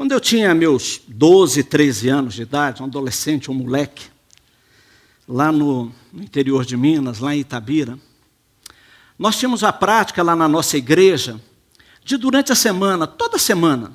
Quando 0.00 0.12
eu 0.12 0.20
tinha 0.20 0.54
meus 0.54 1.02
12, 1.08 1.62
13 1.62 2.08
anos 2.08 2.32
de 2.32 2.40
idade, 2.40 2.82
um 2.82 2.86
adolescente, 2.86 3.50
um 3.50 3.54
moleque, 3.54 4.06
lá 5.28 5.52
no, 5.52 5.92
no 6.10 6.22
interior 6.22 6.64
de 6.64 6.74
Minas, 6.74 7.18
lá 7.18 7.36
em 7.36 7.40
Itabira, 7.40 7.98
nós 9.18 9.38
tínhamos 9.38 9.62
a 9.62 9.70
prática 9.70 10.22
lá 10.22 10.34
na 10.34 10.48
nossa 10.48 10.78
igreja 10.78 11.38
de 12.02 12.16
durante 12.16 12.50
a 12.50 12.54
semana, 12.54 13.06
toda 13.06 13.36
semana, 13.36 13.92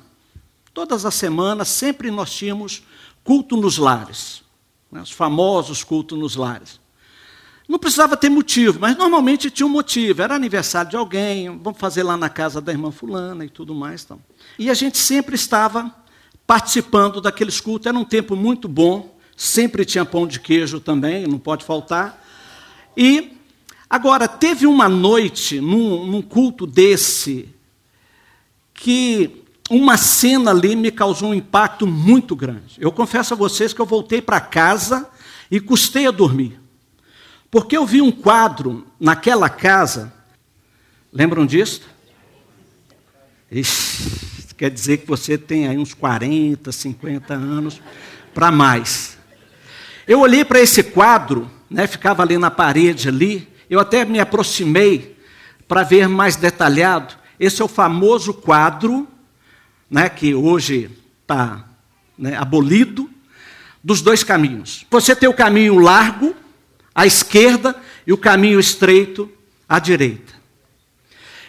todas 0.72 1.04
as 1.04 1.14
semanas, 1.16 1.66
sempre 1.66 2.08
nós 2.08 2.30
tínhamos 2.30 2.84
culto 3.24 3.56
nos 3.56 3.76
lares, 3.76 4.44
né, 4.92 5.02
os 5.02 5.10
famosos 5.10 5.82
cultos 5.82 6.16
nos 6.16 6.36
lares. 6.36 6.78
Não 7.68 7.78
precisava 7.80 8.16
ter 8.16 8.28
motivo, 8.28 8.78
mas 8.78 8.96
normalmente 8.96 9.50
tinha 9.50 9.66
um 9.66 9.70
motivo. 9.70 10.22
Era 10.22 10.34
aniversário 10.34 10.90
de 10.90 10.96
alguém, 10.96 11.48
vamos 11.58 11.80
fazer 11.80 12.04
lá 12.04 12.16
na 12.16 12.28
casa 12.28 12.60
da 12.60 12.70
irmã 12.70 12.92
fulana 12.92 13.44
e 13.44 13.48
tudo 13.48 13.74
mais. 13.74 14.04
Então. 14.04 14.20
E 14.58 14.70
a 14.70 14.74
gente 14.74 14.98
sempre 14.98 15.34
estava 15.34 15.92
participando 16.46 17.20
daqueles 17.20 17.60
cultos. 17.60 17.86
Era 17.86 17.98
um 17.98 18.04
tempo 18.04 18.36
muito 18.36 18.68
bom, 18.68 19.18
sempre 19.36 19.84
tinha 19.84 20.04
pão 20.04 20.26
de 20.26 20.38
queijo 20.38 20.78
também, 20.78 21.26
não 21.26 21.38
pode 21.38 21.64
faltar. 21.64 22.24
E 22.96 23.32
agora, 23.90 24.28
teve 24.28 24.64
uma 24.66 24.88
noite, 24.88 25.60
num, 25.60 26.06
num 26.06 26.22
culto 26.22 26.68
desse, 26.68 27.48
que 28.72 29.42
uma 29.68 29.96
cena 29.96 30.52
ali 30.52 30.76
me 30.76 30.92
causou 30.92 31.30
um 31.30 31.34
impacto 31.34 31.84
muito 31.84 32.36
grande. 32.36 32.76
Eu 32.78 32.92
confesso 32.92 33.34
a 33.34 33.36
vocês 33.36 33.72
que 33.72 33.80
eu 33.80 33.86
voltei 33.86 34.22
para 34.22 34.40
casa 34.40 35.08
e 35.50 35.58
custei 35.58 36.06
a 36.06 36.12
dormir. 36.12 36.60
Porque 37.50 37.76
eu 37.76 37.86
vi 37.86 38.00
um 38.02 38.10
quadro 38.10 38.86
naquela 38.98 39.48
casa, 39.48 40.12
lembram 41.12 41.46
disso? 41.46 41.82
Ixi, 43.50 44.54
quer 44.56 44.70
dizer 44.70 44.98
que 44.98 45.06
você 45.06 45.38
tem 45.38 45.68
aí 45.68 45.78
uns 45.78 45.94
40, 45.94 46.72
50 46.72 47.34
anos 47.34 47.80
para 48.34 48.50
mais. 48.50 49.16
Eu 50.06 50.20
olhei 50.20 50.44
para 50.44 50.60
esse 50.60 50.82
quadro, 50.82 51.50
né, 51.70 51.86
ficava 51.86 52.22
ali 52.22 52.38
na 52.38 52.50
parede 52.50 53.08
ali, 53.08 53.48
eu 53.68 53.80
até 53.80 54.04
me 54.04 54.20
aproximei 54.20 55.16
para 55.66 55.82
ver 55.82 56.08
mais 56.08 56.36
detalhado. 56.36 57.14
Esse 57.38 57.60
é 57.60 57.64
o 57.64 57.68
famoso 57.68 58.32
quadro, 58.32 59.06
né, 59.90 60.08
que 60.08 60.34
hoje 60.34 60.90
está 61.22 61.64
né, 62.18 62.36
abolido, 62.36 63.10
dos 63.82 64.00
dois 64.02 64.24
caminhos. 64.24 64.84
Você 64.90 65.14
tem 65.14 65.28
o 65.28 65.34
caminho 65.34 65.78
largo, 65.78 66.34
à 66.96 67.06
esquerda 67.06 67.76
e 68.06 68.12
o 68.14 68.16
caminho 68.16 68.58
estreito 68.58 69.30
à 69.68 69.78
direita. 69.78 70.32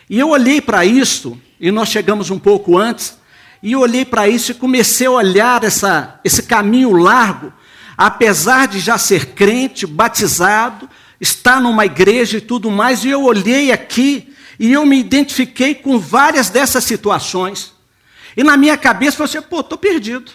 E 0.10 0.20
eu 0.20 0.30
olhei 0.30 0.60
para 0.60 0.86
isso, 0.86 1.40
e 1.58 1.72
nós 1.72 1.88
chegamos 1.88 2.30
um 2.30 2.38
pouco 2.38 2.78
antes, 2.78 3.18
e 3.64 3.74
olhei 3.74 4.04
para 4.04 4.28
isso 4.28 4.52
e 4.52 4.56
comecei 4.56 5.08
a 5.08 5.12
olhar 5.12 5.64
essa, 5.64 6.20
esse 6.24 6.44
caminho 6.44 6.92
largo, 6.92 7.54
apesar 7.98 8.68
de 8.68 8.80
já 8.80 8.98
ser 8.98 9.28
crente, 9.28 9.88
batizado, 9.88 10.90
estar 11.20 11.62
numa 11.62 11.86
igreja 11.86 12.38
e 12.38 12.42
tudo 12.42 12.70
mais, 12.70 13.06
e 13.06 13.10
eu 13.10 13.24
olhei 13.24 13.72
aqui 13.72 14.34
e 14.60 14.74
eu 14.74 14.86
me 14.86 15.00
identifiquei 15.00 15.74
com 15.74 15.98
várias 15.98 16.50
dessas 16.50 16.84
situações. 16.84 17.74
E 18.36 18.44
na 18.44 18.58
minha 18.58 18.78
cabeça 18.78 19.18
falei 19.18 19.30
assim, 19.30 19.48
pô, 19.48 19.62
estou 19.62 19.78
perdido. 19.78 20.32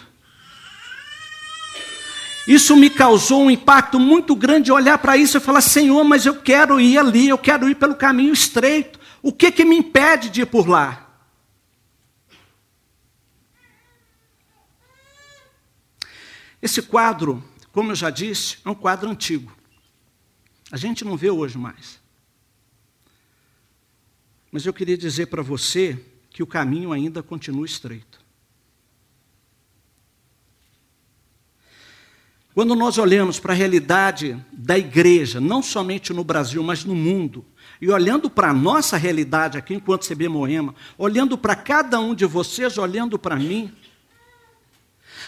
Isso 2.47 2.75
me 2.75 2.89
causou 2.89 3.43
um 3.43 3.51
impacto 3.51 3.99
muito 3.99 4.35
grande 4.35 4.71
olhar 4.71 4.97
para 4.97 5.15
isso 5.15 5.37
e 5.37 5.39
falar: 5.39 5.61
Senhor, 5.61 6.03
mas 6.03 6.25
eu 6.25 6.41
quero 6.41 6.79
ir 6.79 6.97
ali, 6.97 7.29
eu 7.29 7.37
quero 7.37 7.69
ir 7.69 7.75
pelo 7.75 7.95
caminho 7.95 8.33
estreito. 8.33 8.99
O 9.21 9.31
que, 9.31 9.51
que 9.51 9.63
me 9.63 9.77
impede 9.77 10.29
de 10.29 10.41
ir 10.41 10.45
por 10.45 10.67
lá? 10.67 10.99
Esse 16.61 16.81
quadro, 16.81 17.43
como 17.71 17.91
eu 17.91 17.95
já 17.95 18.09
disse, 18.09 18.57
é 18.63 18.69
um 18.69 18.75
quadro 18.75 19.09
antigo. 19.09 19.51
A 20.71 20.77
gente 20.77 21.05
não 21.05 21.17
vê 21.17 21.29
hoje 21.29 21.57
mais. 21.57 21.99
Mas 24.51 24.65
eu 24.65 24.73
queria 24.73 24.97
dizer 24.97 25.27
para 25.27 25.41
você 25.41 25.99
que 26.29 26.41
o 26.41 26.47
caminho 26.47 26.91
ainda 26.91 27.21
continua 27.21 27.65
estreito. 27.65 28.22
Quando 32.53 32.75
nós 32.75 32.99
olhamos 32.99 33.39
para 33.39 33.53
a 33.53 33.55
realidade 33.55 34.39
da 34.51 34.77
igreja, 34.77 35.41
não 35.41 35.63
somente 35.63 36.13
no 36.13 36.23
Brasil, 36.23 36.61
mas 36.61 36.85
no 36.85 36.93
mundo, 36.93 37.43
e 37.81 37.89
olhando 37.89 38.29
para 38.29 38.51
a 38.51 38.53
nossa 38.53 38.95
realidade 38.95 39.57
aqui 39.57 39.73
enquanto 39.73 40.07
CB 40.07 40.29
Moema, 40.29 40.75
olhando 40.95 41.35
para 41.35 41.55
cada 41.55 41.99
um 41.99 42.13
de 42.13 42.25
vocês, 42.25 42.77
olhando 42.77 43.17
para 43.17 43.35
mim, 43.35 43.73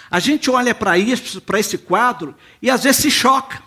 a 0.09 0.19
gente 0.19 0.51
olha 0.51 0.75
para 0.75 0.99
isso, 0.99 1.41
para 1.41 1.59
esse 1.59 1.79
quadro, 1.79 2.35
e 2.61 2.69
às 2.69 2.83
vezes 2.83 3.01
se 3.01 3.09
choca. 3.09 3.63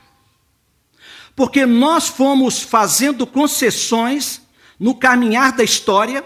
Porque 1.35 1.67
nós 1.67 2.09
fomos 2.09 2.63
fazendo 2.63 3.27
concessões 3.27 4.41
no 4.79 4.95
caminhar 4.95 5.53
da 5.53 5.65
história, 5.65 6.25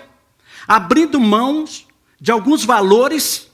abrindo 0.68 1.18
mãos 1.18 1.86
de 2.20 2.30
alguns 2.30 2.62
valores. 2.62 3.50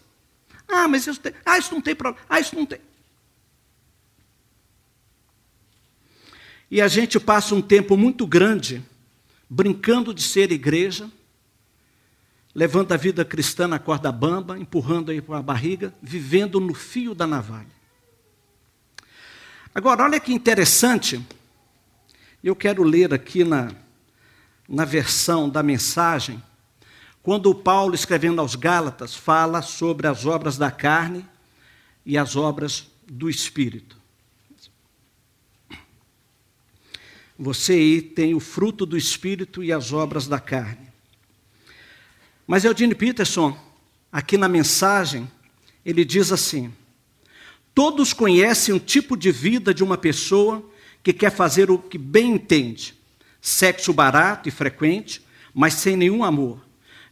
Ah, 0.66 0.89
mas 0.89 1.06
isso, 1.06 1.21
tem, 1.21 1.33
ah, 1.47 1.59
isso 1.59 1.72
não 1.72 1.81
tem 1.81 1.95
problema. 1.95 2.27
Ah, 2.28 2.41
isso 2.41 2.56
não 2.56 2.66
tem. 2.66 2.81
E 6.71 6.81
a 6.83 6.89
gente 6.89 7.19
passa 7.19 7.55
um 7.55 7.62
tempo 7.62 7.97
muito 7.97 8.27
grande 8.27 8.83
brincando 9.49 10.12
de 10.12 10.23
ser 10.23 10.53
igreja, 10.53 11.11
levando 12.55 12.93
a 12.93 12.97
vida 12.97 13.25
cristã 13.25 13.67
na 13.67 13.79
corda 13.79 14.12
bamba, 14.12 14.59
empurrando 14.59 15.11
aí 15.11 15.21
para 15.23 15.39
a 15.39 15.43
barriga, 15.43 15.95
vivendo 16.03 16.61
no 16.61 16.75
fio 16.75 17.15
da 17.15 17.27
navalha. 17.27 17.78
Agora, 19.75 20.05
olha 20.05 20.21
que 20.21 20.33
interessante, 20.33 21.25
eu 22.43 22.55
quero 22.55 22.83
ler 22.83 23.15
aqui 23.15 23.45
na, 23.45 23.71
na 24.69 24.84
versão 24.84 25.49
da 25.49 25.62
mensagem, 25.62 26.43
quando 27.23 27.55
Paulo, 27.55 27.95
escrevendo 27.95 28.41
aos 28.41 28.55
Gálatas, 28.55 29.15
fala 29.15 29.62
sobre 29.62 30.07
as 30.07 30.27
obras 30.27 30.59
da 30.59 30.71
carne 30.71 31.25
e 32.05 32.17
as 32.17 32.37
obras 32.37 32.87
do 33.07 33.28
Espírito. 33.28 33.97
Você 37.38 37.75
aí 37.75 38.03
tem 38.03 38.34
o 38.34 38.41
fruto 38.41 38.84
do 38.84 38.97
Espírito 38.97 39.62
e 39.62 39.72
as 39.72 39.93
obras 39.93 40.26
da 40.26 40.41
carne. 40.41 40.88
Mas 42.44 42.65
Eugene 42.65 42.97
Peterson, 42.97 43.56
aqui 44.10 44.37
na 44.37 44.49
mensagem, 44.49 45.31
ele 45.84 46.04
diz 46.04 46.32
assim: 46.32 46.72
Todos 47.72 48.12
conhecem 48.12 48.75
um 48.75 48.78
tipo 48.81 49.16
de 49.16 49.31
vida 49.31 49.72
de 49.72 49.84
uma 49.84 49.97
pessoa 49.97 50.69
que 51.00 51.12
quer 51.12 51.31
fazer 51.31 51.71
o 51.71 51.78
que 51.78 51.97
bem 51.97 52.32
entende. 52.32 52.94
Sexo 53.41 53.93
barato 53.93 54.48
e 54.48 54.53
frequente, 54.53 55.22
mas 55.54 55.75
sem 55.75 55.97
nenhum 55.97 56.25
amor. 56.25 56.60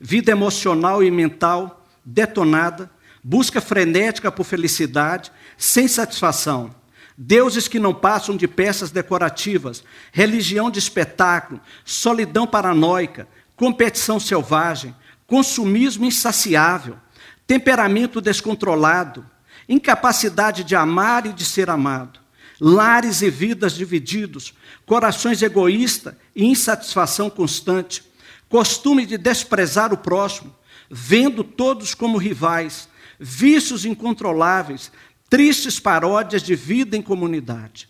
Vida 0.00 0.32
emocional 0.32 1.04
e 1.04 1.10
mental 1.10 1.86
detonada, 2.04 2.90
busca 3.22 3.60
frenética 3.60 4.32
por 4.32 4.42
felicidade, 4.42 5.30
sem 5.56 5.86
satisfação 5.86 6.74
deuses 7.16 7.66
que 7.66 7.78
não 7.78 7.94
passam 7.94 8.36
de 8.36 8.46
peças 8.46 8.90
decorativas, 8.90 9.82
religião 10.12 10.70
de 10.70 10.78
espetáculo, 10.78 11.60
solidão 11.84 12.46
paranoica, 12.46 13.26
competição 13.56 14.20
selvagem, 14.20 14.94
consumismo 15.26 16.04
insaciável, 16.04 16.98
temperamento 17.46 18.20
descontrolado, 18.20 19.24
incapacidade 19.68 20.62
de 20.62 20.76
amar 20.76 21.26
e 21.26 21.32
de 21.32 21.44
ser 21.44 21.70
amado, 21.70 22.20
lares 22.60 23.22
e 23.22 23.30
vidas 23.30 23.72
divididos, 23.72 24.54
corações 24.84 25.42
egoístas 25.42 26.14
e 26.34 26.44
insatisfação 26.44 27.30
constante, 27.30 28.04
costume 28.48 29.06
de 29.06 29.18
desprezar 29.18 29.92
o 29.92 29.96
próximo, 29.96 30.54
vendo 30.90 31.42
todos 31.42 31.94
como 31.94 32.18
rivais, 32.18 32.88
vícios 33.18 33.84
incontroláveis, 33.84 34.92
Tristes 35.28 35.80
paródias 35.80 36.42
de 36.42 36.54
vida 36.54 36.96
em 36.96 37.02
comunidade. 37.02 37.88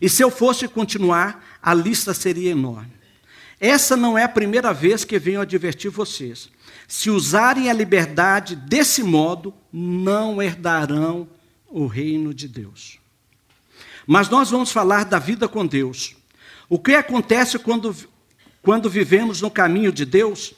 E 0.00 0.08
se 0.08 0.22
eu 0.22 0.30
fosse 0.30 0.66
continuar, 0.66 1.58
a 1.62 1.74
lista 1.74 2.14
seria 2.14 2.50
enorme. 2.50 2.92
Essa 3.60 3.96
não 3.96 4.16
é 4.16 4.24
a 4.24 4.28
primeira 4.28 4.72
vez 4.72 5.04
que 5.04 5.18
venho 5.18 5.40
advertir 5.40 5.90
vocês. 5.90 6.48
Se 6.86 7.10
usarem 7.10 7.68
a 7.68 7.72
liberdade 7.72 8.56
desse 8.56 9.02
modo, 9.02 9.52
não 9.72 10.40
herdarão 10.40 11.28
o 11.68 11.86
reino 11.86 12.32
de 12.32 12.48
Deus. 12.48 12.98
Mas 14.06 14.28
nós 14.28 14.50
vamos 14.50 14.72
falar 14.72 15.04
da 15.04 15.18
vida 15.18 15.46
com 15.48 15.66
Deus. 15.66 16.16
O 16.68 16.78
que 16.78 16.94
acontece 16.94 17.58
quando, 17.58 17.94
quando 18.62 18.88
vivemos 18.88 19.42
no 19.42 19.50
caminho 19.50 19.92
de 19.92 20.06
Deus? 20.06 20.54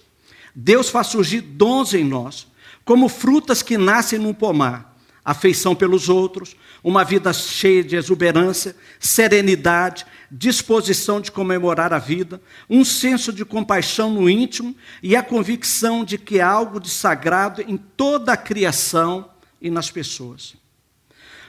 Deus 0.54 0.88
faz 0.88 1.08
surgir 1.08 1.40
dons 1.40 1.94
em 1.94 2.04
nós, 2.04 2.46
como 2.84 3.08
frutas 3.08 3.62
que 3.62 3.76
nascem 3.76 4.18
num 4.18 4.34
pomar 4.34 4.89
afeição 5.30 5.74
pelos 5.74 6.08
outros, 6.08 6.56
uma 6.82 7.04
vida 7.04 7.32
cheia 7.32 7.84
de 7.84 7.96
exuberância, 7.96 8.74
serenidade, 8.98 10.06
disposição 10.30 11.20
de 11.20 11.30
comemorar 11.30 11.92
a 11.92 11.98
vida, 11.98 12.40
um 12.68 12.84
senso 12.84 13.32
de 13.32 13.44
compaixão 13.44 14.12
no 14.12 14.30
íntimo 14.30 14.74
e 15.02 15.16
a 15.16 15.22
convicção 15.22 16.04
de 16.04 16.16
que 16.16 16.40
há 16.40 16.48
algo 16.48 16.80
de 16.80 16.90
sagrado 16.90 17.62
em 17.62 17.76
toda 17.76 18.32
a 18.32 18.36
criação 18.36 19.30
e 19.60 19.70
nas 19.70 19.90
pessoas. 19.90 20.54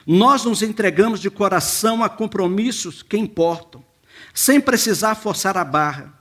Nós 0.06 0.44
nos 0.44 0.62
entregamos 0.62 1.20
de 1.20 1.30
coração 1.30 2.02
a 2.02 2.08
compromissos 2.08 3.02
que 3.02 3.16
importam, 3.16 3.84
sem 4.34 4.60
precisar 4.60 5.14
forçar 5.14 5.56
a 5.56 5.64
barra, 5.64 6.12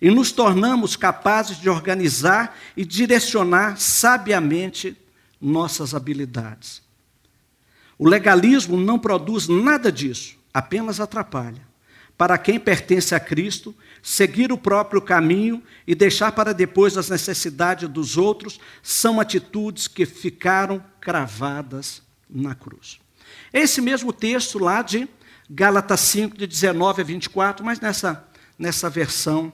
e 0.00 0.10
nos 0.10 0.32
tornamos 0.32 0.96
capazes 0.96 1.58
de 1.58 1.70
organizar 1.70 2.58
e 2.76 2.84
direcionar 2.84 3.78
sabiamente 3.78 4.96
nossas 5.40 5.94
habilidades. 5.94 6.82
O 8.02 8.08
legalismo 8.08 8.76
não 8.76 8.98
produz 8.98 9.46
nada 9.46 9.92
disso, 9.92 10.36
apenas 10.52 10.98
atrapalha. 10.98 11.62
Para 12.18 12.36
quem 12.36 12.58
pertence 12.58 13.14
a 13.14 13.20
Cristo, 13.20 13.72
seguir 14.02 14.50
o 14.50 14.58
próprio 14.58 15.00
caminho 15.00 15.62
e 15.86 15.94
deixar 15.94 16.32
para 16.32 16.52
depois 16.52 16.98
as 16.98 17.08
necessidades 17.08 17.88
dos 17.88 18.18
outros 18.18 18.58
são 18.82 19.20
atitudes 19.20 19.86
que 19.86 20.04
ficaram 20.04 20.84
cravadas 21.00 22.02
na 22.28 22.56
cruz. 22.56 22.98
Esse 23.52 23.80
mesmo 23.80 24.12
texto 24.12 24.58
lá 24.58 24.82
de 24.82 25.08
Gálatas 25.48 26.00
5, 26.00 26.36
de 26.36 26.48
19 26.48 27.02
a 27.02 27.04
24, 27.04 27.64
mas 27.64 27.78
nessa, 27.78 28.28
nessa 28.58 28.90
versão 28.90 29.52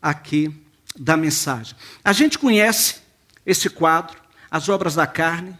aqui 0.00 0.54
da 0.96 1.16
mensagem. 1.16 1.74
A 2.04 2.12
gente 2.12 2.38
conhece 2.38 3.00
esse 3.44 3.68
quadro, 3.68 4.16
as 4.48 4.68
obras 4.68 4.94
da 4.94 5.04
carne 5.04 5.58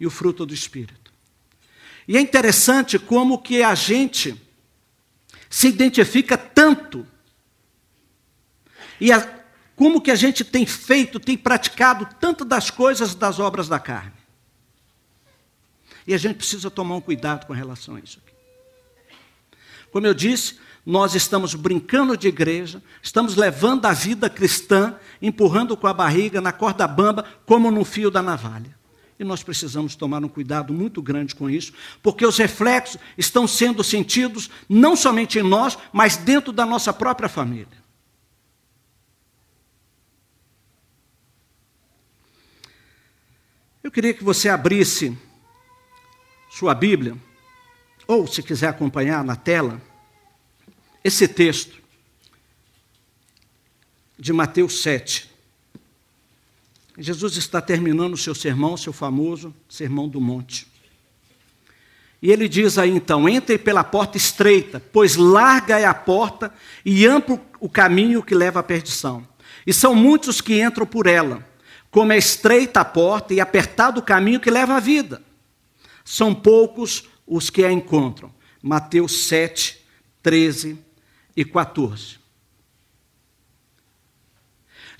e 0.00 0.08
o 0.08 0.10
fruto 0.10 0.44
do 0.44 0.52
Espírito. 0.52 1.07
E 2.08 2.16
é 2.16 2.20
interessante 2.20 2.98
como 2.98 3.38
que 3.38 3.62
a 3.62 3.74
gente 3.74 4.34
se 5.50 5.68
identifica 5.68 6.38
tanto 6.38 7.06
e 8.98 9.12
a, 9.12 9.20
como 9.76 10.00
que 10.00 10.10
a 10.10 10.14
gente 10.14 10.42
tem 10.42 10.64
feito, 10.64 11.20
tem 11.20 11.36
praticado 11.36 12.08
tanto 12.18 12.46
das 12.46 12.70
coisas 12.70 13.14
das 13.14 13.38
obras 13.38 13.68
da 13.68 13.78
carne. 13.78 14.14
E 16.06 16.14
a 16.14 16.18
gente 16.18 16.36
precisa 16.36 16.70
tomar 16.70 16.96
um 16.96 17.00
cuidado 17.00 17.46
com 17.46 17.52
relação 17.52 17.96
a 17.96 18.00
isso 18.00 18.18
aqui. 18.24 18.34
Como 19.92 20.06
eu 20.06 20.14
disse, 20.14 20.58
nós 20.84 21.14
estamos 21.14 21.54
brincando 21.54 22.16
de 22.16 22.28
igreja, 22.28 22.82
estamos 23.02 23.36
levando 23.36 23.84
a 23.84 23.92
vida 23.92 24.30
cristã, 24.30 24.98
empurrando 25.20 25.76
com 25.76 25.86
a 25.86 25.92
barriga 25.92 26.40
na 26.40 26.52
corda 26.52 26.88
bamba, 26.88 27.26
como 27.44 27.70
no 27.70 27.84
fio 27.84 28.10
da 28.10 28.22
navalha. 28.22 28.77
E 29.18 29.24
nós 29.24 29.42
precisamos 29.42 29.96
tomar 29.96 30.24
um 30.24 30.28
cuidado 30.28 30.72
muito 30.72 31.02
grande 31.02 31.34
com 31.34 31.50
isso, 31.50 31.72
porque 32.02 32.24
os 32.24 32.38
reflexos 32.38 33.00
estão 33.16 33.48
sendo 33.48 33.82
sentidos 33.82 34.48
não 34.68 34.94
somente 34.94 35.38
em 35.38 35.42
nós, 35.42 35.76
mas 35.92 36.16
dentro 36.16 36.52
da 36.52 36.64
nossa 36.64 36.92
própria 36.92 37.28
família. 37.28 37.78
Eu 43.82 43.90
queria 43.90 44.14
que 44.14 44.22
você 44.22 44.48
abrisse 44.48 45.16
sua 46.50 46.74
Bíblia, 46.74 47.16
ou 48.06 48.26
se 48.26 48.42
quiser 48.42 48.68
acompanhar 48.68 49.24
na 49.24 49.34
tela, 49.34 49.80
esse 51.02 51.26
texto 51.26 51.78
de 54.18 54.32
Mateus 54.32 54.82
7. 54.82 55.27
Jesus 56.98 57.36
está 57.36 57.60
terminando 57.60 58.14
o 58.14 58.18
seu 58.18 58.34
sermão, 58.34 58.76
seu 58.76 58.92
famoso 58.92 59.54
Sermão 59.68 60.08
do 60.08 60.20
Monte. 60.20 60.66
E 62.20 62.32
ele 62.32 62.48
diz 62.48 62.76
aí 62.76 62.90
então: 62.90 63.28
entre 63.28 63.56
pela 63.56 63.84
porta 63.84 64.16
estreita, 64.16 64.82
pois 64.92 65.14
larga 65.14 65.78
é 65.78 65.84
a 65.84 65.94
porta 65.94 66.52
e 66.84 67.06
amplo 67.06 67.40
o 67.60 67.68
caminho 67.68 68.22
que 68.22 68.34
leva 68.34 68.58
à 68.58 68.62
perdição. 68.62 69.26
E 69.64 69.72
são 69.72 69.94
muitos 69.94 70.40
que 70.40 70.60
entram 70.60 70.84
por 70.84 71.06
ela, 71.06 71.46
como 71.90 72.12
é 72.12 72.18
estreita 72.18 72.80
a 72.80 72.84
porta 72.84 73.32
e 73.32 73.40
apertado 73.40 74.00
o 74.00 74.04
caminho 74.04 74.40
que 74.40 74.50
leva 74.50 74.74
à 74.76 74.80
vida. 74.80 75.22
São 76.04 76.34
poucos 76.34 77.04
os 77.26 77.48
que 77.48 77.64
a 77.64 77.70
encontram. 77.70 78.32
Mateus 78.60 79.26
7, 79.26 79.78
13 80.20 80.78
e 81.36 81.44
14. 81.44 82.18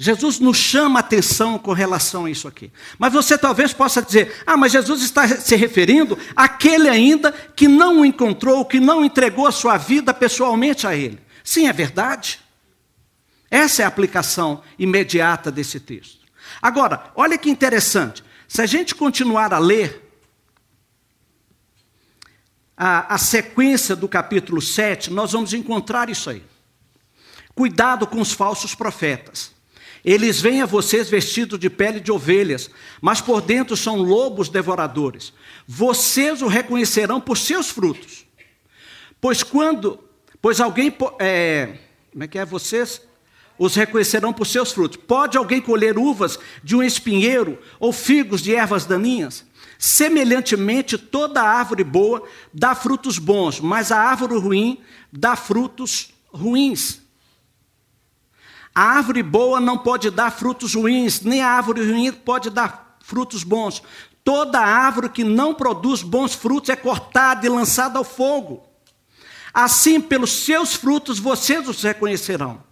Jesus 0.00 0.38
nos 0.38 0.56
chama 0.56 1.00
a 1.00 1.02
atenção 1.02 1.58
com 1.58 1.72
relação 1.72 2.26
a 2.26 2.30
isso 2.30 2.46
aqui. 2.46 2.70
Mas 2.96 3.12
você 3.12 3.36
talvez 3.36 3.72
possa 3.72 4.00
dizer: 4.00 4.42
ah, 4.46 4.56
mas 4.56 4.70
Jesus 4.70 5.02
está 5.02 5.26
se 5.26 5.56
referindo 5.56 6.16
àquele 6.36 6.88
ainda 6.88 7.32
que 7.32 7.66
não 7.66 8.00
o 8.00 8.04
encontrou, 8.04 8.64
que 8.64 8.78
não 8.78 9.04
entregou 9.04 9.44
a 9.44 9.50
sua 9.50 9.76
vida 9.76 10.14
pessoalmente 10.14 10.86
a 10.86 10.94
ele. 10.94 11.18
Sim, 11.42 11.66
é 11.66 11.72
verdade. 11.72 12.38
Essa 13.50 13.82
é 13.82 13.84
a 13.84 13.88
aplicação 13.88 14.62
imediata 14.78 15.50
desse 15.50 15.80
texto. 15.80 16.18
Agora, 16.62 17.10
olha 17.16 17.36
que 17.36 17.50
interessante. 17.50 18.22
Se 18.46 18.62
a 18.62 18.66
gente 18.66 18.94
continuar 18.94 19.52
a 19.52 19.58
ler, 19.58 20.08
a, 22.76 23.14
a 23.14 23.18
sequência 23.18 23.96
do 23.96 24.06
capítulo 24.06 24.62
7, 24.62 25.12
nós 25.12 25.32
vamos 25.32 25.52
encontrar 25.52 26.08
isso 26.08 26.30
aí. 26.30 26.44
Cuidado 27.52 28.06
com 28.06 28.20
os 28.20 28.32
falsos 28.32 28.76
profetas. 28.76 29.57
Eles 30.08 30.40
vêm 30.40 30.62
a 30.62 30.66
vocês 30.66 31.10
vestidos 31.10 31.58
de 31.58 31.68
pele 31.68 32.00
de 32.00 32.10
ovelhas, 32.10 32.70
mas 32.98 33.20
por 33.20 33.42
dentro 33.42 33.76
são 33.76 33.96
lobos 33.96 34.48
devoradores. 34.48 35.34
Vocês 35.66 36.40
o 36.40 36.46
reconhecerão 36.46 37.20
por 37.20 37.36
seus 37.36 37.68
frutos. 37.68 38.24
Pois 39.20 39.42
quando, 39.42 40.02
pois 40.40 40.62
alguém, 40.62 40.90
é, 41.18 41.76
como 42.10 42.24
é 42.24 42.26
que 42.26 42.38
é 42.38 42.44
vocês? 42.46 43.02
Os 43.58 43.74
reconhecerão 43.74 44.32
por 44.32 44.46
seus 44.46 44.72
frutos. 44.72 44.96
Pode 44.96 45.36
alguém 45.36 45.60
colher 45.60 45.98
uvas 45.98 46.38
de 46.64 46.74
um 46.74 46.82
espinheiro 46.82 47.58
ou 47.78 47.92
figos 47.92 48.40
de 48.40 48.54
ervas 48.54 48.86
daninhas? 48.86 49.44
Semelhantemente, 49.78 50.96
toda 50.96 51.42
árvore 51.42 51.84
boa 51.84 52.22
dá 52.50 52.74
frutos 52.74 53.18
bons, 53.18 53.60
mas 53.60 53.92
a 53.92 54.00
árvore 54.00 54.38
ruim 54.38 54.80
dá 55.12 55.36
frutos 55.36 56.14
ruins. 56.32 57.06
A 58.78 58.98
árvore 58.98 59.24
boa 59.24 59.58
não 59.58 59.76
pode 59.76 60.08
dar 60.08 60.30
frutos 60.30 60.72
ruins, 60.74 61.22
nem 61.22 61.40
a 61.40 61.48
árvore 61.48 61.84
ruim 61.84 62.12
pode 62.12 62.48
dar 62.48 62.96
frutos 63.00 63.42
bons. 63.42 63.82
Toda 64.22 64.60
árvore 64.60 65.08
que 65.08 65.24
não 65.24 65.52
produz 65.52 66.00
bons 66.00 66.32
frutos 66.32 66.70
é 66.70 66.76
cortada 66.76 67.44
e 67.44 67.48
lançada 67.48 67.98
ao 67.98 68.04
fogo. 68.04 68.62
Assim, 69.52 70.00
pelos 70.00 70.30
seus 70.30 70.76
frutos 70.76 71.18
vocês 71.18 71.68
os 71.68 71.82
reconhecerão. 71.82 72.62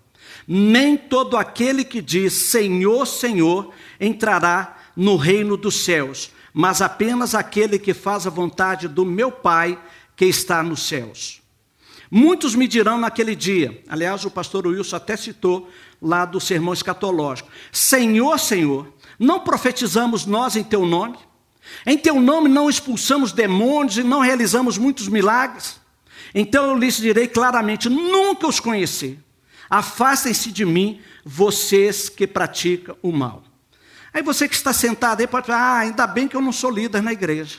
Nem 0.46 0.96
todo 0.96 1.36
aquele 1.36 1.82
que 1.82 2.00
diz 2.00 2.34
Senhor, 2.34 3.04
Senhor 3.04 3.72
entrará 3.98 4.76
no 4.94 5.16
reino 5.16 5.56
dos 5.56 5.84
céus, 5.84 6.30
mas 6.54 6.80
apenas 6.80 7.34
aquele 7.34 7.80
que 7.80 7.92
faz 7.92 8.28
a 8.28 8.30
vontade 8.30 8.86
do 8.86 9.04
meu 9.04 9.32
Pai 9.32 9.76
que 10.14 10.26
está 10.26 10.62
nos 10.62 10.86
céus. 10.86 11.42
Muitos 12.08 12.54
me 12.54 12.68
dirão 12.68 12.96
naquele 12.96 13.34
dia, 13.34 13.82
aliás, 13.88 14.24
o 14.24 14.30
pastor 14.30 14.68
Wilson 14.68 14.94
até 14.94 15.16
citou 15.16 15.68
lá 16.00 16.24
do 16.24 16.40
sermão 16.40 16.72
escatológico: 16.72 17.48
Senhor, 17.72 18.38
Senhor, 18.38 18.92
não 19.18 19.40
profetizamos 19.40 20.26
nós 20.26 20.56
em 20.56 20.64
teu 20.64 20.84
nome? 20.86 21.16
Em 21.84 21.98
teu 21.98 22.20
nome 22.20 22.48
não 22.48 22.70
expulsamos 22.70 23.32
demônios 23.32 23.98
e 23.98 24.02
não 24.02 24.20
realizamos 24.20 24.78
muitos 24.78 25.08
milagres? 25.08 25.80
Então 26.34 26.66
eu 26.66 26.76
lhes 26.76 26.96
direi 26.96 27.26
claramente: 27.26 27.88
nunca 27.88 28.46
os 28.46 28.60
conheci. 28.60 29.18
Afastem-se 29.68 30.52
de 30.52 30.64
mim, 30.64 31.00
vocês 31.24 32.08
que 32.08 32.26
praticam 32.26 32.96
o 33.02 33.10
mal. 33.10 33.42
Aí 34.14 34.22
você 34.22 34.48
que 34.48 34.54
está 34.54 34.72
sentado 34.72 35.20
aí 35.20 35.26
pode 35.26 35.46
falar: 35.46 35.58
ah, 35.58 35.78
ainda 35.78 36.06
bem 36.06 36.28
que 36.28 36.36
eu 36.36 36.40
não 36.40 36.52
sou 36.52 36.70
líder 36.70 37.02
na 37.02 37.12
igreja. 37.12 37.58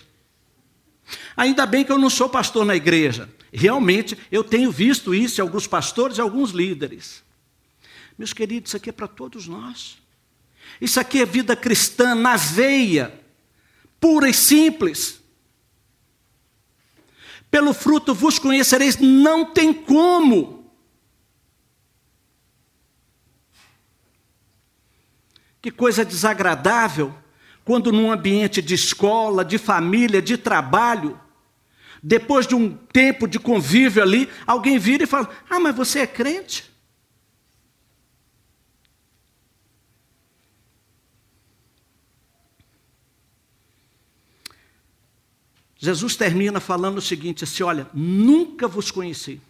Ainda 1.35 1.65
bem 1.65 1.85
que 1.85 1.91
eu 1.91 1.97
não 1.97 2.09
sou 2.09 2.27
pastor 2.27 2.65
na 2.65 2.75
igreja. 2.75 3.29
Realmente, 3.51 4.17
eu 4.31 4.43
tenho 4.43 4.71
visto 4.71 5.15
isso 5.15 5.39
em 5.39 5.43
alguns 5.43 5.67
pastores 5.67 6.17
e 6.17 6.21
alguns 6.21 6.51
líderes. 6.51 7.23
Meus 8.17 8.33
queridos, 8.33 8.69
isso 8.69 8.77
aqui 8.77 8.89
é 8.89 8.93
para 8.93 9.07
todos 9.07 9.47
nós. 9.47 9.97
Isso 10.81 10.99
aqui 10.99 11.21
é 11.21 11.25
vida 11.25 11.55
cristã 11.55 12.15
na 12.15 12.35
veia, 12.35 13.19
pura 13.99 14.29
e 14.29 14.33
simples. 14.33 15.21
Pelo 17.49 17.73
fruto 17.73 18.13
vos 18.13 18.39
conhecereis, 18.39 18.97
não 18.97 19.45
tem 19.45 19.73
como. 19.73 20.71
Que 25.61 25.71
coisa 25.71 26.03
desagradável 26.03 27.15
quando 27.63 27.91
num 27.91 28.11
ambiente 28.11 28.61
de 28.61 28.73
escola, 28.73 29.43
de 29.43 29.57
família, 29.57 30.21
de 30.21 30.37
trabalho, 30.37 31.19
depois 32.01 32.47
de 32.47 32.55
um 32.55 32.73
tempo 32.73 33.27
de 33.27 33.39
convívio 33.39 34.01
ali, 34.01 34.29
alguém 34.45 34.77
vira 34.77 35.03
e 35.03 35.07
fala: 35.07 35.29
Ah, 35.49 35.59
mas 35.59 35.75
você 35.75 35.99
é 35.99 36.07
crente? 36.07 36.66
Jesus 45.77 46.15
termina 46.15 46.59
falando 46.59 46.97
o 46.97 47.01
seguinte: 47.01 47.43
assim, 47.43 47.63
olha, 47.63 47.87
nunca 47.93 48.67
vos 48.67 48.91
conheci. 48.91 49.41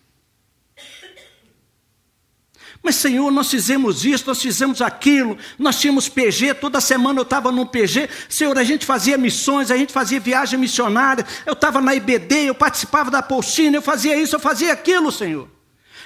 Mas, 2.83 2.95
Senhor, 2.95 3.31
nós 3.31 3.49
fizemos 3.49 4.05
isso, 4.05 4.25
nós 4.27 4.41
fizemos 4.41 4.81
aquilo, 4.81 5.37
nós 5.57 5.79
tínhamos 5.79 6.07
PG, 6.07 6.53
toda 6.55 6.79
semana 6.79 7.19
eu 7.19 7.23
estava 7.23 7.51
no 7.51 7.65
PG. 7.65 8.09
Senhor, 8.29 8.57
a 8.57 8.63
gente 8.63 8.85
fazia 8.85 9.17
missões, 9.17 9.71
a 9.71 9.77
gente 9.77 9.91
fazia 9.91 10.19
viagem 10.19 10.59
missionária, 10.59 11.25
eu 11.45 11.53
estava 11.53 11.81
na 11.81 11.95
IBD, 11.95 12.49
eu 12.49 12.55
participava 12.55 13.09
da 13.09 13.21
Polsina, 13.21 13.77
eu 13.77 13.81
fazia 13.81 14.17
isso, 14.17 14.35
eu 14.35 14.39
fazia 14.39 14.71
aquilo, 14.71 15.11
Senhor. 15.11 15.49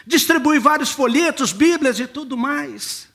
Distribuí 0.07 0.59
vários 0.59 0.91
folhetos, 0.91 1.51
Bíblias 1.51 1.99
e 1.99 2.07
tudo 2.07 2.37
mais. 2.37 3.09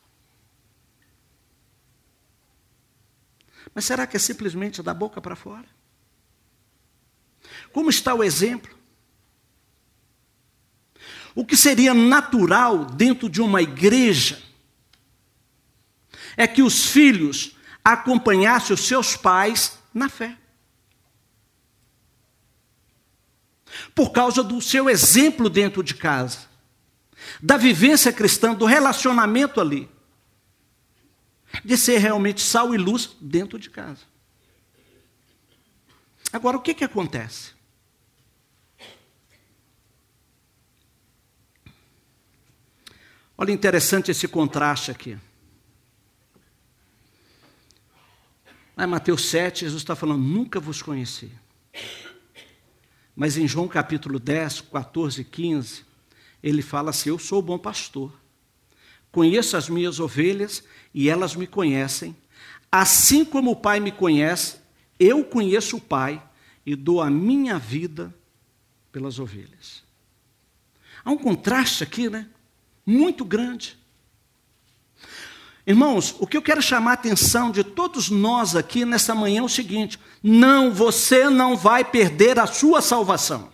Mas 3.74 3.84
será 3.84 4.06
que 4.06 4.16
é 4.16 4.20
simplesmente 4.20 4.82
da 4.82 4.94
boca 4.94 5.20
para 5.20 5.34
fora? 5.34 5.75
Como 7.76 7.90
está 7.90 8.14
o 8.14 8.24
exemplo? 8.24 8.74
O 11.34 11.44
que 11.44 11.58
seria 11.58 11.92
natural 11.92 12.86
dentro 12.86 13.28
de 13.28 13.42
uma 13.42 13.60
igreja 13.60 14.42
é 16.38 16.46
que 16.46 16.62
os 16.62 16.86
filhos 16.86 17.54
acompanhassem 17.84 18.72
os 18.72 18.80
seus 18.80 19.14
pais 19.14 19.78
na 19.92 20.08
fé. 20.08 20.38
Por 23.94 24.10
causa 24.10 24.42
do 24.42 24.58
seu 24.62 24.88
exemplo 24.88 25.50
dentro 25.50 25.82
de 25.82 25.94
casa, 25.96 26.48
da 27.42 27.58
vivência 27.58 28.10
cristã, 28.10 28.54
do 28.54 28.64
relacionamento 28.64 29.60
ali, 29.60 29.86
de 31.62 31.76
ser 31.76 31.98
realmente 31.98 32.40
sal 32.40 32.74
e 32.74 32.78
luz 32.78 33.14
dentro 33.20 33.58
de 33.58 33.68
casa. 33.68 34.00
Agora, 36.32 36.56
o 36.56 36.62
que, 36.62 36.72
que 36.72 36.82
acontece? 36.82 37.55
Olha 43.38 43.52
interessante 43.52 44.10
esse 44.10 44.26
contraste 44.26 44.90
aqui. 44.90 45.18
Lá 48.76 48.84
em 48.84 48.88
Mateus 48.88 49.26
7, 49.28 49.60
Jesus 49.60 49.82
está 49.82 49.94
falando: 49.94 50.22
Nunca 50.22 50.58
vos 50.58 50.80
conheci. 50.80 51.30
Mas 53.14 53.36
em 53.36 53.46
João 53.46 53.68
capítulo 53.68 54.18
10, 54.18 54.62
14 54.62 55.20
e 55.20 55.24
15, 55.24 55.84
ele 56.42 56.62
fala 56.62 56.90
assim: 56.90 57.10
Eu 57.10 57.18
sou 57.18 57.38
o 57.40 57.42
bom 57.42 57.58
pastor. 57.58 58.12
Conheço 59.10 59.56
as 59.56 59.68
minhas 59.68 59.98
ovelhas 60.00 60.62
e 60.92 61.08
elas 61.08 61.34
me 61.34 61.46
conhecem. 61.46 62.16
Assim 62.70 63.24
como 63.24 63.52
o 63.52 63.56
Pai 63.56 63.80
me 63.80 63.90
conhece, 63.90 64.58
eu 64.98 65.24
conheço 65.24 65.76
o 65.76 65.80
Pai 65.80 66.22
e 66.64 66.74
dou 66.74 67.00
a 67.00 67.08
minha 67.10 67.58
vida 67.58 68.14
pelas 68.92 69.18
ovelhas. 69.18 69.82
Há 71.04 71.10
um 71.10 71.18
contraste 71.18 71.82
aqui, 71.82 72.10
né? 72.10 72.28
Muito 72.86 73.24
grande. 73.24 73.76
Irmãos, 75.66 76.14
o 76.20 76.26
que 76.28 76.36
eu 76.36 76.42
quero 76.42 76.62
chamar 76.62 76.92
a 76.92 76.94
atenção 76.94 77.50
de 77.50 77.64
todos 77.64 78.08
nós 78.08 78.54
aqui 78.54 78.84
nessa 78.84 79.16
manhã 79.16 79.40
é 79.40 79.42
o 79.42 79.48
seguinte: 79.48 79.98
não, 80.22 80.72
você 80.72 81.28
não 81.28 81.56
vai 81.56 81.84
perder 81.84 82.38
a 82.38 82.46
sua 82.46 82.80
salvação. 82.80 83.52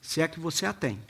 Se 0.00 0.20
é 0.20 0.28
que 0.28 0.38
você 0.38 0.64
a 0.64 0.72
tem. 0.72 1.02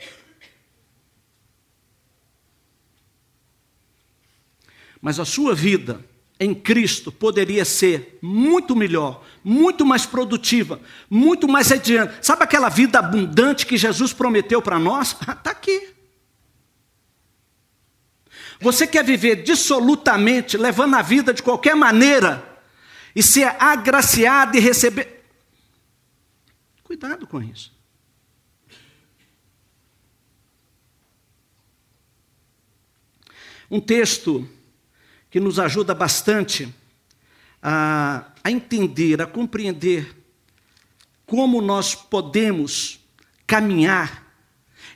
Mas 4.99 5.19
a 5.19 5.25
sua 5.25 5.53
vida 5.53 6.03
em 6.39 6.53
Cristo 6.53 7.11
poderia 7.11 7.65
ser 7.65 8.19
muito 8.21 8.75
melhor, 8.75 9.23
muito 9.43 9.85
mais 9.85 10.05
produtiva, 10.05 10.79
muito 11.09 11.47
mais 11.47 11.71
adiante. 11.71 12.25
Sabe 12.25 12.43
aquela 12.43 12.69
vida 12.69 12.99
abundante 12.99 13.65
que 13.65 13.77
Jesus 13.77 14.13
prometeu 14.13 14.61
para 14.61 14.77
nós? 14.77 15.15
Está 15.19 15.51
aqui. 15.51 15.95
Você 18.59 18.87
quer 18.87 19.03
viver 19.03 19.43
dissolutamente, 19.43 20.57
levando 20.57 20.95
a 20.95 21.01
vida 21.01 21.33
de 21.33 21.43
qualquer 21.43 21.75
maneira, 21.75 22.43
e 23.15 23.23
ser 23.23 23.45
agraciado 23.59 24.57
e 24.57 24.59
receber. 24.59 25.23
Cuidado 26.83 27.25
com 27.25 27.41
isso. 27.41 27.75
Um 33.69 33.79
texto 33.81 34.47
que 35.29 35.39
nos 35.39 35.59
ajuda 35.59 35.93
bastante 35.93 36.73
a, 37.61 38.25
a 38.43 38.51
entender, 38.51 39.21
a 39.21 39.25
compreender 39.25 40.15
como 41.25 41.61
nós 41.61 41.93
podemos 41.93 42.99
caminhar, 43.45 44.25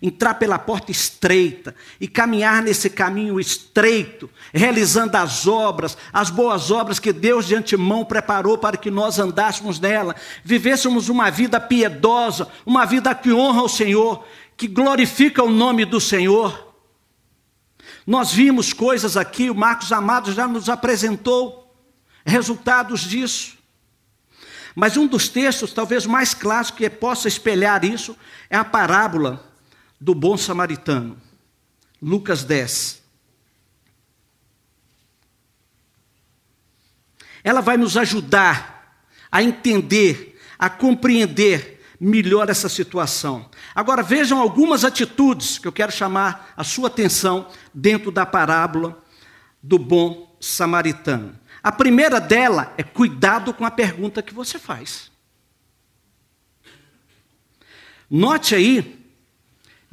entrar 0.02 0.36
pela 0.36 0.58
porta 0.58 0.90
estreita 0.90 1.76
e 2.00 2.08
caminhar 2.08 2.64
nesse 2.64 2.90
caminho 2.90 3.40
estreito, 3.40 4.30
realizando 4.54 5.16
as 5.16 5.46
obras, 5.46 5.98
as 6.12 6.30
boas 6.30 6.72
obras 6.72 7.00
que 7.00 7.12
Deus 7.12 7.46
de 7.46 7.56
antemão 7.56 8.06
preparou 8.06 8.58
para 8.58 8.78
que 8.78 8.90
nós 8.90 9.20
andássemos 9.20 9.80
nela, 9.80 10.16
vivêssemos 10.44 11.10
uma 11.10 11.30
vida 11.30 11.60
piedosa, 11.60 12.48
uma 12.66 12.86
vida 12.86 13.14
que 13.14 13.32
honra 13.32 13.64
o 13.64 13.70
Senhor, 13.70 14.26
que 14.56 14.68
glorifica 14.68 15.44
o 15.44 15.52
nome 15.52 15.84
do 15.84 16.00
Senhor. 16.00 16.71
Nós 18.06 18.32
vimos 18.32 18.74
coisas 18.74 19.16
aqui, 19.16 19.50
o 19.50 19.56
Marcos 19.56 19.92
Amado 19.92 20.32
já 20.34 20.48
nos 20.48 20.70
apresentou 20.70 21.76
resultados 22.26 23.02
disso. 23.02 23.58
Mas 24.76 24.98
um 24.98 25.06
dos 25.06 25.28
textos, 25.28 25.74
talvez 25.74 26.06
mais 26.06 26.34
clássico 26.34 26.78
que 26.78 26.90
possa 26.90 27.28
espelhar 27.28 27.84
isso, 27.84 28.16
é 28.50 28.58
a 28.58 28.64
parábola 28.64 29.54
do 30.00 30.16
bom 30.16 30.38
samaritano. 30.38 31.22
Lucas 32.02 32.44
10. 32.44 33.02
Ela 37.44 37.62
vai 37.62 37.78
nos 37.78 37.98
ajudar 37.98 39.06
a 39.32 39.44
entender, 39.44 40.40
a 40.58 40.70
compreender 40.70 41.81
melhor 42.04 42.50
essa 42.50 42.68
situação. 42.68 43.48
Agora 43.76 44.02
vejam 44.02 44.42
algumas 44.42 44.84
atitudes 44.84 45.60
que 45.60 45.68
eu 45.68 45.72
quero 45.72 45.92
chamar 45.92 46.52
a 46.58 46.64
sua 46.64 46.88
atenção 46.88 47.48
dentro 47.72 48.12
da 48.12 48.26
parábola 48.26 48.98
do 49.62 49.78
bom 49.78 50.36
samaritano. 50.40 51.40
A 51.62 51.72
primeira 51.72 52.20
dela 52.20 52.74
é 52.76 52.82
cuidado 52.82 53.54
com 53.54 53.64
a 53.64 53.70
pergunta 53.70 54.24
que 54.24 54.34
você 54.34 54.58
faz. 54.58 55.12
Note 58.10 58.56
aí, 58.56 59.00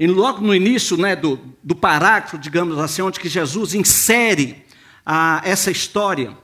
logo 0.01 0.41
no 0.41 0.55
início 0.55 0.97
né, 0.97 1.15
do, 1.15 1.39
do 1.63 1.77
parágrafo, 1.77 2.39
digamos 2.39 2.79
assim, 2.79 3.03
onde 3.03 3.21
que 3.21 3.29
Jesus 3.29 3.75
insere 3.75 4.65
a, 5.05 5.43
essa 5.45 5.71
história, 5.71 6.35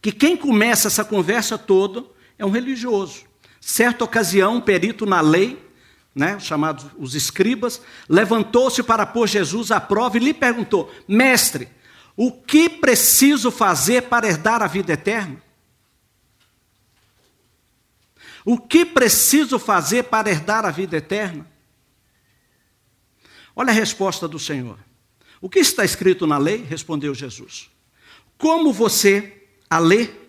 que 0.00 0.12
quem 0.12 0.36
começa 0.36 0.86
essa 0.86 1.04
conversa 1.04 1.58
toda 1.58 2.04
é 2.38 2.46
um 2.46 2.50
religioso. 2.50 3.31
Certa 3.64 4.04
ocasião, 4.04 4.56
um 4.56 4.60
perito 4.60 5.06
na 5.06 5.20
lei, 5.20 5.70
né, 6.12 6.36
chamados 6.40 6.86
os 6.98 7.14
escribas, 7.14 7.80
levantou-se 8.08 8.82
para 8.82 9.06
pôr 9.06 9.28
Jesus 9.28 9.70
à 9.70 9.80
prova 9.80 10.16
e 10.16 10.20
lhe 10.20 10.34
perguntou: 10.34 10.92
Mestre, 11.06 11.68
o 12.16 12.32
que 12.32 12.68
preciso 12.68 13.52
fazer 13.52 14.02
para 14.08 14.26
herdar 14.26 14.62
a 14.62 14.66
vida 14.66 14.92
eterna? 14.92 15.40
O 18.44 18.58
que 18.58 18.84
preciso 18.84 19.60
fazer 19.60 20.02
para 20.04 20.28
herdar 20.28 20.64
a 20.64 20.70
vida 20.72 20.96
eterna? 20.96 21.46
Olha 23.54 23.70
a 23.70 23.74
resposta 23.74 24.26
do 24.26 24.40
Senhor. 24.40 24.76
O 25.40 25.48
que 25.48 25.60
está 25.60 25.84
escrito 25.84 26.26
na 26.26 26.36
lei? 26.36 26.64
Respondeu 26.64 27.14
Jesus. 27.14 27.70
Como 28.36 28.72
você 28.72 29.46
a 29.70 29.78
lê? 29.78 30.21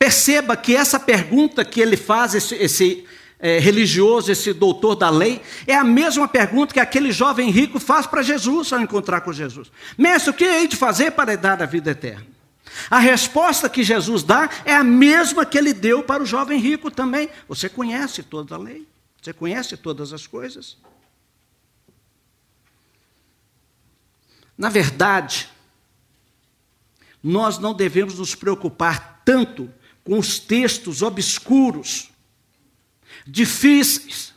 Perceba 0.00 0.56
que 0.56 0.74
essa 0.74 0.98
pergunta 0.98 1.62
que 1.62 1.78
ele 1.78 1.94
faz, 1.94 2.34
esse, 2.34 2.54
esse 2.54 3.06
é, 3.38 3.58
religioso, 3.58 4.32
esse 4.32 4.50
doutor 4.54 4.94
da 4.94 5.10
lei, 5.10 5.42
é 5.66 5.74
a 5.74 5.84
mesma 5.84 6.26
pergunta 6.26 6.72
que 6.72 6.80
aquele 6.80 7.12
jovem 7.12 7.50
rico 7.50 7.78
faz 7.78 8.06
para 8.06 8.22
Jesus 8.22 8.72
ao 8.72 8.80
encontrar 8.80 9.20
com 9.20 9.30
Jesus: 9.30 9.70
Mestre, 9.98 10.30
o 10.30 10.32
que 10.32 10.42
hei 10.42 10.66
de 10.66 10.74
fazer 10.74 11.10
para 11.10 11.36
dar 11.36 11.62
a 11.62 11.66
vida 11.66 11.90
eterna? 11.90 12.26
A 12.90 12.98
resposta 12.98 13.68
que 13.68 13.82
Jesus 13.82 14.22
dá 14.22 14.48
é 14.64 14.74
a 14.74 14.82
mesma 14.82 15.44
que 15.44 15.58
ele 15.58 15.74
deu 15.74 16.02
para 16.02 16.22
o 16.22 16.26
jovem 16.26 16.58
rico 16.58 16.90
também. 16.90 17.28
Você 17.46 17.68
conhece 17.68 18.22
toda 18.22 18.54
a 18.54 18.58
lei, 18.58 18.88
você 19.20 19.34
conhece 19.34 19.76
todas 19.76 20.14
as 20.14 20.26
coisas. 20.26 20.78
Na 24.56 24.70
verdade, 24.70 25.50
nós 27.22 27.58
não 27.58 27.74
devemos 27.74 28.18
nos 28.18 28.34
preocupar 28.34 29.20
tanto 29.26 29.70
com 30.04 30.18
os 30.18 30.38
textos 30.38 31.02
obscuros, 31.02 32.10
difíceis, 33.26 34.32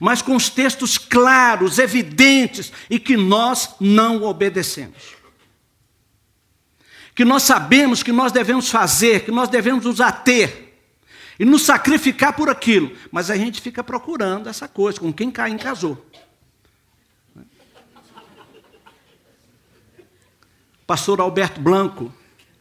mas 0.00 0.22
com 0.22 0.34
os 0.34 0.48
textos 0.48 0.98
claros, 0.98 1.78
evidentes 1.78 2.72
e 2.90 2.98
que 2.98 3.16
nós 3.16 3.74
não 3.80 4.22
obedecemos. 4.22 5.14
que 7.14 7.24
nós 7.24 7.44
sabemos 7.44 8.02
que 8.02 8.10
nós 8.10 8.32
devemos 8.32 8.68
fazer, 8.68 9.24
que 9.24 9.30
nós 9.30 9.48
devemos 9.48 9.84
nos 9.84 10.00
ater 10.00 10.74
e 11.38 11.44
nos 11.44 11.62
sacrificar 11.62 12.34
por 12.34 12.48
aquilo, 12.48 12.90
mas 13.10 13.30
a 13.30 13.36
gente 13.36 13.60
fica 13.60 13.84
procurando 13.84 14.48
essa 14.48 14.66
coisa, 14.66 14.98
com 14.98 15.12
quem 15.12 15.30
Caim 15.30 15.56
casou. 15.56 16.04
Pastor 20.86 21.20
Alberto 21.20 21.60
Blanco, 21.60 22.12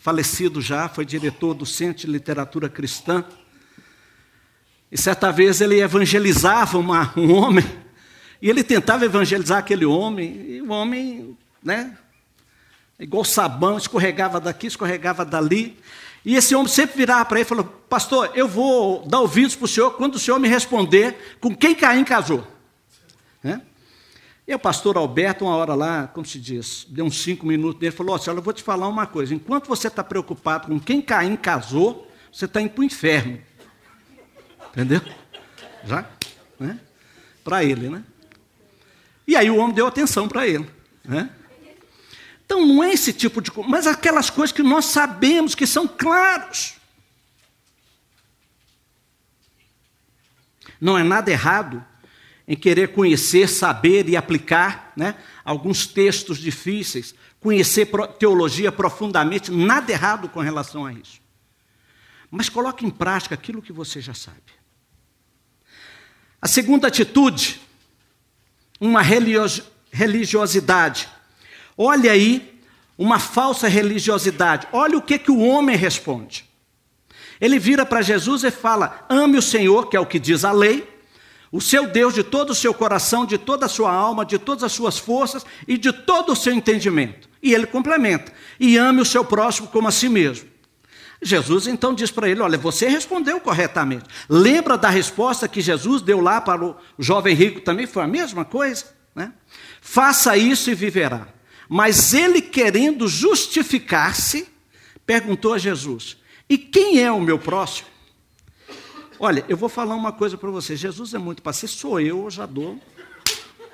falecido 0.03 0.61
já, 0.61 0.89
foi 0.89 1.05
diretor 1.05 1.53
do 1.53 1.65
Centro 1.65 2.01
de 2.01 2.11
Literatura 2.11 2.67
Cristã. 2.67 3.23
E 4.91 4.97
certa 4.97 5.31
vez 5.31 5.61
ele 5.61 5.79
evangelizava 5.79 6.77
uma, 6.77 7.13
um 7.15 7.33
homem, 7.33 7.63
e 8.41 8.49
ele 8.49 8.65
tentava 8.65 9.05
evangelizar 9.05 9.59
aquele 9.59 9.85
homem, 9.85 10.45
e 10.45 10.61
o 10.61 10.71
homem, 10.71 11.37
né, 11.63 11.97
igual 12.99 13.23
sabão, 13.23 13.77
escorregava 13.77 14.41
daqui, 14.41 14.67
escorregava 14.67 15.23
dali. 15.23 15.79
E 16.25 16.35
esse 16.35 16.53
homem 16.53 16.67
sempre 16.67 16.97
virava 16.97 17.23
para 17.23 17.37
ele 17.37 17.45
e 17.45 17.47
falou: 17.47 17.63
Pastor, 17.63 18.29
eu 18.35 18.45
vou 18.45 19.07
dar 19.07 19.21
ouvidos 19.21 19.55
para 19.55 19.63
o 19.63 19.69
senhor 19.69 19.91
quando 19.91 20.15
o 20.15 20.19
senhor 20.19 20.37
me 20.37 20.49
responder 20.49 21.37
com 21.39 21.55
quem 21.55 21.73
Caim 21.73 22.03
casou. 22.03 22.45
Né? 23.41 23.61
E 24.45 24.53
o 24.53 24.59
pastor 24.59 24.97
Alberto, 24.97 25.45
uma 25.45 25.55
hora 25.55 25.73
lá, 25.73 26.07
como 26.07 26.25
se 26.25 26.37
diz, 26.37 26.85
deu 26.89 27.05
uns 27.05 27.21
cinco 27.21 27.45
minutos 27.45 27.79
dele, 27.79 27.93
falou: 27.93 28.13
Olha, 28.13 28.37
eu 28.37 28.41
vou 28.41 28.53
te 28.53 28.61
falar 28.61 28.87
uma 28.87 29.07
coisa. 29.07 29.33
Enquanto 29.33 29.67
você 29.67 29.87
está 29.87 30.03
preocupado 30.03 30.67
com 30.67 30.79
quem 30.79 31.01
Caim 31.01 31.37
casou, 31.37 32.11
você 32.31 32.45
está 32.45 32.61
indo 32.61 32.71
para 32.71 32.81
o 32.81 32.83
inferno. 32.83 33.39
Entendeu? 34.71 35.01
Já? 35.85 36.09
Né? 36.59 36.79
Para 37.43 37.63
ele, 37.63 37.89
né? 37.89 38.03
E 39.25 39.35
aí 39.37 39.49
o 39.49 39.55
homem 39.55 39.73
deu 39.73 39.87
atenção 39.87 40.27
para 40.27 40.45
ele. 40.45 40.69
Né? 41.05 41.29
Então 42.45 42.65
não 42.65 42.83
é 42.83 42.91
esse 42.91 43.13
tipo 43.13 43.41
de 43.41 43.49
coisa, 43.49 43.69
mas 43.69 43.87
aquelas 43.87 44.29
coisas 44.29 44.51
que 44.51 44.61
nós 44.61 44.85
sabemos 44.85 45.55
que 45.55 45.65
são 45.65 45.87
claros. 45.87 46.75
Não 50.81 50.97
é 50.97 51.03
nada 51.03 51.31
errado 51.31 51.85
em 52.47 52.55
querer 52.55 52.89
conhecer, 52.89 53.47
saber 53.47 54.07
e 54.09 54.17
aplicar 54.17 54.91
né, 54.95 55.15
alguns 55.43 55.87
textos 55.87 56.37
difíceis, 56.37 57.15
conhecer 57.39 57.89
teologia 58.19 58.71
profundamente, 58.71 59.51
nada 59.51 59.91
errado 59.91 60.29
com 60.29 60.39
relação 60.39 60.85
a 60.85 60.93
isso. 60.93 61.21
Mas 62.29 62.49
coloque 62.49 62.85
em 62.85 62.89
prática 62.89 63.35
aquilo 63.35 63.61
que 63.61 63.71
você 63.71 64.01
já 64.01 64.13
sabe. 64.13 64.41
A 66.41 66.47
segunda 66.47 66.87
atitude, 66.87 67.61
uma 68.79 69.01
religiosidade. 69.01 71.07
Olha 71.77 72.11
aí, 72.11 72.59
uma 72.97 73.19
falsa 73.19 73.67
religiosidade. 73.67 74.67
Olha 74.71 74.97
o 74.97 75.01
que, 75.01 75.17
que 75.17 75.31
o 75.31 75.39
homem 75.39 75.75
responde. 75.75 76.45
Ele 77.39 77.59
vira 77.59 77.85
para 77.85 78.01
Jesus 78.01 78.43
e 78.43 78.51
fala: 78.51 79.05
ame 79.09 79.37
o 79.37 79.41
Senhor, 79.41 79.89
que 79.89 79.95
é 79.95 79.99
o 79.99 80.05
que 80.05 80.19
diz 80.19 80.43
a 80.43 80.51
lei, 80.51 80.92
o 81.53 81.61
seu 81.61 81.85
Deus 81.85 82.15
de 82.15 82.23
todo 82.23 82.49
o 82.49 82.55
seu 82.55 82.73
coração, 82.73 83.27
de 83.27 83.37
toda 83.37 83.67
a 83.67 83.69
sua 83.69 83.93
alma, 83.93 84.25
de 84.25 84.39
todas 84.39 84.63
as 84.63 84.71
suas 84.71 84.97
forças 84.97 85.45
e 85.67 85.77
de 85.77 85.93
todo 85.93 86.31
o 86.31 86.35
seu 86.35 86.51
entendimento. 86.51 87.29
E 87.43 87.53
ele 87.53 87.67
complementa: 87.67 88.33
e 88.59 88.75
ame 88.75 89.01
o 89.01 89.05
seu 89.05 89.23
próximo 89.23 89.67
como 89.67 89.87
a 89.87 89.91
si 89.91 90.09
mesmo. 90.09 90.49
Jesus 91.21 91.67
então 91.67 91.93
diz 91.93 92.09
para 92.09 92.27
ele: 92.27 92.41
Olha, 92.41 92.57
você 92.57 92.87
respondeu 92.87 93.39
corretamente. 93.39 94.05
Lembra 94.27 94.79
da 94.79 94.89
resposta 94.89 95.47
que 95.47 95.61
Jesus 95.61 96.01
deu 96.01 96.19
lá 96.19 96.41
para 96.41 96.65
o 96.65 96.75
jovem 96.97 97.35
rico 97.35 97.61
também? 97.61 97.85
Foi 97.85 98.01
a 98.01 98.07
mesma 98.07 98.43
coisa. 98.43 98.85
Né? 99.13 99.31
Faça 99.79 100.35
isso 100.35 100.71
e 100.71 100.75
viverá. 100.75 101.27
Mas 101.69 102.15
ele, 102.15 102.41
querendo 102.41 103.07
justificar-se, 103.07 104.47
perguntou 105.05 105.53
a 105.53 105.59
Jesus: 105.59 106.17
E 106.49 106.57
quem 106.57 106.99
é 106.99 107.11
o 107.11 107.21
meu 107.21 107.37
próximo? 107.37 107.92
Olha, 109.25 109.45
eu 109.47 109.55
vou 109.55 109.69
falar 109.69 109.95
uma 109.95 110.11
coisa 110.11 110.37
para 110.37 110.49
você. 110.49 110.75
Jesus 110.75 111.13
é 111.13 111.17
muito 111.17 111.41
paciente, 111.41 111.75
sou 111.75 111.97
eu, 111.97 112.25
eu 112.25 112.29
já 112.29 112.45
dou. 112.45 112.77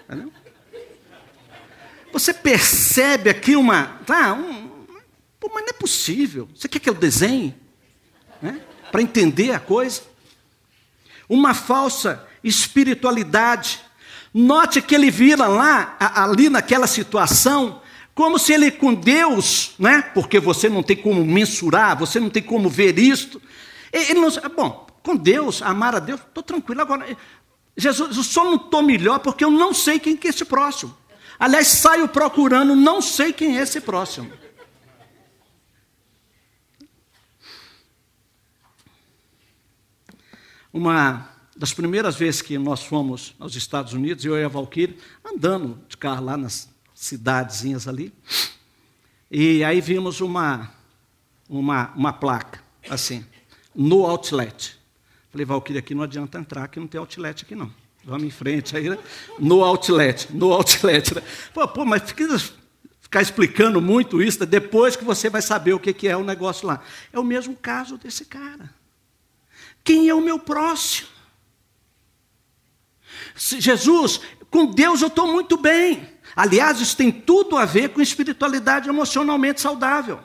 Entendeu? 0.05 0.31
Você 2.13 2.31
percebe 2.31 3.31
aqui 3.31 3.55
uma. 3.55 3.99
Tá, 4.05 4.31
um, 4.31 4.69
pô, 5.39 5.49
mas 5.51 5.63
não 5.63 5.69
é 5.69 5.73
possível. 5.73 6.47
Você 6.53 6.67
quer 6.67 6.77
que 6.77 6.87
eu 6.87 6.93
desenhe? 6.93 7.55
Né? 8.39 8.61
Para 8.91 9.01
entender 9.01 9.51
a 9.51 9.59
coisa? 9.59 10.03
Uma 11.27 11.55
falsa 11.55 12.27
espiritualidade. 12.43 13.79
Note 14.31 14.83
que 14.83 14.93
ele 14.93 15.09
vira 15.09 15.47
lá, 15.47 15.97
ali 15.99 16.47
naquela 16.47 16.85
situação, 16.85 17.81
como 18.13 18.37
se 18.37 18.53
ele 18.53 18.69
com 18.69 18.93
Deus, 18.93 19.73
né? 19.79 20.03
porque 20.13 20.39
você 20.39 20.69
não 20.69 20.83
tem 20.83 20.95
como 20.95 21.25
mensurar, 21.25 21.97
você 21.97 22.19
não 22.19 22.29
tem 22.29 22.43
como 22.43 22.69
ver 22.69 22.99
isto. 22.99 23.41
Ele 23.91 24.19
não, 24.19 24.29
bom, 24.55 24.88
com 25.09 25.15
Deus, 25.15 25.63
amar 25.63 25.95
a 25.95 25.99
Deus, 25.99 26.21
estou 26.21 26.43
tranquilo. 26.43 26.81
Agora, 26.81 27.17
Jesus, 27.75 28.15
eu 28.15 28.23
só 28.23 28.43
não 28.43 28.55
estou 28.55 28.83
melhor 28.83 29.17
porque 29.19 29.43
eu 29.43 29.49
não 29.49 29.73
sei 29.73 29.99
quem 29.99 30.15
que 30.15 30.27
é 30.27 30.29
esse 30.29 30.45
próximo. 30.45 30.95
Aliás, 31.39 31.67
saio 31.67 32.07
procurando, 32.07 32.75
não 32.75 33.01
sei 33.01 33.33
quem 33.33 33.57
é 33.57 33.61
esse 33.61 33.81
próximo. 33.81 34.31
Uma 40.71 41.27
das 41.55 41.73
primeiras 41.73 42.15
vezes 42.15 42.43
que 42.43 42.55
nós 42.59 42.83
fomos 42.83 43.33
aos 43.39 43.55
Estados 43.55 43.93
Unidos, 43.93 44.23
eu 44.23 44.37
e 44.37 44.43
a 44.43 44.47
Valkyrie, 44.47 44.99
andando 45.25 45.81
de 45.87 45.97
carro 45.97 46.23
lá 46.23 46.37
nas 46.37 46.69
cidadezinhas 46.93 47.87
ali, 47.87 48.13
e 49.31 49.63
aí 49.63 49.81
vimos 49.81 50.21
uma, 50.21 50.71
uma, 51.49 51.91
uma 51.95 52.13
placa, 52.13 52.61
assim, 52.87 53.25
no 53.73 54.05
outlet. 54.05 54.78
Falei, 55.31 55.45
Valkyrie, 55.45 55.79
aqui 55.79 55.93
não 55.93 56.03
adianta 56.03 56.39
entrar, 56.39 56.67
que 56.67 56.79
não 56.79 56.87
tem 56.87 56.99
outlet 56.99 57.43
aqui 57.43 57.55
não. 57.55 57.71
Vamos 58.03 58.23
em 58.23 58.31
frente 58.31 58.75
aí, 58.75 58.89
né? 58.89 58.97
no 59.37 59.63
outlet, 59.63 60.33
no 60.33 60.51
outlet. 60.51 61.13
Né? 61.13 61.21
Pô, 61.53 61.67
pô, 61.67 61.85
mas 61.85 62.03
fica, 62.03 62.25
ficar 63.01 63.21
explicando 63.21 63.81
muito 63.81 64.21
isso, 64.21 64.43
depois 64.45 64.95
que 64.95 65.03
você 65.03 65.29
vai 65.29 65.41
saber 65.41 65.73
o 65.73 65.79
que, 65.79 65.93
que 65.93 66.07
é 66.07 66.15
o 66.15 66.23
negócio 66.23 66.67
lá. 66.67 66.81
É 67.11 67.19
o 67.19 67.23
mesmo 67.23 67.55
caso 67.55 67.97
desse 67.97 68.25
cara. 68.25 68.73
Quem 69.83 70.09
é 70.09 70.15
o 70.15 70.21
meu 70.21 70.39
próximo? 70.39 71.07
Jesus, 73.35 74.21
com 74.49 74.65
Deus 74.65 75.01
eu 75.01 75.07
estou 75.07 75.27
muito 75.27 75.57
bem. 75.57 76.07
Aliás, 76.35 76.79
isso 76.79 76.95
tem 76.95 77.11
tudo 77.11 77.57
a 77.57 77.65
ver 77.65 77.89
com 77.89 78.01
espiritualidade 78.01 78.87
emocionalmente 78.87 79.61
saudável. 79.61 80.19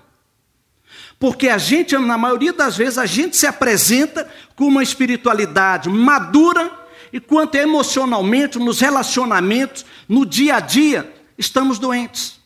Porque 1.19 1.49
a 1.49 1.59
gente, 1.59 1.97
na 1.97 2.19
maioria 2.19 2.53
das 2.53 2.77
vezes, 2.77 2.99
a 2.99 3.07
gente 3.07 3.37
se 3.37 3.47
apresenta 3.47 4.31
com 4.57 4.67
uma 4.67 4.83
espiritualidade 4.83 5.89
madura, 5.89 6.71
e 7.13 7.21
quanto 7.21 7.55
emocionalmente, 7.55 8.59
nos 8.59 8.81
relacionamentos, 8.81 9.87
no 10.09 10.27
dia 10.27 10.57
a 10.57 10.61
dia, 10.61 11.15
estamos 11.39 11.79
doentes. 11.79 12.41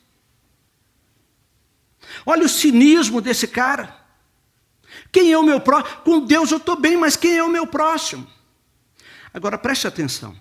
Olha 2.27 2.45
o 2.45 2.49
cinismo 2.49 3.21
desse 3.21 3.49
cara. 3.49 3.97
Quem 5.11 5.33
é 5.33 5.39
o 5.39 5.43
meu 5.43 5.61
próximo? 5.61 5.97
Com 6.05 6.21
Deus 6.21 6.51
eu 6.51 6.59
estou 6.59 6.77
bem, 6.77 6.97
mas 6.97 7.17
quem 7.17 7.39
é 7.39 7.43
o 7.43 7.49
meu 7.49 7.67
próximo? 7.67 8.27
Agora 9.33 9.57
preste 9.57 9.87
atenção. 9.87 10.37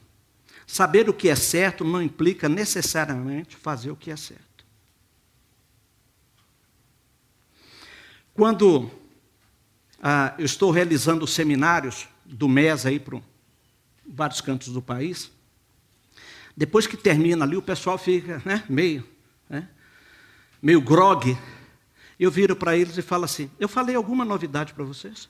Saber 0.66 1.10
o 1.10 1.14
que 1.14 1.30
é 1.30 1.36
certo 1.36 1.86
não 1.86 2.02
implica 2.02 2.50
necessariamente 2.50 3.56
fazer 3.56 3.92
o 3.92 3.96
que 3.96 4.12
é 4.12 4.18
certo. 4.18 4.47
Quando 8.38 8.92
ah, 10.00 10.36
eu 10.38 10.46
estou 10.46 10.70
realizando 10.70 11.26
seminários 11.26 12.08
do 12.24 12.48
MES 12.48 12.86
aí 12.86 13.00
para 13.00 13.20
vários 14.08 14.42
cantos 14.42 14.68
do 14.72 14.80
país, 14.80 15.32
depois 16.56 16.86
que 16.86 16.96
termina 16.96 17.44
ali, 17.44 17.58
o 17.58 17.64
pessoal 17.64 17.98
fica 17.98 18.40
né, 18.46 18.64
meio, 18.70 19.04
né, 19.50 19.68
meio 20.62 20.80
grogue. 20.80 21.36
Eu 22.20 22.30
viro 22.30 22.56
para 22.56 22.78
eles 22.78 22.96
e 22.96 23.02
falo 23.02 23.26
assim: 23.26 23.50
Eu 23.60 23.68
falei 23.68 23.96
alguma 23.96 24.24
novidade 24.24 24.72
para 24.72 24.86
vocês? 24.86 25.28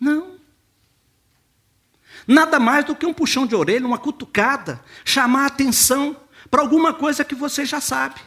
Não. 0.00 0.38
Nada 2.26 2.58
mais 2.58 2.86
do 2.86 2.96
que 2.96 3.04
um 3.04 3.12
puxão 3.12 3.46
de 3.46 3.54
orelha, 3.54 3.86
uma 3.86 3.98
cutucada, 3.98 4.82
chamar 5.04 5.42
a 5.42 5.46
atenção 5.48 6.16
para 6.50 6.62
alguma 6.62 6.94
coisa 6.94 7.22
que 7.26 7.34
você 7.34 7.66
já 7.66 7.78
sabe 7.78 8.18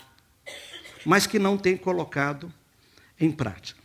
mas 1.07 1.25
que 1.25 1.39
não 1.39 1.57
tem 1.57 1.77
colocado 1.77 2.51
em 3.17 3.31
prática. 3.31 3.79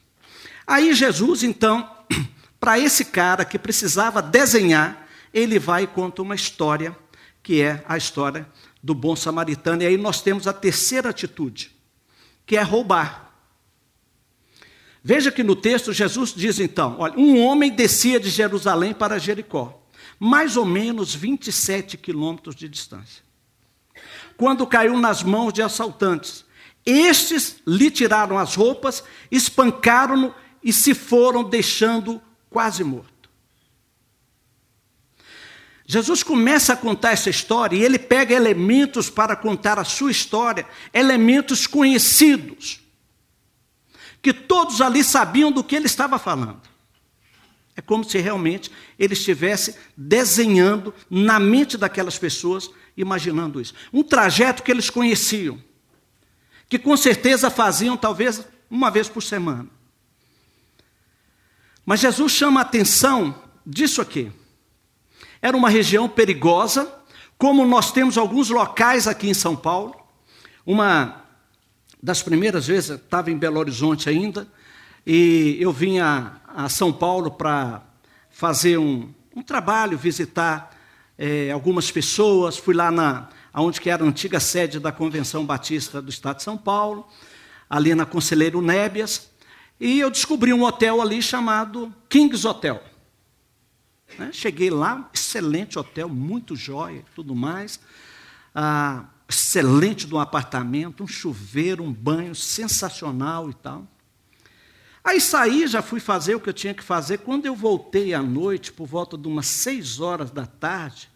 Aí 0.67 0.93
Jesus, 0.93 1.45
então, 1.45 1.89
para 2.59 2.81
esse 2.81 3.05
cara 3.05 3.45
que 3.45 3.57
precisava 3.57 4.21
desenhar, 4.21 5.07
ele 5.33 5.57
vai 5.57 5.85
e 5.85 5.87
conta 5.87 6.21
uma 6.21 6.35
história, 6.35 6.99
que 7.41 7.63
é 7.63 7.85
a 7.87 7.97
história 7.97 8.45
do 8.83 8.93
bom 8.93 9.15
samaritano. 9.15 9.85
E 9.85 9.87
aí 9.87 9.97
nós 9.97 10.21
temos 10.21 10.49
a 10.49 10.53
terceira 10.53 11.11
atitude, 11.11 11.71
que 12.45 12.57
é 12.57 12.63
roubar. 12.63 13.33
Veja 15.01 15.31
que 15.31 15.45
no 15.45 15.55
texto 15.55 15.93
Jesus 15.93 16.35
diz 16.35 16.59
então: 16.59 16.97
olha, 16.99 17.17
um 17.17 17.41
homem 17.41 17.71
descia 17.71 18.19
de 18.19 18.31
Jerusalém 18.31 18.93
para 18.93 19.17
Jericó, 19.21 19.81
mais 20.19 20.57
ou 20.57 20.65
menos 20.65 21.15
27 21.15 21.97
quilômetros 21.97 22.57
de 22.57 22.69
distância. 22.69 23.23
Quando 24.37 24.67
caiu 24.67 24.99
nas 24.99 25.23
mãos 25.23 25.53
de 25.53 25.63
assaltantes, 25.63 26.45
Estes 26.85 27.57
lhe 27.67 27.91
tiraram 27.91 28.39
as 28.39 28.55
roupas, 28.55 29.05
espancaram-no 29.31 30.35
e 30.63 30.73
se 30.73 30.95
foram, 30.95 31.45
deixando 31.45 32.21
quase 32.51 32.83
morto. 32.83 33.13
Jesus 35.85 36.23
começa 36.23 36.73
a 36.73 36.77
contar 36.77 37.11
essa 37.11 37.29
história 37.29 37.77
e 37.77 37.85
ele 37.85 37.99
pega 37.99 38.35
elementos 38.35 39.11
para 39.11 39.37
contar 39.37 39.79
a 39.79 39.85
sua 39.85 40.11
história, 40.11 40.67
elementos 40.93 41.67
conhecidos, 41.67 42.81
que 44.23 44.33
todos 44.33 44.81
ali 44.81 45.05
sabiam 45.05 45.53
do 45.53 45.63
que 45.63 45.77
ele 45.77 45.87
estava 45.87 46.19
falando. 46.19 46.63
É 47.77 47.81
como 47.81 48.05
se 48.05 48.19
realmente 48.19 48.71
ele 48.99 49.15
estivesse 49.15 49.77
desenhando 49.97 50.95
na 51.11 51.41
mente 51.41 51.77
daquelas 51.77 52.19
pessoas, 52.19 52.71
imaginando 52.97 53.61
isso. 53.61 53.75
Um 53.93 54.03
trajeto 54.03 54.63
que 54.63 54.71
eles 54.71 54.91
conheciam, 54.91 55.63
que 56.73 56.79
com 56.79 56.97
certeza 56.97 57.51
faziam 57.51 57.99
talvez 57.99 58.43
uma 58.71 58.91
vez 58.91 59.07
por 59.07 59.23
semana. 59.23 59.69
Mas 61.85 62.01
Jesus 62.01 62.33
chama 62.33 62.61
a 62.61 62.63
atenção 62.63 63.35
disso 63.67 64.01
aqui. 64.01 64.33
Era 65.43 65.55
uma 65.55 65.69
região 65.69 66.09
perigosa, 66.09 66.91
como 67.37 67.67
nós 67.67 67.93
temos 67.93 68.17
alguns 68.17 68.49
locais 68.49 69.07
aqui 69.07 69.29
em 69.29 69.35
São 69.35 69.55
Paulo. 69.55 69.95
Uma 70.65 71.23
das 72.03 72.23
primeiras 72.23 72.69
vezes, 72.69 72.89
estava 72.89 73.31
em 73.31 73.37
Belo 73.37 73.61
Horizonte 73.61 74.09
ainda, 74.09 74.49
e 75.07 75.59
eu 75.61 75.73
vinha 75.75 76.41
a 76.57 76.71
São 76.71 76.91
Paulo 76.91 77.33
para 77.33 77.83
fazer 78.31 78.79
um, 78.79 79.13
um, 79.37 79.43
trabalho, 79.43 79.99
visitar 79.99 80.75
é, 81.19 81.51
algumas 81.51 81.91
pessoas. 81.91 82.57
Fui 82.57 82.75
lá 82.75 82.91
na 82.91 83.29
onde 83.55 83.81
que 83.81 83.91
era 83.91 84.05
a 84.05 84.07
antiga 84.07 84.41
sede 84.41 84.79
da 84.81 84.91
Convenção 84.91 85.45
Batista 85.45 86.01
do 86.01 86.09
Estado 86.09 86.37
de 86.37 86.43
São 86.43 86.57
Paulo, 86.57 87.07
ali 87.69 87.95
na 87.95 88.07
Conselheiro 88.07 88.63
Nébias, 88.63 89.31
e 89.79 89.99
eu 89.99 90.11
descobri 90.11 90.53
um 90.53 90.63
hotel 90.63 91.01
ali 91.01 91.21
chamado 91.21 91.93
Kings 92.09 92.47
Hotel. 92.47 92.83
Né? 94.19 94.31
Cheguei 94.33 94.71
lá, 94.71 95.11
excelente 95.13 95.79
hotel, 95.79 96.09
muito 96.09 96.55
jóia, 96.55 97.05
tudo 97.15 97.35
mais. 97.35 97.81
Ah, 98.55 99.07
excelente 99.29 100.07
de 100.07 100.15
um 100.15 100.19
apartamento, 100.19 101.03
um 101.03 101.07
chuveiro, 101.07 101.83
um 101.83 101.93
banho 101.93 102.35
sensacional 102.35 103.51
e 103.51 103.55
tal. 103.55 103.87
Aí 105.05 105.21
saí, 105.21 105.67
já 105.67 105.83
fui 105.83 105.99
fazer 105.99 106.37
o 106.37 106.41
que 106.41 106.49
eu 106.49 106.55
tinha 106.55 106.75
que 106.75 106.83
fazer. 106.83 107.19
Quando 107.19 107.47
eu 107.47 107.57
voltei 107.57 108.15
à 108.15 108.23
noite, 108.23 108.73
por 108.73 108.87
volta 108.87 109.19
de 109.19 109.27
umas 109.27 109.47
seis 109.47 109.99
horas 109.99 110.31
da 110.31 110.47
tarde, 110.47 111.11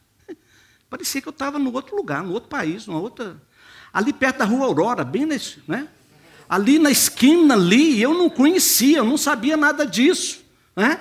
parecia 0.88 1.20
que 1.20 1.29
eu 1.29 1.33
estava 1.33 1.59
no 1.59 1.72
outro 1.72 1.96
lugar, 1.96 2.22
no 2.22 2.33
outro 2.33 2.49
país, 2.49 2.87
numa 2.87 3.01
outra. 3.01 3.40
Ali 3.92 4.12
perto 4.12 4.38
da 4.38 4.44
rua 4.44 4.66
Aurora, 4.66 5.05
bem 5.05 5.27
nesse, 5.27 5.62
né? 5.66 5.88
Ali 6.49 6.79
na 6.79 6.90
esquina 6.90 7.55
ali, 7.55 8.01
eu 8.01 8.14
não 8.14 8.31
conhecia, 8.31 8.99
eu 8.99 9.05
não 9.05 9.16
sabia 9.16 9.57
nada 9.57 9.85
disso. 9.85 10.44
Né? 10.77 11.01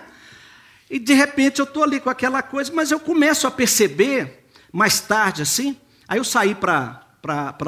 E 0.89 0.97
de 0.97 1.13
repente 1.13 1.59
eu 1.59 1.65
estou 1.65 1.83
ali 1.83 1.99
com 1.99 2.09
aquela 2.09 2.41
coisa, 2.41 2.71
mas 2.73 2.89
eu 2.89 2.99
começo 2.99 3.45
a 3.45 3.51
perceber, 3.51 4.47
mais 4.71 4.99
tarde 4.99 5.41
assim, 5.41 5.77
aí 6.07 6.17
eu 6.17 6.23
saí 6.23 6.55
para 6.55 7.05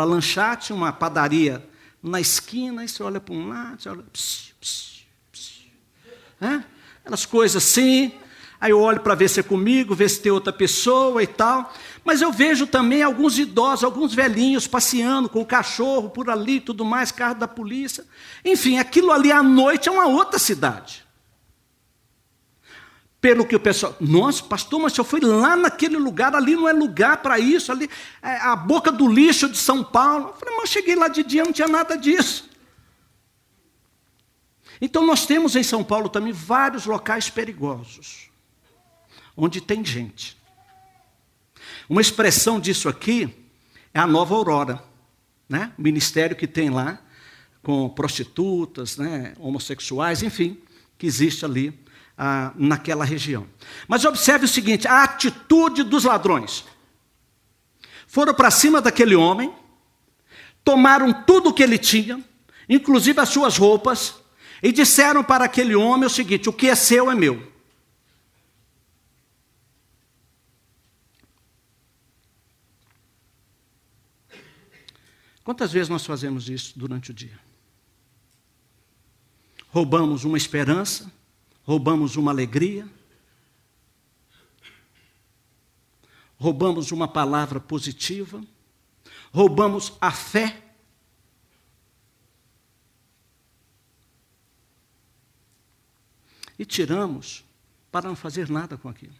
lanchar, 0.06 0.58
tinha 0.58 0.76
uma 0.76 0.92
padaria 0.92 1.68
na 2.02 2.20
esquina, 2.20 2.82
aí 2.82 2.88
você 2.88 3.04
olha 3.04 3.20
para 3.20 3.34
um 3.34 3.48
lado, 3.48 3.82
você 3.82 3.90
olha. 3.90 4.04
Pss, 4.04 4.54
pss, 4.60 5.06
né? 6.40 6.64
Aquelas 7.02 7.26
coisas 7.26 7.64
assim. 7.64 8.14
Aí 8.60 8.72
eu 8.72 8.80
olho 8.80 9.00
para 9.02 9.13
ver 9.13 9.30
se 9.30 9.39
é 9.39 9.43
comigo, 9.43 9.93
ver 9.93 10.10
se 10.10 10.22
tem 10.22 10.32
outra 10.32 10.52
pessoa 10.52 11.22
e 11.22 11.28
tal. 11.28 11.72
Mas 12.04 12.22
eu 12.22 12.32
vejo 12.32 12.65
também 12.65 13.04
alguns 13.04 13.38
idosos, 13.38 13.84
alguns 13.84 14.13
velhinhos 14.13 14.65
passeando 14.65 15.30
com 15.30 15.41
o 15.41 15.46
cachorro 15.46 16.10
por 16.10 16.30
ali 16.30 16.60
tudo 16.60 16.84
mais, 16.84 17.12
carro 17.12 17.36
da 17.36 17.48
polícia. 17.48 18.06
Enfim, 18.43 18.80
aquilo 18.80 19.12
ali 19.12 19.32
à 19.32 19.43
noite 19.43 19.89
é 19.89 19.91
uma 19.91 20.08
outra 20.08 20.39
cidade. 20.39 21.06
Pelo 23.20 23.46
que 23.46 23.56
o 23.56 23.60
pessoal, 23.60 23.96
nossa, 24.00 24.43
pastor, 24.43 24.80
mas 24.80 24.96
eu 24.96 25.04
fui 25.04 25.20
lá 25.20 25.56
naquele 25.56 25.98
lugar, 25.98 26.36
ali 26.36 26.56
não 26.56 26.67
é 26.67 26.74
lugar 26.74 27.17
para 27.17 27.39
isso, 27.39 27.72
ali 27.72 27.89
é 28.22 28.38
a 28.38 28.56
boca 28.56 28.91
do 28.91 29.08
lixo 29.08 29.50
de 29.50 29.58
São 29.58 29.84
Paulo. 29.84 30.30
Eu 30.30 30.34
falei, 30.34 30.56
mas 30.56 30.65
eu 30.65 30.74
cheguei 30.74 30.96
lá 30.96 31.08
de 31.08 31.24
dia, 31.24 31.43
não 31.43 31.52
tinha 31.52 31.67
nada 31.67 31.98
disso. 31.98 32.48
Então 34.80 35.06
nós 35.06 35.26
temos 35.26 35.56
em 35.56 35.63
São 35.63 35.84
Paulo 35.84 36.10
também 36.10 36.32
vários 36.32 36.86
locais 36.86 37.30
perigosos, 37.30 38.27
onde 39.38 39.62
tem 39.62 39.86
gente. 39.86 40.36
Uma 41.88 42.02
expressão 42.02 42.60
disso 42.60 42.89
aqui 42.89 43.30
é 43.93 44.00
a 44.00 44.08
Nova 44.08 44.34
Aurora, 44.36 44.84
né? 45.47 45.71
O 45.78 45.82
ministério 45.82 46.36
que 46.36 46.47
tem 46.47 46.71
lá 46.71 47.00
com 47.62 47.88
prostitutas, 47.89 48.97
né? 48.97 49.34
homossexuais, 49.39 50.23
enfim, 50.23 50.58
que 50.97 51.06
existe 51.06 51.45
ali 51.45 51.78
ah, 52.17 52.52
naquela 52.56 53.06
região. 53.06 53.45
Mas 53.88 54.04
observe 54.06 54.45
o 54.45 54.50
seguinte: 54.50 54.88
a 54.88 55.04
atitude 55.04 55.84
dos 55.84 56.04
ladrões. 56.04 56.65
Foram 58.08 58.34
para 58.34 58.50
cima 58.50 58.82
daquele 58.82 59.15
homem, 59.15 59.54
tomaram 60.63 61.12
tudo 61.12 61.50
o 61.50 61.54
que 61.54 61.62
ele 61.62 61.78
tinha, 61.78 62.23
inclusive 62.69 63.19
as 63.19 63.30
suas 63.30 63.58
roupas, 63.58 64.15
e 64.63 64.71
disseram 64.71 65.23
para 65.23 65.45
aquele 65.45 65.76
homem 65.76 66.08
o 66.08 66.10
seguinte: 66.10 66.50
o 66.50 66.54
que 66.54 66.69
é 66.69 66.76
seu 66.76 67.12
é 67.12 67.15
meu. 67.15 67.57
Quantas 75.48 75.72
vezes 75.72 75.88
nós 75.88 76.06
fazemos 76.06 76.50
isso 76.50 76.78
durante 76.78 77.12
o 77.12 77.14
dia? 77.14 77.40
Roubamos 79.70 80.26
uma 80.26 80.36
esperança, 80.36 81.10
roubamos 81.64 82.18
uma 82.18 82.32
alegria, 82.32 82.86
roubamos 86.36 86.92
uma 86.92 87.08
palavra 87.08 87.62
positiva, 87.62 88.44
roubamos 89.32 89.94
a 90.02 90.12
fé 90.12 90.62
e 96.60 96.66
tiramos 96.66 97.46
para 97.90 98.10
não 98.10 98.18
fazer 98.18 98.50
nada 98.50 98.78
com 98.78 98.90
aquilo. 98.90 99.16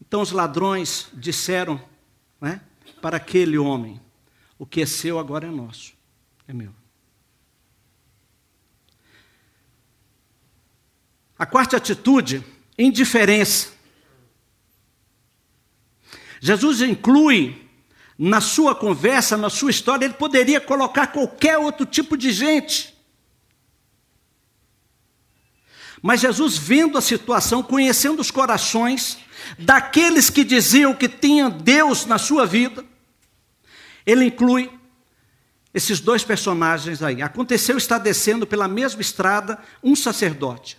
Então 0.00 0.22
os 0.22 0.32
ladrões 0.32 1.08
disseram 1.14 1.80
né, 2.40 2.60
para 3.00 3.16
aquele 3.16 3.58
homem: 3.58 4.00
O 4.58 4.66
que 4.66 4.82
é 4.82 4.86
seu 4.86 5.18
agora 5.18 5.46
é 5.46 5.50
nosso, 5.50 5.92
é 6.46 6.52
meu. 6.52 6.74
A 11.38 11.46
quarta 11.46 11.76
atitude, 11.78 12.44
indiferença. 12.78 13.72
Jesus 16.40 16.82
inclui 16.82 17.66
na 18.18 18.42
sua 18.42 18.74
conversa, 18.74 19.36
na 19.36 19.48
sua 19.48 19.70
história, 19.70 20.04
ele 20.04 20.14
poderia 20.14 20.60
colocar 20.60 21.06
qualquer 21.06 21.56
outro 21.56 21.86
tipo 21.86 22.16
de 22.16 22.30
gente. 22.30 22.94
Mas 26.02 26.20
Jesus, 26.20 26.58
vendo 26.58 26.98
a 26.98 27.00
situação, 27.00 27.62
conhecendo 27.62 28.20
os 28.20 28.30
corações 28.30 29.18
daqueles 29.58 30.30
que 30.30 30.44
diziam 30.44 30.94
que 30.94 31.08
tinham 31.08 31.50
Deus 31.50 32.06
na 32.06 32.18
sua 32.18 32.46
vida, 32.46 32.84
ele 34.10 34.26
inclui 34.26 34.70
esses 35.72 36.00
dois 36.00 36.24
personagens 36.24 37.02
aí. 37.02 37.22
Aconteceu 37.22 37.76
estar 37.76 37.98
descendo 37.98 38.46
pela 38.46 38.66
mesma 38.66 39.00
estrada 39.00 39.58
um 39.82 39.94
sacerdote. 39.94 40.78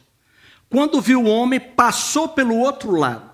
Quando 0.70 1.02
viu 1.02 1.24
o 1.24 1.28
homem, 1.28 1.60
passou 1.60 2.30
pelo 2.30 2.58
outro 2.58 2.92
lado. 2.92 3.32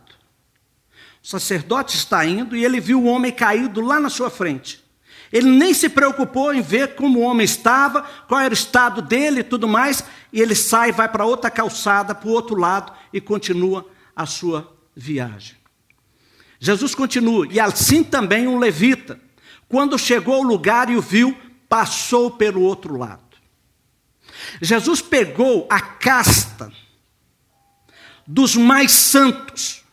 O 1.23 1.27
sacerdote 1.27 1.95
está 1.95 2.25
indo 2.25 2.55
e 2.55 2.63
ele 2.63 2.79
viu 2.79 3.01
o 3.01 3.05
homem 3.05 3.31
caído 3.31 3.81
lá 3.81 3.99
na 3.99 4.09
sua 4.09 4.29
frente. 4.29 4.83
Ele 5.31 5.49
nem 5.49 5.73
se 5.73 5.89
preocupou 5.89 6.53
em 6.53 6.61
ver 6.61 6.95
como 6.95 7.19
o 7.19 7.21
homem 7.23 7.43
estava, 7.43 8.01
qual 8.27 8.39
era 8.39 8.53
o 8.53 8.57
estado 8.57 9.01
dele 9.01 9.41
e 9.41 9.43
tudo 9.43 9.67
mais, 9.67 10.03
e 10.31 10.41
ele 10.41 10.55
sai, 10.55 10.91
vai 10.91 11.09
para 11.09 11.25
outra 11.25 11.51
calçada, 11.51 12.15
para 12.15 12.29
o 12.29 12.31
outro 12.31 12.55
lado 12.55 12.93
e 13.11 13.19
continua 13.19 13.85
a 14.15 14.25
sua 14.25 14.73
viagem. 14.95 15.57
Jesus 16.59 16.95
continua, 16.95 17.45
e 17.51 17.59
assim 17.59 18.03
também 18.03 18.47
um 18.47 18.57
levita, 18.57 19.19
quando 19.69 19.97
chegou 19.97 20.35
ao 20.35 20.41
lugar 20.41 20.89
e 20.89 20.95
o 20.95 21.01
viu, 21.01 21.37
passou 21.67 22.31
pelo 22.31 22.61
outro 22.61 22.97
lado. 22.97 23.23
Jesus 24.61 25.01
pegou 25.01 25.67
a 25.69 25.81
casta 25.81 26.71
dos 28.25 28.55
mais 28.55 28.91
santos, 28.91 29.83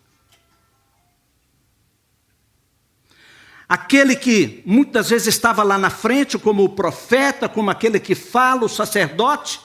aquele 3.68 4.16
que 4.16 4.62
muitas 4.66 5.10
vezes 5.10 5.28
estava 5.28 5.62
lá 5.62 5.78
na 5.78 5.90
frente, 5.90 6.38
como 6.38 6.64
o 6.64 6.68
profeta, 6.68 7.48
como 7.48 7.70
aquele 7.70 8.00
que 8.00 8.14
fala, 8.14 8.64
o 8.64 8.68
sacerdote, 8.68 9.60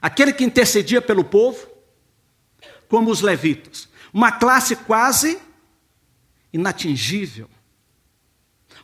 aquele 0.00 0.32
que 0.32 0.44
intercedia 0.44 1.02
pelo 1.02 1.24
povo, 1.24 1.66
como 2.88 3.10
os 3.10 3.20
levitas. 3.20 3.88
Uma 4.12 4.32
classe 4.32 4.74
quase 4.74 5.38
inatingível, 6.52 7.48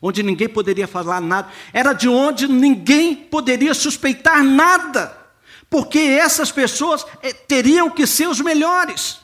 onde 0.07 0.23
ninguém 0.23 0.51
poderia 0.51 0.87
falar 0.87 1.19
nada, 1.19 1.51
era 1.73 1.95
de 1.95 2.07
onde 2.07 2.47
ninguém 2.47 3.17
poderia 3.17 3.73
suspeitar 3.73 4.45
nada, 4.45 5.17
porque 5.71 5.99
essas 5.99 6.53
pessoas 6.53 7.07
eh, 7.23 7.33
teriam 7.33 7.89
que 7.89 8.07
ser 8.07 8.29
os 8.29 8.39
melhores. 8.39 9.19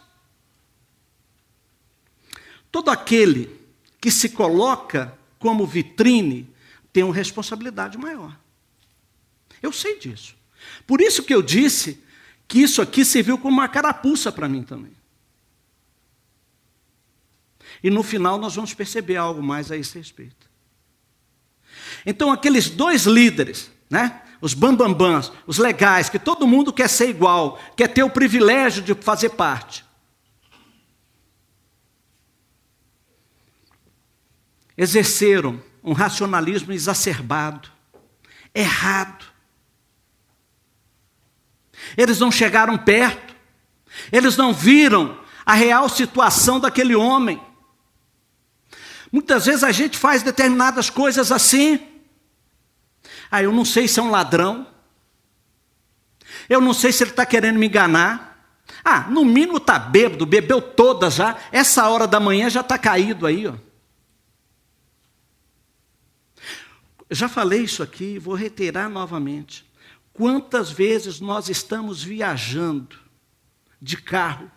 Todo 2.73 2.91
aquele 2.91 3.61
que 4.01 4.11
se 4.11 4.31
coloca 4.31 5.15
como 5.39 5.67
vitrine 5.67 6.49
tem 6.95 7.03
uma 7.03 7.15
responsabilidade 7.15 7.99
maior. 7.99 8.35
Eu 9.61 9.75
sei 9.75 9.99
disso. 9.99 10.35
Por 10.87 11.03
isso 11.03 11.25
que 11.25 11.35
eu 11.35 11.43
disse 11.43 12.03
que 12.49 12.59
isso 12.59 12.81
aqui 12.81 13.05
serviu 13.05 13.37
como 13.37 13.53
uma 13.53 13.69
carapuça 13.69 14.33
para 14.33 14.49
mim 14.49 14.63
também. 14.63 14.97
E 17.83 17.91
no 17.91 18.03
final 18.03 18.39
nós 18.39 18.55
vamos 18.55 18.73
perceber 18.73 19.17
algo 19.17 19.43
mais 19.43 19.71
a 19.71 19.77
esse 19.77 19.99
respeito. 19.99 20.50
Então, 22.05 22.33
aqueles 22.33 22.69
dois 22.69 23.05
líderes, 23.05 23.71
né? 23.89 24.23
os 24.41 24.55
bambambãs, 24.55 25.31
os 25.47 25.59
legais, 25.59 26.09
que 26.09 26.19
todo 26.19 26.47
mundo 26.47 26.73
quer 26.73 26.89
ser 26.89 27.11
igual, 27.11 27.61
quer 27.77 27.89
ter 27.89 28.03
o 28.03 28.11
privilégio 28.11 28.83
de 28.83 28.95
fazer 28.95 29.31
parte. 29.31 29.85
Exerceram 34.77 35.63
um 35.85 35.93
racionalismo 35.93 36.73
exacerbado, 36.73 37.71
errado. 38.55 39.27
Eles 41.97 42.19
não 42.19 42.33
chegaram 42.33 42.79
perto, 42.79 43.37
eles 44.11 44.37
não 44.37 44.55
viram 44.55 45.21
a 45.45 45.53
real 45.53 45.89
situação 45.89 46.59
daquele 46.59 46.95
homem. 46.95 47.43
Muitas 49.13 49.47
vezes 49.47 49.65
a 49.65 49.73
gente 49.73 49.99
faz 49.99 50.23
determinadas 50.23 50.89
coisas 50.89 51.31
assim. 51.31 51.90
Ah, 53.31 53.43
eu 53.43 53.53
não 53.53 53.65
sei 53.65 53.87
se 53.87 54.01
é 54.01 54.03
um 54.03 54.11
ladrão. 54.11 54.67
Eu 56.49 56.61
não 56.61 56.75
sei 56.75 56.93
se 56.93 57.03
ele 57.03 57.11
está 57.11 57.25
querendo 57.25 57.59
me 57.59 57.67
enganar. 57.67 58.31
Ah, 58.85 59.01
no 59.11 59.25
mínimo 59.25 59.59
está 59.59 59.79
bêbado, 59.79 60.27
bebeu 60.27 60.61
todas 60.61 61.15
já. 61.15 61.37
Essa 61.53 61.89
hora 61.89 62.07
da 62.07 62.19
manhã 62.19 62.49
já 62.49 62.61
está 62.61 62.79
caído 62.79 63.27
aí, 63.27 63.47
ó. 63.47 63.55
Já 67.11 67.29
falei 67.29 67.63
isso 67.63 67.83
aqui, 67.83 68.19
vou 68.19 68.35
reiterar 68.35 68.89
novamente. 68.89 69.69
Quantas 70.13 70.71
vezes 70.71 71.21
nós 71.21 71.49
estamos 71.49 72.03
viajando 72.03 72.99
de 73.83 73.97
carro 73.97 74.51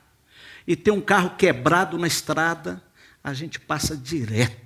e 0.68 0.76
tem 0.76 0.94
um 0.94 1.02
carro 1.02 1.36
quebrado 1.36 1.98
na 1.98 2.08
estrada 2.08 2.82
a 3.24 3.34
gente 3.34 3.60
passa 3.60 3.96
direto. 3.96 4.63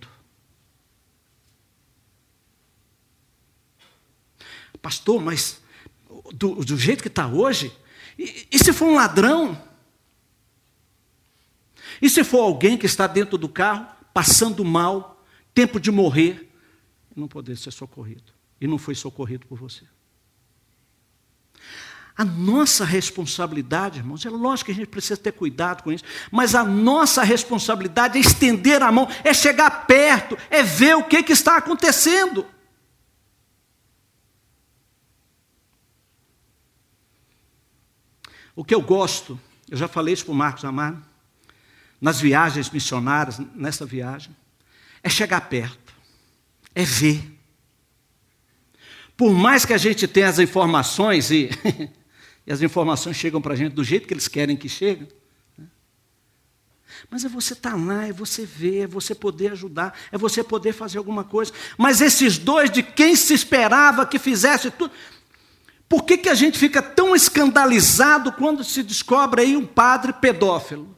Pastor, 4.82 5.22
mas 5.22 5.62
do, 6.34 6.56
do 6.64 6.78
jeito 6.78 7.02
que 7.02 7.08
está 7.08 7.28
hoje, 7.28 7.76
e, 8.18 8.48
e 8.52 8.60
se 8.60 8.74
for 8.74 8.86
um 8.86 8.96
ladrão? 8.96 9.62
E 12.02 12.10
se 12.10 12.24
for 12.24 12.42
alguém 12.42 12.78
que 12.78 12.86
está 12.86 13.08
dentro 13.08 13.38
do 13.38 13.50
carro, 13.50 13.88
passando 14.14 14.64
mal, 14.64 15.24
tempo 15.54 15.80
de 15.80 15.92
morrer, 15.92 16.52
não 17.16 17.28
poder 17.28 17.58
ser 17.58 17.72
socorrido? 17.72 18.34
E 18.60 18.68
não 18.68 18.78
foi 18.78 18.96
socorrido 18.96 19.46
por 19.48 19.58
você. 19.58 19.84
A 22.16 22.26
nossa 22.26 22.84
responsabilidade, 22.84 24.00
irmãos, 24.00 24.26
é 24.26 24.30
lógico 24.30 24.66
que 24.66 24.72
a 24.72 24.76
gente 24.76 24.88
precisa 24.88 25.18
ter 25.18 25.32
cuidado 25.32 25.84
com 25.84 25.92
isso, 25.92 26.04
mas 26.32 26.56
a 26.56 26.64
nossa 26.64 27.24
responsabilidade 27.24 28.18
é 28.18 28.22
estender 28.22 28.82
a 28.82 28.92
mão, 28.92 29.08
é 29.24 29.32
chegar 29.36 29.86
perto, 29.86 30.36
é 30.50 30.64
ver 30.64 30.96
o 30.96 31.04
que, 31.04 31.22
que 31.22 31.32
está 31.32 31.58
acontecendo. 31.58 32.44
O 38.58 38.66
que 38.66 38.76
eu 38.76 38.82
gosto, 38.82 39.40
eu 39.70 39.78
já 39.78 39.88
falei 39.88 40.14
isso 40.14 40.26
para 40.26 40.34
o 40.34 40.36
Marcos 40.36 40.66
Amaro, 40.66 41.02
nas 42.02 42.20
viagens 42.20 42.70
missionárias, 42.70 43.40
nessa 43.56 43.86
viagem, 43.86 44.36
é 45.02 45.10
chegar 45.10 45.42
perto, 45.42 45.94
é 46.76 46.84
ver. 46.84 47.24
Por 49.16 49.32
mais 49.32 49.64
que 49.64 49.74
a 49.74 49.78
gente 49.78 50.08
tenha 50.08 50.28
as 50.28 50.40
informações 50.40 51.32
e 51.32 51.50
e 52.48 52.52
as 52.52 52.62
informações 52.62 53.18
chegam 53.18 53.42
para 53.42 53.54
a 53.54 53.58
gente 53.58 53.74
do 53.74 53.84
jeito 53.84 54.08
que 54.08 54.14
eles 54.14 54.30
querem 54.30 54.56
que 54.56 54.70
cheguem. 54.70 55.10
Né? 55.58 55.68
Mas 57.12 57.26
é 57.26 57.30
você 57.30 57.52
estar 57.52 57.72
tá 57.72 57.76
lá, 57.76 58.08
é 58.08 58.14
você 58.14 58.46
ver, 58.46 58.84
é 58.84 58.88
você 58.88 59.14
poder 59.14 59.52
ajudar, 59.52 59.94
é 60.10 60.18
você 60.18 60.42
poder 60.42 60.72
fazer 60.72 60.98
alguma 60.98 61.26
coisa. 61.26 61.52
Mas 61.78 62.00
esses 62.00 62.38
dois, 62.38 62.72
de 62.72 62.82
quem 62.82 63.18
se 63.18 63.34
esperava 63.34 64.06
que 64.06 64.18
fizesse 64.18 64.72
tudo. 64.72 64.94
Por 65.90 66.04
que, 66.04 66.18
que 66.18 66.30
a 66.30 66.36
gente 66.36 66.60
fica 66.60 66.82
tão 66.82 67.16
escandalizado 67.16 68.32
quando 68.34 68.64
se 68.64 68.84
descobre 68.84 69.42
aí 69.42 69.56
um 69.56 69.66
padre 69.66 70.12
pedófilo? 70.12 70.96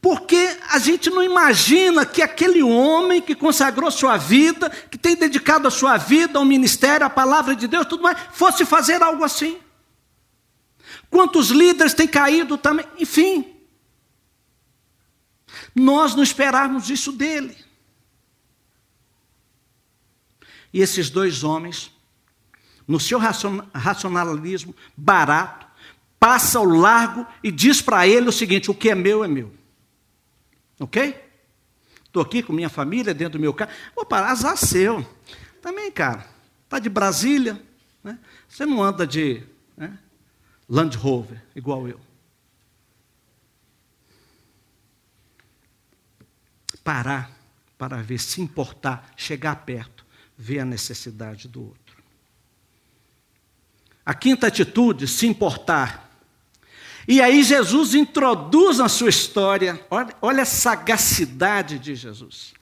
Porque 0.00 0.58
a 0.70 0.78
gente 0.78 1.10
não 1.10 1.22
imagina 1.22 2.04
que 2.04 2.22
aquele 2.22 2.62
homem 2.62 3.20
que 3.20 3.34
consagrou 3.34 3.90
sua 3.90 4.16
vida, 4.16 4.70
que 4.70 4.98
tem 4.98 5.16
dedicado 5.16 5.66
a 5.66 5.70
sua 5.70 5.96
vida 5.96 6.38
ao 6.38 6.44
ministério, 6.44 7.06
à 7.06 7.10
palavra 7.10 7.56
de 7.56 7.66
Deus, 7.66 7.86
tudo 7.86 8.02
mais, 8.02 8.18
fosse 8.32 8.64
fazer 8.64 9.02
algo 9.02 9.24
assim. 9.24 9.58
Quantos 11.10 11.48
líderes 11.48 11.94
têm 11.94 12.06
caído 12.06 12.58
também? 12.58 12.86
Enfim. 12.98 13.56
Nós 15.74 16.14
não 16.14 16.22
esperávamos 16.22 16.90
isso 16.90 17.12
dele. 17.12 17.56
E 20.72 20.80
esses 20.80 21.08
dois 21.10 21.42
homens, 21.42 21.90
no 22.86 23.00
seu 23.00 23.18
racionalismo 23.18 24.74
barato, 24.96 25.66
passa 26.18 26.58
ao 26.58 26.64
largo 26.64 27.26
e 27.42 27.50
diz 27.50 27.82
para 27.82 28.06
ele 28.06 28.28
o 28.28 28.32
seguinte: 28.32 28.70
o 28.70 28.74
que 28.74 28.90
é 28.90 28.94
meu 28.94 29.24
é 29.24 29.28
meu. 29.28 29.52
Ok? 30.78 31.24
Estou 32.04 32.22
aqui 32.22 32.42
com 32.42 32.52
minha 32.52 32.68
família 32.68 33.12
dentro 33.12 33.38
do 33.38 33.42
meu 33.42 33.52
carro. 33.52 33.70
Vou 33.94 34.06
parar, 34.06 34.30
azar 34.30 34.56
seu. 34.56 35.06
Também, 35.60 35.90
cara. 35.90 36.26
Está 36.64 36.78
de 36.78 36.88
Brasília. 36.88 37.62
Né? 38.02 38.18
Você 38.48 38.64
não 38.64 38.82
anda 38.82 39.06
de 39.06 39.42
né, 39.76 39.98
Land 40.68 40.96
Rover, 40.96 41.42
igual 41.54 41.86
eu. 41.86 42.00
Parar 46.82 47.30
para 47.76 48.00
ver, 48.00 48.18
se 48.18 48.40
importar, 48.40 49.12
chegar 49.16 49.54
perto, 49.66 50.06
ver 50.38 50.60
a 50.60 50.64
necessidade 50.64 51.48
do 51.48 51.64
outro. 51.64 51.85
A 54.06 54.14
quinta 54.14 54.46
atitude, 54.46 55.08
se 55.08 55.26
importar. 55.26 56.08
E 57.08 57.20
aí 57.20 57.42
Jesus 57.42 57.94
introduz 57.94 58.78
na 58.78 58.88
sua 58.88 59.10
história, 59.10 59.84
olha, 59.90 60.14
olha 60.22 60.42
a 60.42 60.46
sagacidade 60.46 61.78
de 61.78 61.94
Jesus. 61.94 62.54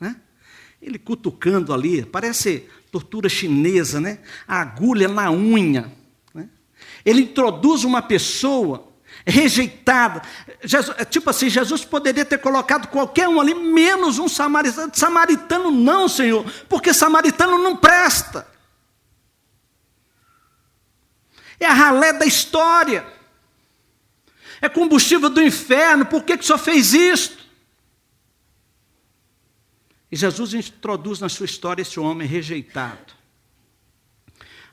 Né? 0.00 0.16
Ele 0.80 0.98
cutucando 0.98 1.72
ali, 1.72 2.04
parece 2.04 2.68
tortura 2.90 3.28
chinesa, 3.28 4.00
né? 4.00 4.20
A 4.46 4.62
agulha 4.62 5.06
na 5.06 5.30
unha. 5.30 5.92
Ele 7.04 7.22
introduz 7.22 7.84
uma 7.84 8.02
pessoa 8.02 8.88
rejeitada. 9.26 10.22
Jesus, 10.62 10.96
é 10.98 11.04
tipo 11.04 11.30
assim, 11.30 11.48
Jesus 11.48 11.84
poderia 11.84 12.24
ter 12.24 12.38
colocado 12.38 12.88
qualquer 12.88 13.28
um 13.28 13.40
ali, 13.40 13.54
menos 13.54 14.18
um 14.18 14.28
samaritano. 14.28 14.90
Samaritano 14.94 15.70
não, 15.70 16.08
Senhor, 16.08 16.44
porque 16.68 16.92
samaritano 16.92 17.58
não 17.58 17.76
presta. 17.76 18.46
É 21.60 21.66
a 21.66 21.72
ralé 21.72 22.12
da 22.12 22.24
história. 22.24 23.06
É 24.60 24.68
combustível 24.68 25.28
do 25.28 25.42
inferno. 25.42 26.06
Por 26.06 26.22
que, 26.22 26.36
que 26.36 26.44
o 26.44 26.46
Senhor 26.46 26.58
fez 26.58 26.94
isto? 26.94 27.46
E 30.10 30.16
Jesus 30.16 30.54
introduz 30.54 31.20
na 31.20 31.28
sua 31.28 31.46
história 31.46 31.82
esse 31.82 32.00
homem 32.00 32.26
rejeitado. 32.26 33.14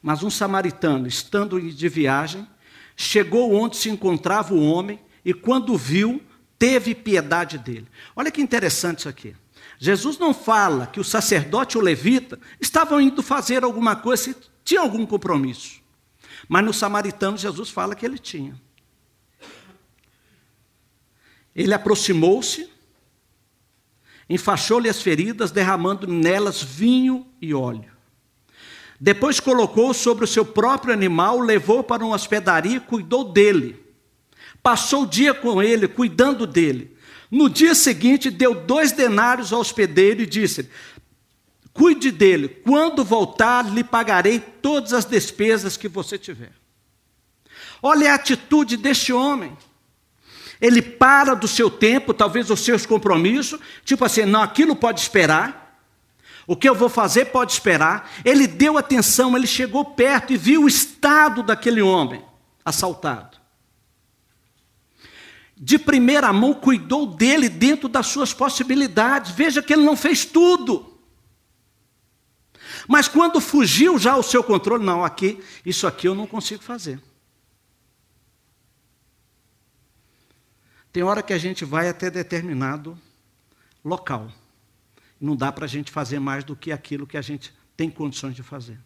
Mas 0.01 0.23
um 0.23 0.29
samaritano, 0.29 1.07
estando 1.07 1.59
de 1.59 1.89
viagem, 1.89 2.47
chegou 2.95 3.53
onde 3.53 3.75
se 3.75 3.89
encontrava 3.89 4.53
o 4.53 4.63
homem 4.63 4.99
e, 5.23 5.33
quando 5.33 5.75
viu, 5.75 6.21
teve 6.57 6.95
piedade 6.95 7.57
dele. 7.57 7.87
Olha 8.15 8.31
que 8.31 8.41
interessante 8.41 8.99
isso 8.99 9.09
aqui. 9.09 9.35
Jesus 9.77 10.17
não 10.17 10.33
fala 10.33 10.87
que 10.87 10.99
o 10.99 11.03
sacerdote 11.03 11.77
ou 11.77 11.83
levita 11.83 12.39
estavam 12.61 13.01
indo 13.01 13.21
fazer 13.21 13.63
alguma 13.63 13.95
coisa, 13.95 14.35
tinha 14.63 14.79
algum 14.79 15.05
compromisso. 15.05 15.81
Mas 16.47 16.65
no 16.65 16.73
samaritano, 16.73 17.37
Jesus 17.37 17.69
fala 17.69 17.95
que 17.95 18.05
ele 18.05 18.17
tinha. 18.17 18.59
Ele 21.55 21.73
aproximou-se, 21.73 22.69
enfaixou-lhe 24.29 24.89
as 24.89 25.01
feridas, 25.01 25.51
derramando 25.51 26.05
nelas 26.05 26.61
vinho 26.61 27.25
e 27.41 27.53
óleo. 27.53 27.91
Depois 28.99 29.39
colocou 29.39 29.93
sobre 29.93 30.25
o 30.25 30.27
seu 30.27 30.45
próprio 30.45 30.93
animal, 30.93 31.39
levou 31.39 31.83
para 31.83 32.03
uma 32.03 32.15
hospedaria 32.15 32.77
e 32.77 32.81
cuidou 32.81 33.31
dele. 33.31 33.83
Passou 34.61 35.03
o 35.03 35.07
dia 35.07 35.33
com 35.33 35.61
ele, 35.61 35.87
cuidando 35.87 36.47
dele. 36.47 36.95
No 37.29 37.49
dia 37.49 37.75
seguinte, 37.75 38.29
deu 38.29 38.55
dois 38.55 38.91
denários 38.91 39.51
ao 39.51 39.59
hospedeiro 39.59 40.21
e 40.21 40.25
disse: 40.25 40.69
Cuide 41.75 42.09
dele, 42.09 42.47
quando 42.47 43.03
voltar, 43.03 43.69
lhe 43.69 43.83
pagarei 43.83 44.39
todas 44.39 44.93
as 44.93 45.03
despesas 45.03 45.75
que 45.75 45.89
você 45.89 46.17
tiver. 46.17 46.53
Olha 47.83 48.13
a 48.13 48.15
atitude 48.15 48.77
deste 48.77 49.11
homem. 49.11 49.57
Ele 50.61 50.81
para 50.81 51.33
do 51.33 51.49
seu 51.49 51.69
tempo, 51.69 52.13
talvez 52.13 52.49
os 52.49 52.61
seus 52.61 52.85
compromissos, 52.85 53.59
tipo 53.83 54.05
assim, 54.05 54.23
não, 54.23 54.41
aquilo 54.41 54.73
pode 54.73 55.01
esperar. 55.01 55.85
O 56.47 56.55
que 56.55 56.69
eu 56.69 56.73
vou 56.73 56.87
fazer 56.87 57.25
pode 57.25 57.51
esperar. 57.51 58.09
Ele 58.23 58.47
deu 58.47 58.77
atenção, 58.77 59.35
ele 59.35 59.45
chegou 59.45 59.83
perto 59.83 60.31
e 60.31 60.37
viu 60.37 60.63
o 60.63 60.69
estado 60.69 61.43
daquele 61.43 61.81
homem 61.81 62.23
assaltado. 62.63 63.37
De 65.57 65.77
primeira 65.77 66.31
mão, 66.31 66.53
cuidou 66.53 67.05
dele 67.05 67.49
dentro 67.49 67.89
das 67.89 68.07
suas 68.07 68.31
possibilidades. 68.31 69.31
Veja 69.31 69.61
que 69.61 69.73
ele 69.73 69.83
não 69.83 69.97
fez 69.97 70.23
tudo. 70.23 70.94
Mas 72.87 73.07
quando 73.07 73.41
fugiu 73.41 73.97
já 73.97 74.15
o 74.15 74.23
seu 74.23 74.43
controle, 74.43 74.83
não, 74.83 75.03
aqui, 75.03 75.43
isso 75.65 75.87
aqui 75.87 76.07
eu 76.07 76.15
não 76.15 76.27
consigo 76.27 76.63
fazer. 76.63 77.01
Tem 80.91 81.03
hora 81.03 81.21
que 81.21 81.33
a 81.33 81.37
gente 81.37 81.65
vai 81.65 81.89
até 81.89 82.09
determinado 82.09 82.97
local. 83.83 84.31
Não 85.19 85.35
dá 85.35 85.51
para 85.51 85.65
a 85.65 85.67
gente 85.67 85.91
fazer 85.91 86.19
mais 86.19 86.43
do 86.43 86.55
que 86.55 86.71
aquilo 86.71 87.05
que 87.05 87.17
a 87.17 87.21
gente 87.21 87.53
tem 87.75 87.89
condições 87.89 88.35
de 88.35 88.43
fazer. 88.43 88.79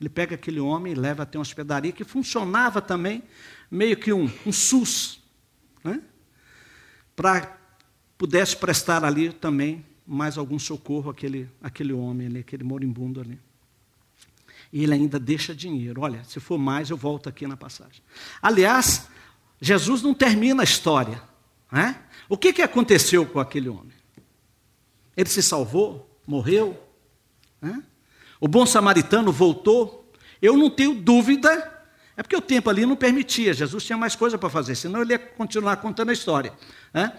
Ele 0.00 0.08
pega 0.08 0.34
aquele 0.34 0.60
homem 0.60 0.92
e 0.92 0.96
leva 0.96 1.24
até 1.24 1.38
uma 1.38 1.42
hospedaria 1.42 1.92
que 1.92 2.04
funcionava 2.04 2.80
também 2.80 3.22
meio 3.70 3.96
que 3.96 4.12
um, 4.12 4.30
um 4.46 4.52
SUS, 4.52 5.20
né? 5.82 6.02
para 7.14 7.58
pudesse 8.16 8.56
prestar 8.56 9.04
ali 9.04 9.32
também 9.32 9.84
mais 10.08 10.38
algum 10.38 10.58
socorro 10.58 11.10
àquele, 11.10 11.50
àquele 11.62 11.92
homem 11.92 12.26
ali, 12.26 12.38
aquele 12.38 12.64
moribundo 12.64 13.20
ali. 13.20 13.38
E 14.72 14.82
ele 14.82 14.94
ainda 14.94 15.18
deixa 15.18 15.54
dinheiro. 15.54 16.00
Olha, 16.00 16.24
se 16.24 16.40
for 16.40 16.56
mais, 16.56 16.88
eu 16.88 16.96
volto 16.96 17.28
aqui 17.28 17.46
na 17.46 17.58
passagem. 17.58 18.02
Aliás, 18.40 19.06
Jesus 19.60 20.00
não 20.00 20.14
termina 20.14 20.62
a 20.62 20.64
história. 20.64 21.22
Né? 21.70 22.00
O 22.26 22.38
que, 22.38 22.54
que 22.54 22.62
aconteceu 22.62 23.26
com 23.26 23.38
aquele 23.38 23.68
homem? 23.68 23.92
Ele 25.14 25.28
se 25.28 25.42
salvou? 25.42 26.18
Morreu? 26.26 26.82
Né? 27.60 27.82
O 28.40 28.48
bom 28.48 28.64
samaritano 28.64 29.30
voltou? 29.30 30.10
Eu 30.40 30.56
não 30.56 30.70
tenho 30.70 30.94
dúvida, 30.94 31.50
é 32.16 32.22
porque 32.22 32.36
o 32.36 32.40
tempo 32.40 32.70
ali 32.70 32.86
não 32.86 32.96
permitia, 32.96 33.52
Jesus 33.52 33.84
tinha 33.84 33.98
mais 33.98 34.14
coisa 34.14 34.38
para 34.38 34.48
fazer, 34.48 34.74
senão 34.74 35.02
ele 35.02 35.12
ia 35.12 35.18
continuar 35.18 35.76
contando 35.78 36.10
a 36.10 36.12
história. 36.12 36.52
Né? 36.94 37.12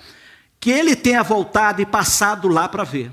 Que 0.60 0.72
ele 0.72 0.96
tenha 0.96 1.24
voltado 1.24 1.82
e 1.82 1.86
passado 1.86 2.48
lá 2.48 2.68
para 2.68 2.84
ver. 2.84 3.12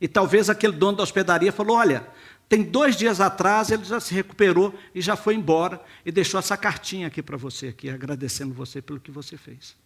E 0.00 0.08
talvez 0.08 0.48
aquele 0.48 0.72
dono 0.72 0.98
da 0.98 1.02
hospedaria 1.02 1.52
falou: 1.52 1.76
Olha, 1.76 2.06
tem 2.50 2.64
dois 2.64 2.96
dias 2.96 3.20
atrás 3.20 3.70
ele 3.70 3.84
já 3.84 4.00
se 4.00 4.12
recuperou 4.12 4.74
e 4.92 5.00
já 5.00 5.14
foi 5.14 5.36
embora 5.36 5.80
e 6.04 6.10
deixou 6.10 6.40
essa 6.40 6.56
cartinha 6.56 7.06
aqui 7.06 7.22
para 7.22 7.36
você, 7.36 7.68
aqui, 7.68 7.88
agradecendo 7.88 8.52
você 8.52 8.82
pelo 8.82 8.98
que 8.98 9.12
você 9.12 9.36
fez. 9.36 9.76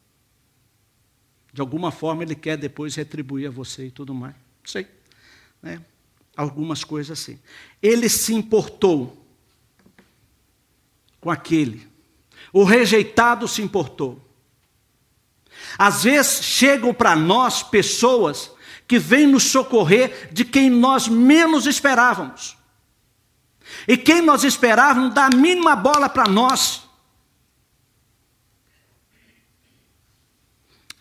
De 1.53 1.61
alguma 1.61 1.93
forma 1.93 2.23
ele 2.23 2.35
quer 2.35 2.57
depois 2.57 2.95
retribuir 2.95 3.49
a 3.49 3.51
você 3.51 3.89
e 3.89 3.91
tudo 3.91 4.15
mais. 4.15 4.35
Não 4.35 4.71
sei. 4.71 4.87
Né? 5.63 5.79
Algumas 6.35 6.83
coisas 6.83 7.19
assim. 7.19 7.39
Ele 7.83 8.09
se 8.09 8.33
importou 8.33 9.23
com 11.21 11.31
aquele. 11.31 11.87
O 12.51 12.65
rejeitado 12.65 13.47
se 13.47 13.61
importou. 13.61 14.24
Às 15.79 16.05
vezes 16.05 16.45
chegam 16.45 16.95
para 16.95 17.17
nós 17.17 17.63
pessoas 17.63 18.51
que 18.87 18.99
vêm 18.99 19.27
nos 19.27 19.45
socorrer 19.45 20.29
de 20.33 20.45
quem 20.45 20.71
nós 20.71 21.09
menos 21.09 21.67
esperávamos. 21.67 22.57
E 23.89 23.97
quem 23.97 24.21
nós 24.23 24.45
esperávamos 24.45 25.15
dá 25.15 25.27
a 25.27 25.37
mínima 25.37 25.75
bola 25.75 26.09
para 26.09 26.29
nós. 26.29 26.85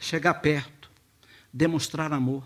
chegar 0.04 0.34
perto, 0.36 0.92
demonstrar 1.52 2.12
amor, 2.12 2.46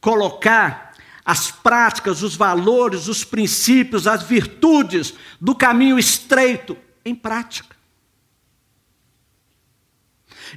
colocar 0.00 0.94
as 1.24 1.50
práticas, 1.50 2.22
os 2.22 2.34
valores, 2.34 3.06
os 3.06 3.22
princípios, 3.22 4.06
as 4.06 4.22
virtudes 4.22 5.14
do 5.40 5.54
caminho 5.54 5.98
estreito 5.98 6.76
em 7.04 7.14
prática. 7.14 7.76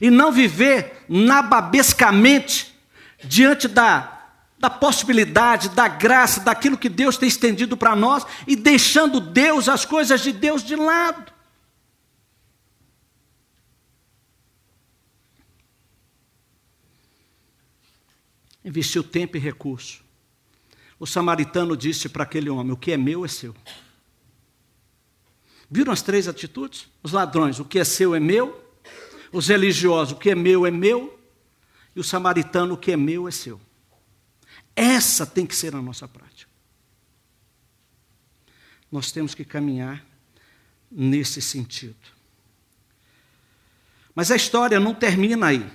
E 0.02 0.10
não 0.10 0.32
viver 0.32 1.06
nababescamente 1.08 2.74
diante 3.24 3.68
da, 3.68 4.22
da 4.60 4.70
possibilidade, 4.70 5.70
da 5.70 5.88
graça, 5.88 6.42
daquilo 6.42 6.78
que 6.78 6.90
Deus 6.90 7.18
tem 7.18 7.28
estendido 7.28 7.78
para 7.78 7.96
nós 7.96 8.26
e 8.48 8.56
deixando 8.56 9.20
Deus, 9.20 9.70
as 9.70 9.86
coisas 9.86 10.22
de 10.22 10.32
Deus 10.32 10.64
de 10.64 10.76
lado. 10.76 11.34
investiu 18.64 19.04
tempo 19.04 19.38
e 19.38 19.40
recurso. 19.40 20.04
O 21.00 21.06
samaritano 21.06 21.76
disse 21.76 22.08
para 22.08 22.24
aquele 22.24 22.50
homem: 22.50 22.72
O 22.72 22.78
que 22.78 22.92
é 22.92 22.98
meu 22.98 23.26
é 23.26 23.28
seu. 23.28 23.54
Viram 25.70 25.92
as 25.92 26.02
três 26.02 26.28
atitudes? 26.28 26.88
Os 27.02 27.12
ladrões: 27.12 27.60
O 27.60 27.66
que 27.66 27.80
é 27.80 27.84
seu 27.84 28.16
é 28.16 28.20
meu. 28.20 28.63
Os 29.34 29.48
religiosos: 29.48 30.14
O 30.14 30.18
que 30.18 30.30
é 30.30 30.36
meu 30.36 30.66
é 30.66 30.72
meu. 30.72 31.20
E 31.94 32.00
o 32.00 32.04
samaritano: 32.04 32.76
O 32.76 32.78
que 32.78 32.92
é 32.92 32.98
meu 32.98 33.28
é 33.28 33.32
seu. 33.32 33.60
Essa 34.76 35.26
tem 35.26 35.46
que 35.46 35.56
ser 35.56 35.76
a 35.76 35.82
nossa 35.82 36.08
prática. 36.08 36.50
Nós 38.92 39.12
temos 39.12 39.36
que 39.36 39.44
caminhar 39.44 40.06
nesse 40.90 41.42
sentido. 41.42 41.96
Mas 44.16 44.32
a 44.32 44.36
história 44.36 44.80
não 44.80 44.94
termina 44.94 45.48
aí. 45.48 45.70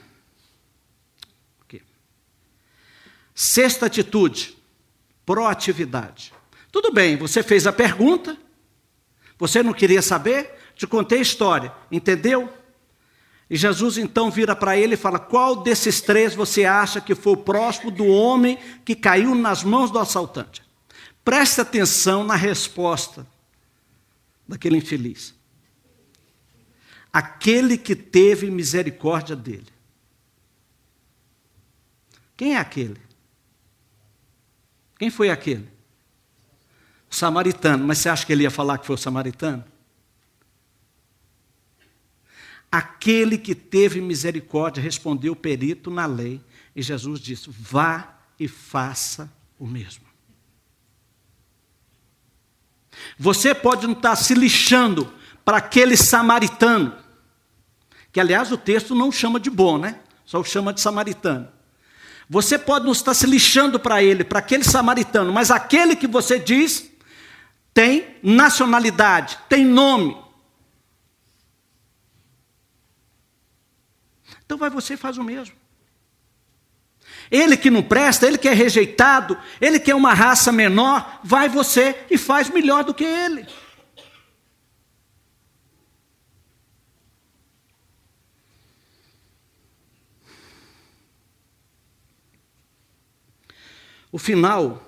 Sexta 3.41 3.87
atitude, 3.87 4.59
proatividade. 5.25 6.35
Tudo 6.73 6.91
bem, 6.91 7.17
você 7.17 7.41
fez 7.41 7.69
a 7.69 7.73
pergunta, 7.73 8.37
você 9.39 9.63
não 9.63 9.73
queria 9.73 10.03
saber, 10.03 10.73
te 10.75 10.89
contei 10.89 11.21
a 11.21 11.23
história, 11.23 11.73
entendeu? 11.89 12.53
E 13.51 13.57
Jesus 13.57 13.97
então 13.97 14.31
vira 14.31 14.55
para 14.55 14.77
ele 14.77 14.95
e 14.95 14.97
fala: 14.97 15.19
Qual 15.19 15.57
desses 15.63 16.01
três 16.01 16.35
você 16.35 16.65
acha 16.65 17.01
que 17.01 17.15
foi 17.15 17.33
o 17.33 17.37
próximo 17.37 17.91
do 17.91 18.07
homem 18.07 18.59
que 18.85 18.95
caiu 18.95 19.35
nas 19.35 19.65
mãos 19.65 19.91
do 19.91 19.99
assaltante? 19.99 20.63
Preste 21.25 21.61
atenção 21.61 22.25
na 22.25 22.35
resposta 22.35 23.27
daquele 24.47 24.77
infeliz. 24.77 25.35
Aquele 27.13 27.79
que 27.79 27.97
teve 27.97 28.51
misericórdia 28.51 29.35
dele. 29.35 29.67
Quem 32.37 32.55
é 32.55 32.59
aquele? 32.59 33.01
Quem 34.99 35.11
foi 35.11 35.31
aquele? 35.31 35.69
O 37.11 37.15
samaritano. 37.15 37.87
Mas 37.87 37.99
você 37.99 38.11
acha 38.11 38.27
que 38.27 38.33
ele 38.33 38.43
ia 38.43 38.51
falar 38.51 38.79
que 38.79 38.87
foi 38.87 38.95
o 38.95 38.99
samaritano? 38.99 39.65
Aquele 42.71 43.39
que 43.39 43.55
teve 43.55 44.01
misericórdia 44.01 44.83
respondeu 44.83 45.33
o 45.33 45.37
perito 45.37 45.91
na 45.91 46.07
lei. 46.07 46.41
E 46.77 46.83
Jesus 46.83 47.21
disse: 47.21 47.49
vá 47.49 48.17
e 48.39 48.47
faça 48.47 49.33
o 49.59 49.67
mesmo. 49.67 50.05
Você 53.19 53.55
pode 53.55 53.87
não 53.87 53.95
estar 53.95 54.17
se 54.17 54.35
lixando 54.35 55.13
para 55.45 55.59
aquele 55.59 55.97
samaritano, 55.97 56.95
que 58.13 58.21
aliás 58.21 58.53
o 58.53 58.59
texto 58.59 58.95
não 58.95 59.11
chama 59.11 59.41
de 59.41 59.49
bom, 59.49 59.79
né? 59.79 60.01
Só 60.25 60.41
o 60.41 60.45
chama 60.45 60.73
de 60.73 60.81
samaritano. 60.81 61.49
Você 62.29 62.59
pode 62.59 62.85
não 62.85 62.93
estar 62.93 63.15
se 63.15 63.27
lixando 63.27 63.81
para 63.81 64.03
ele, 64.03 64.23
para 64.23 64.41
aquele 64.41 64.63
samaritano, 64.63 65.33
mas 65.33 65.51
aquele 65.51 65.97
que 65.97 66.07
você 66.07 66.39
diz 66.39 66.91
tem 67.73 68.17
nacionalidade, 68.23 69.39
tem 69.49 69.65
nome. 69.65 70.17
Então 74.49 74.57
vai 74.57 74.71
você 74.71 74.95
e 74.95 74.97
faz 74.97 75.19
o 75.19 75.23
mesmo. 75.23 75.55
Ele 77.31 77.55
que 77.55 77.69
não 77.69 77.83
presta, 77.83 78.27
ele 78.27 78.39
que 78.39 78.49
é 78.49 78.55
rejeitado, 78.55 79.37
ele 79.61 79.79
que 79.79 79.91
é 79.91 79.95
uma 79.95 80.15
raça 80.15 80.51
menor, 80.51 81.21
vai 81.23 81.51
você 81.51 82.07
e 82.11 82.17
faz 82.17 82.49
melhor 82.49 82.83
do 82.83 82.95
que 82.95 83.05
ele. 83.05 83.47
O 94.11 94.19
final 94.19 94.83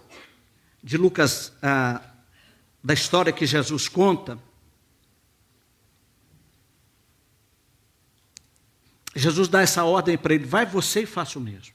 de 0.83 0.97
Lucas, 0.97 1.53
ah, 1.63 2.01
da 2.83 2.95
história 2.95 3.31
que 3.31 3.45
Jesus 3.45 3.89
conta, 3.89 4.39
Jesus 9.21 9.49
dá 9.49 9.61
essa 9.61 9.85
ordem 9.85 10.19
para 10.19 10.35
ele: 10.35 10.45
vai 10.45 10.67
você 10.67 11.03
e 11.03 11.07
faça 11.07 11.39
o 11.39 11.43
mesmo. 11.43 11.75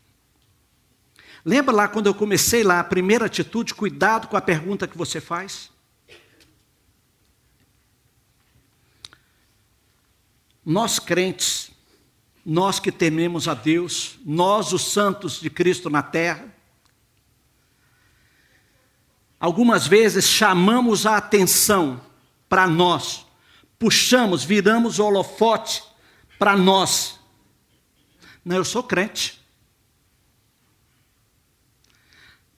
Lembra 1.45 1.75
lá 1.75 1.87
quando 1.87 2.07
eu 2.07 2.15
comecei 2.15 2.63
lá, 2.63 2.79
a 2.79 2.83
primeira 2.83 3.27
atitude, 3.27 3.75
cuidado 3.75 4.27
com 4.27 4.35
a 4.35 4.41
pergunta 4.41 4.87
que 4.87 4.97
você 4.97 5.21
faz? 5.21 5.69
Nós 10.65 10.97
crentes, 10.97 11.69
nós 12.43 12.79
que 12.79 12.91
tememos 12.91 13.47
a 13.47 13.53
Deus, 13.53 14.17
nós 14.25 14.73
os 14.73 14.91
santos 14.91 15.39
de 15.39 15.51
Cristo 15.51 15.87
na 15.87 16.01
terra, 16.01 16.51
algumas 19.39 19.85
vezes 19.85 20.25
chamamos 20.25 21.05
a 21.05 21.17
atenção 21.17 22.01
para 22.49 22.67
nós, 22.67 23.27
puxamos, 23.77 24.43
viramos 24.43 24.97
o 24.97 25.05
holofote 25.05 25.83
para 26.39 26.57
nós. 26.57 27.19
Não, 28.45 28.57
eu 28.57 28.63
sou 28.63 28.83
crente. 28.83 29.43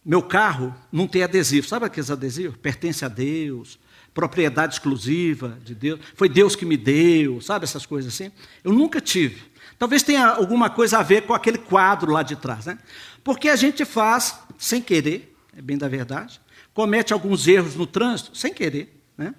Meu 0.04 0.22
carro 0.22 0.76
não 0.92 1.08
tem 1.08 1.24
adesivo. 1.24 1.68
Sabe 1.68 1.86
aqueles 1.86 2.12
adesivos? 2.12 2.58
Pertence 2.58 3.06
a 3.06 3.08
Deus, 3.08 3.80
propriedade 4.14 4.74
exclusiva 4.74 5.58
de 5.64 5.74
Deus. 5.74 6.00
Foi 6.16 6.28
Deus 6.28 6.56
que 6.56 6.66
me 6.66 6.76
deu, 6.76 7.40
sabe 7.40 7.64
essas 7.64 7.86
coisas 7.86 8.14
assim? 8.14 8.32
Eu 8.64 8.74
nunca 8.74 9.00
tive. 9.00 9.42
Talvez 9.80 10.04
tenha 10.04 10.28
alguma 10.28 10.70
coisa 10.70 10.98
a 10.98 11.04
ver 11.04 11.24
com 11.24 11.34
aquele 11.34 11.58
quadro 11.58 12.12
lá 12.12 12.24
de 12.24 12.36
trás, 12.36 12.66
né? 12.66 12.80
Porque 13.24 13.48
a 13.48 13.56
gente 13.56 13.86
faz 13.86 14.40
sem 14.58 14.82
querer, 14.82 15.36
é 15.56 15.62
bem 15.62 15.78
da 15.78 15.88
verdade, 15.88 16.42
comete 16.74 17.14
alguns 17.14 17.48
erros 17.48 17.76
no 17.76 17.86
trânsito 17.86 18.36
sem 18.36 18.54
querer, 18.54 19.02
né? 19.18 19.36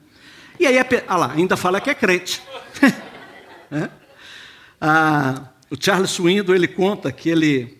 E 0.60 0.66
aí, 0.66 0.76
ah 1.06 1.16
lá, 1.16 1.32
ainda 1.32 1.56
fala 1.56 1.80
que 1.80 1.90
é 1.90 1.94
crente. 1.94 2.42
é? 3.70 3.90
ah, 4.80 5.48
o 5.70 5.76
Charles 5.78 6.10
Swindon, 6.10 6.54
ele 6.54 6.68
conta 6.68 7.12
que 7.12 7.28
ele 7.28 7.78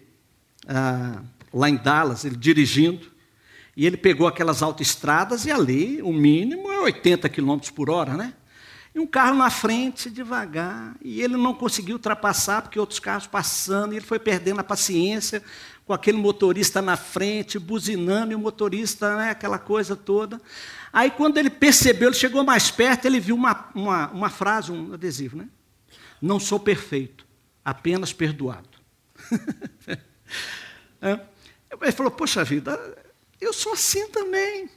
ah, 0.68 1.22
lá 1.53 1.68
em 1.68 1.76
Dallas, 1.76 2.24
ele 2.24 2.36
dirigindo, 2.36 3.11
e 3.76 3.86
ele 3.86 3.97
pegou 3.97 4.26
aquelas 4.26 4.62
autoestradas 4.62 5.47
e 5.47 5.51
ali 5.51 6.03
o 6.03 6.12
mínimo 6.12 6.70
é 6.70 6.80
80 6.80 7.28
km 7.28 7.59
por 7.74 7.89
hora, 7.89 8.14
né? 8.14 8.34
E 8.95 8.99
um 8.99 9.07
carro 9.07 9.36
na 9.36 9.51
frente, 9.51 10.11
devagar, 10.11 10.97
e 11.03 11.22
ele 11.22 11.36
não 11.36 11.55
conseguiu 11.55 11.97
ultrapassar, 11.97 12.62
porque 12.62 12.80
outros 12.80 12.99
carros 12.99 13.26
passando, 13.26 13.93
e 13.93 13.97
ele 13.97 14.05
foi 14.05 14.18
perdendo 14.18 14.61
a 14.61 14.64
paciência 14.64 15.43
com 15.86 15.93
aquele 15.93 16.18
motorista 16.18 16.82
na 16.82 16.97
frente, 16.97 17.59
buzinando, 17.59 18.32
e 18.32 18.34
o 18.34 18.39
motorista, 18.39 19.16
né, 19.16 19.30
aquela 19.30 19.59
coisa 19.59 19.95
toda. 19.95 20.41
Aí, 20.93 21.11
quando 21.11 21.39
ele 21.39 21.49
percebeu, 21.49 22.09
ele 22.09 22.16
chegou 22.16 22.43
mais 22.43 22.70
perto, 22.70 23.05
ele 23.05 23.20
viu 23.20 23.36
uma, 23.36 23.70
uma, 23.74 24.09
uma 24.09 24.30
frase, 24.30 24.72
um 24.72 24.93
adesivo, 24.93 25.36
né? 25.36 25.49
Não 26.20 26.41
sou 26.41 26.59
perfeito, 26.59 27.24
apenas 27.68 28.12
perdoado. 28.12 28.68
é. 31.00 31.20
Ele 31.80 31.92
falou: 31.92 32.10
Poxa 32.10 32.44
vida, 32.44 32.78
eu 33.40 33.52
sou 33.52 33.72
assim 33.72 34.08
também. 34.08 34.70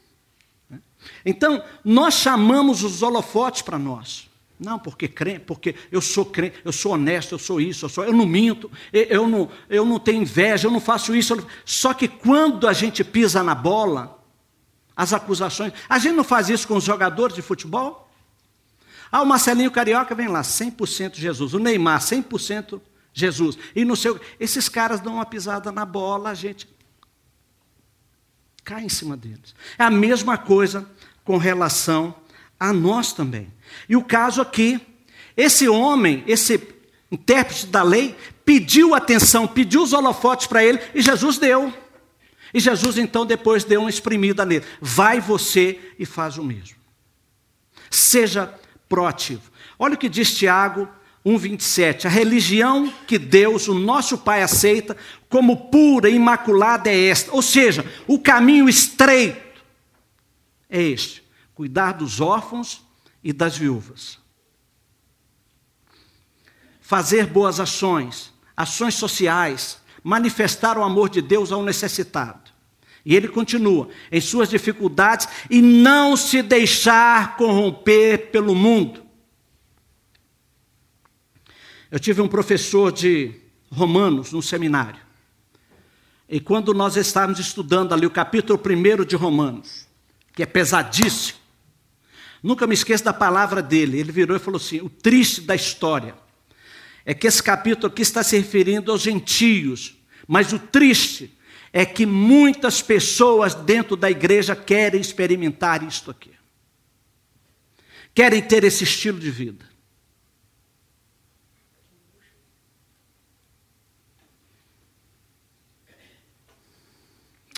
Então, 1.26 1.64
nós 1.84 2.16
chamamos 2.16 2.84
os 2.84 3.02
holofotes 3.02 3.62
para 3.62 3.80
nós. 3.80 4.30
Não, 4.60 4.78
porque 4.78 5.08
crente, 5.08 5.40
porque 5.40 5.74
eu 5.92 6.00
sou 6.02 6.24
crente, 6.24 6.60
eu 6.64 6.72
sou 6.72 6.92
honesto, 6.94 7.32
eu 7.32 7.40
sou 7.40 7.60
isso, 7.60 7.86
eu, 7.86 7.90
sou, 7.90 8.04
eu 8.04 8.14
não 8.14 8.28
minto, 8.28 8.70
eu 8.94 9.28
não, 9.28 9.50
eu 9.68 9.84
não 9.84 10.00
tenho 10.00 10.22
inveja, 10.22 10.68
eu 10.68 10.72
não 10.72 10.80
faço 10.80 11.16
isso. 11.16 11.34
Eu, 11.34 11.48
só 11.66 11.96
que 11.96 12.08
quando 12.08 12.68
a 12.68 12.74
gente 12.74 13.04
pisa 13.04 13.42
na 13.42 13.56
bola, 13.56 14.22
as 14.96 15.14
acusações. 15.14 15.74
A 15.90 15.98
gente 15.98 16.16
não 16.16 16.24
faz 16.24 16.50
isso 16.50 16.68
com 16.68 16.76
os 16.76 16.84
jogadores 16.84 17.36
de 17.36 17.42
futebol? 17.42 18.01
Ah, 19.12 19.22
o 19.22 19.26
Marcelinho 19.26 19.72
Carioca 19.72 20.16
vem 20.16 20.28
lá, 20.28 20.42
100% 20.42 21.16
Jesus. 21.16 21.54
O 21.54 21.60
Neymar, 21.60 22.00
100% 22.00 22.80
Jesus. 23.14 23.58
E 23.76 23.84
no 23.84 23.96
seu, 23.96 24.20
esses 24.40 24.70
caras 24.70 25.02
dão 25.02 25.16
uma 25.16 25.26
pisada 25.26 25.72
na 25.72 25.86
bola, 25.86 26.30
a 26.30 26.34
gente 26.34 26.68
cai 28.64 28.84
em 28.84 28.90
cima 28.90 29.18
deles. 29.18 29.54
É 29.78 29.84
a 29.84 29.92
mesma 29.92 30.38
coisa 30.38 30.88
com 31.26 31.38
relação 31.38 32.16
a 32.60 32.72
nós 32.72 33.12
também. 33.12 33.52
E 33.90 33.96
o 33.96 34.04
caso 34.04 34.42
aqui, 34.42 34.80
esse 35.36 35.68
homem, 35.68 36.24
esse 36.26 36.62
intérprete 37.12 37.68
da 37.68 37.84
lei, 37.84 38.16
pediu 38.46 38.96
atenção, 38.96 39.48
pediu 39.48 39.84
os 39.84 39.92
holofotes 39.92 40.48
para 40.48 40.64
ele 40.64 40.80
e 40.94 41.02
Jesus 41.02 41.38
deu. 41.38 41.74
E 42.54 42.60
Jesus 42.60 42.98
então 42.98 43.26
depois 43.26 43.64
deu 43.64 43.82
uma 43.82 43.90
exprimida 43.90 44.46
nele. 44.46 44.66
Vai 44.80 45.20
você 45.20 45.80
e 45.98 46.06
faz 46.06 46.38
o 46.38 46.44
mesmo. 46.44 46.78
Seja 47.90 48.54
proativo. 48.92 49.50
Olha 49.80 49.96
o 49.96 49.98
que 49.98 50.10
diz 50.10 50.36
Tiago 50.36 50.86
1,27. 51.26 52.08
A 52.08 52.10
religião 52.10 52.94
que 53.08 53.18
Deus, 53.18 53.70
o 53.70 53.74
nosso 53.74 54.18
Pai, 54.18 54.44
aceita 54.44 54.98
como 55.30 55.70
pura 55.70 56.10
e 56.10 56.16
imaculada 56.16 56.90
é 56.92 57.06
esta. 57.06 57.32
Ou 57.32 57.42
seja, 57.42 57.90
o 58.06 58.20
caminho 58.20 58.68
estreito 58.68 59.64
é 60.70 60.82
este: 60.82 61.24
cuidar 61.56 61.94
dos 61.94 62.20
órfãos 62.20 62.86
e 63.24 63.32
das 63.32 63.58
viúvas. 63.58 64.20
Fazer 66.82 67.28
boas 67.28 67.62
ações, 67.62 68.34
ações 68.58 68.96
sociais, 68.96 69.78
manifestar 70.04 70.78
o 70.78 70.84
amor 70.84 71.10
de 71.10 71.22
Deus 71.22 71.50
ao 71.50 71.64
necessitado. 71.64 72.41
E 73.06 73.16
ele 73.16 73.28
continua, 73.28 73.90
em 74.12 74.22
suas 74.22 74.50
dificuldades, 74.50 75.28
e 75.50 75.62
não 75.62 76.16
se 76.16 76.42
deixar 76.42 77.36
corromper 77.36 78.32
pelo 78.32 78.54
mundo 78.54 79.12
eu 81.92 82.00
tive 82.00 82.22
um 82.22 82.28
professor 82.28 82.90
de 82.90 83.36
Romanos 83.70 84.32
no 84.32 84.42
seminário. 84.42 85.02
E 86.28 86.40
quando 86.40 86.74
nós 86.74 86.96
estávamos 86.96 87.38
estudando 87.38 87.92
ali 87.94 88.06
o 88.06 88.10
capítulo 88.10 88.58
1 88.58 89.04
de 89.04 89.18
Romanos, 89.18 89.86
que 90.34 90.42
é 90.42 90.46
pesadíssimo, 90.46 91.38
nunca 92.42 92.66
me 92.66 92.74
esqueço 92.74 93.04
da 93.04 93.12
palavra 93.12 93.62
dele. 93.62 94.00
Ele 94.00 94.12
virou 94.14 94.38
e 94.38 94.40
falou 94.40 94.58
assim: 94.58 94.80
o 94.80 94.90
triste 94.90 95.42
da 95.42 95.54
história 95.54 96.16
é 97.06 97.14
que 97.14 97.28
esse 97.28 97.44
capítulo 97.44 97.92
aqui 97.92 98.04
está 98.04 98.24
se 98.24 98.38
referindo 98.38 98.90
aos 98.90 99.02
gentios, 99.02 99.98
mas 100.26 100.54
o 100.54 100.60
triste 100.60 101.38
é 101.74 101.86
que 101.86 102.06
muitas 102.06 102.82
pessoas 102.82 103.56
dentro 103.56 103.96
da 103.96 104.10
igreja 104.10 104.56
querem 104.56 105.00
experimentar 105.00 105.84
isto 105.84 106.12
aqui, 106.12 106.32
querem 108.14 108.42
ter 108.42 108.64
esse 108.64 108.84
estilo 108.84 109.20
de 109.20 109.32
vida. 109.32 109.72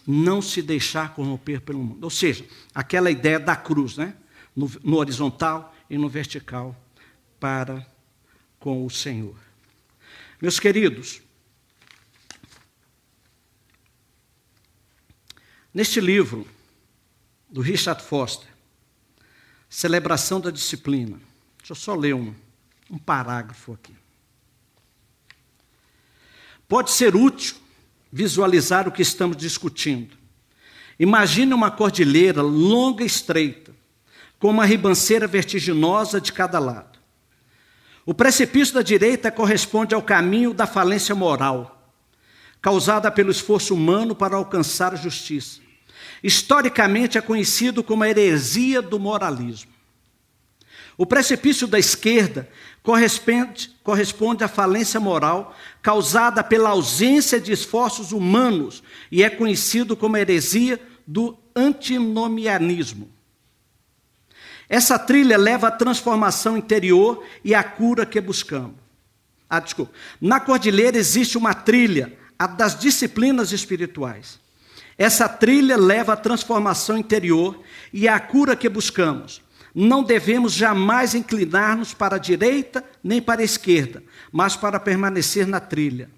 não 0.06 0.42
se 0.42 0.62
deixar 0.62 1.14
corromper 1.14 1.62
pelo 1.62 1.80
mundo. 1.80 2.04
Ou 2.04 2.10
seja, 2.10 2.46
aquela 2.76 3.10
ideia 3.10 3.40
da 3.40 3.56
cruz, 3.56 3.96
né? 3.96 4.14
no, 4.56 4.70
no 4.84 4.98
horizontal 4.98 5.74
e 5.90 5.98
no 5.98 6.10
vertical, 6.10 6.76
para 7.40 7.86
com 8.60 8.86
o 8.86 8.90
Senhor. 8.90 9.36
Meus 10.42 10.60
queridos, 10.60 11.22
neste 15.74 16.00
livro 16.00 16.48
do 17.50 17.62
Richard 17.62 18.04
Foster, 18.04 18.48
Celebração 19.70 20.40
da 20.40 20.52
Disciplina, 20.52 21.20
deixa 21.58 21.72
eu 21.72 21.76
só 21.76 21.96
ler 21.96 22.14
um, 22.14 22.34
um 22.92 22.98
parágrafo 22.98 23.74
aqui. 23.74 23.96
Pode 26.68 26.92
ser 26.92 27.16
útil 27.16 27.56
visualizar 28.12 28.88
o 28.88 28.92
que 28.92 29.02
estamos 29.02 29.36
discutindo. 29.36 30.16
Imagine 31.00 31.54
uma 31.54 31.72
cordilheira 31.72 32.42
longa 32.44 33.04
e 33.04 33.08
estreita, 33.08 33.74
com 34.38 34.50
uma 34.50 34.66
ribanceira 34.66 35.26
vertiginosa 35.26 36.22
de 36.22 36.32
cada 36.32 36.60
lado. 36.60 37.00
O 38.06 38.14
precipício 38.14 38.76
da 38.76 38.82
direita 38.82 39.32
corresponde 39.32 39.96
ao 39.96 40.02
caminho 40.02 40.54
da 40.54 40.68
falência 40.68 41.16
moral, 41.16 41.92
causada 42.62 43.10
pelo 43.10 43.32
esforço 43.32 43.74
humano 43.74 44.16
para 44.16 44.36
alcançar 44.36 44.94
a 44.94 44.98
justiça. 44.98 45.63
Historicamente 46.24 47.18
é 47.18 47.22
conhecido 47.22 47.84
como 47.84 48.04
a 48.04 48.10
heresia 48.10 48.82
do 48.82 48.98
moralismo. 48.98 49.72
O 50.98 51.06
precipício 51.06 51.68
da 51.68 51.78
esquerda 51.78 52.48
corresponde, 52.82 53.76
corresponde 53.84 54.44
à 54.44 54.48
falência 54.48 55.00
moral 55.00 55.56
causada 55.82 56.44
pela 56.44 56.70
ausência 56.70 57.42
de 57.42 57.52
esforços 57.52 58.12
humanos 58.12 58.82
e 59.12 59.22
é 59.22 59.30
conhecido 59.30 59.98
como 59.98 60.16
a 60.16 60.22
heresia 60.22 60.80
do 61.06 61.38
antinomianismo. 61.56 63.12
Essa 64.70 64.98
trilha 64.98 65.38
leva 65.38 65.68
à 65.68 65.72
transformação 65.72 66.58
interior 66.58 67.24
e 67.44 67.54
à 67.54 67.64
cura 67.64 68.06
que 68.06 68.22
buscamos. 68.22 68.76
Ah, 69.50 69.60
desculpa. 69.60 69.92
Na 70.22 70.40
cordilheira 70.40 70.98
existe 70.98 71.38
uma 71.38 71.54
trilha, 71.54 72.18
a 72.40 72.48
das 72.48 72.80
disciplinas 72.80 73.52
espirituais. 73.52 74.40
Essa 74.98 75.28
trilha 75.28 75.78
leva 75.78 76.14
à 76.14 76.16
transformação 76.18 76.98
interior 76.98 77.60
e 77.92 78.08
à 78.08 78.20
cura 78.20 78.56
que 78.56 78.70
buscamos 78.70 79.42
não 79.74 80.04
devemos 80.04 80.54
jamais 80.54 81.16
inclinar-nos 81.16 81.94
para 81.94 82.18
a 82.18 82.20
direita 82.20 82.84
nem 83.04 83.22
para 83.22 83.42
a 83.42 83.46
esquerda, 83.46 84.04
mas 84.32 84.56
para 84.56 84.80
permanecer 84.80 85.48
na 85.48 85.60
trilha. 85.60 86.12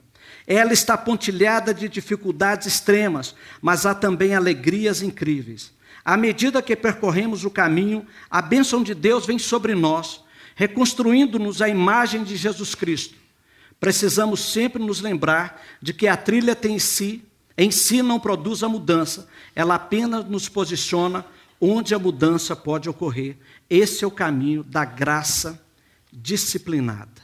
Ela 0.45 0.73
está 0.73 0.97
pontilhada 0.97 1.73
de 1.73 1.87
dificuldades 1.87 2.67
extremas, 2.67 3.33
mas 3.61 3.85
há 3.85 3.95
também 3.95 4.35
alegrias 4.35 5.01
incríveis. 5.01 5.73
À 6.03 6.17
medida 6.17 6.61
que 6.61 6.75
percorremos 6.75 7.45
o 7.45 7.49
caminho, 7.49 8.05
a 8.29 8.41
bênção 8.41 8.83
de 8.83 8.93
Deus 8.93 9.25
vem 9.25 9.39
sobre 9.39 9.73
nós, 9.73 10.23
reconstruindo-nos 10.55 11.61
a 11.61 11.69
imagem 11.69 12.23
de 12.23 12.35
Jesus 12.35 12.75
Cristo. 12.75 13.15
Precisamos 13.79 14.51
sempre 14.51 14.83
nos 14.83 15.01
lembrar 15.01 15.61
de 15.81 15.93
que 15.93 16.07
a 16.07 16.15
trilha 16.15 16.55
tem 16.55 16.75
em 16.75 16.79
si, 16.79 17.23
em 17.57 17.71
si 17.71 18.01
não 18.01 18.19
produz 18.19 18.63
a 18.63 18.69
mudança, 18.69 19.29
ela 19.55 19.75
apenas 19.75 20.25
nos 20.25 20.49
posiciona 20.49 21.25
onde 21.59 21.95
a 21.95 21.99
mudança 21.99 22.55
pode 22.55 22.89
ocorrer. 22.89 23.37
Esse 23.69 24.03
é 24.03 24.07
o 24.07 24.11
caminho 24.11 24.63
da 24.63 24.83
graça 24.83 25.63
disciplinada. 26.11 27.23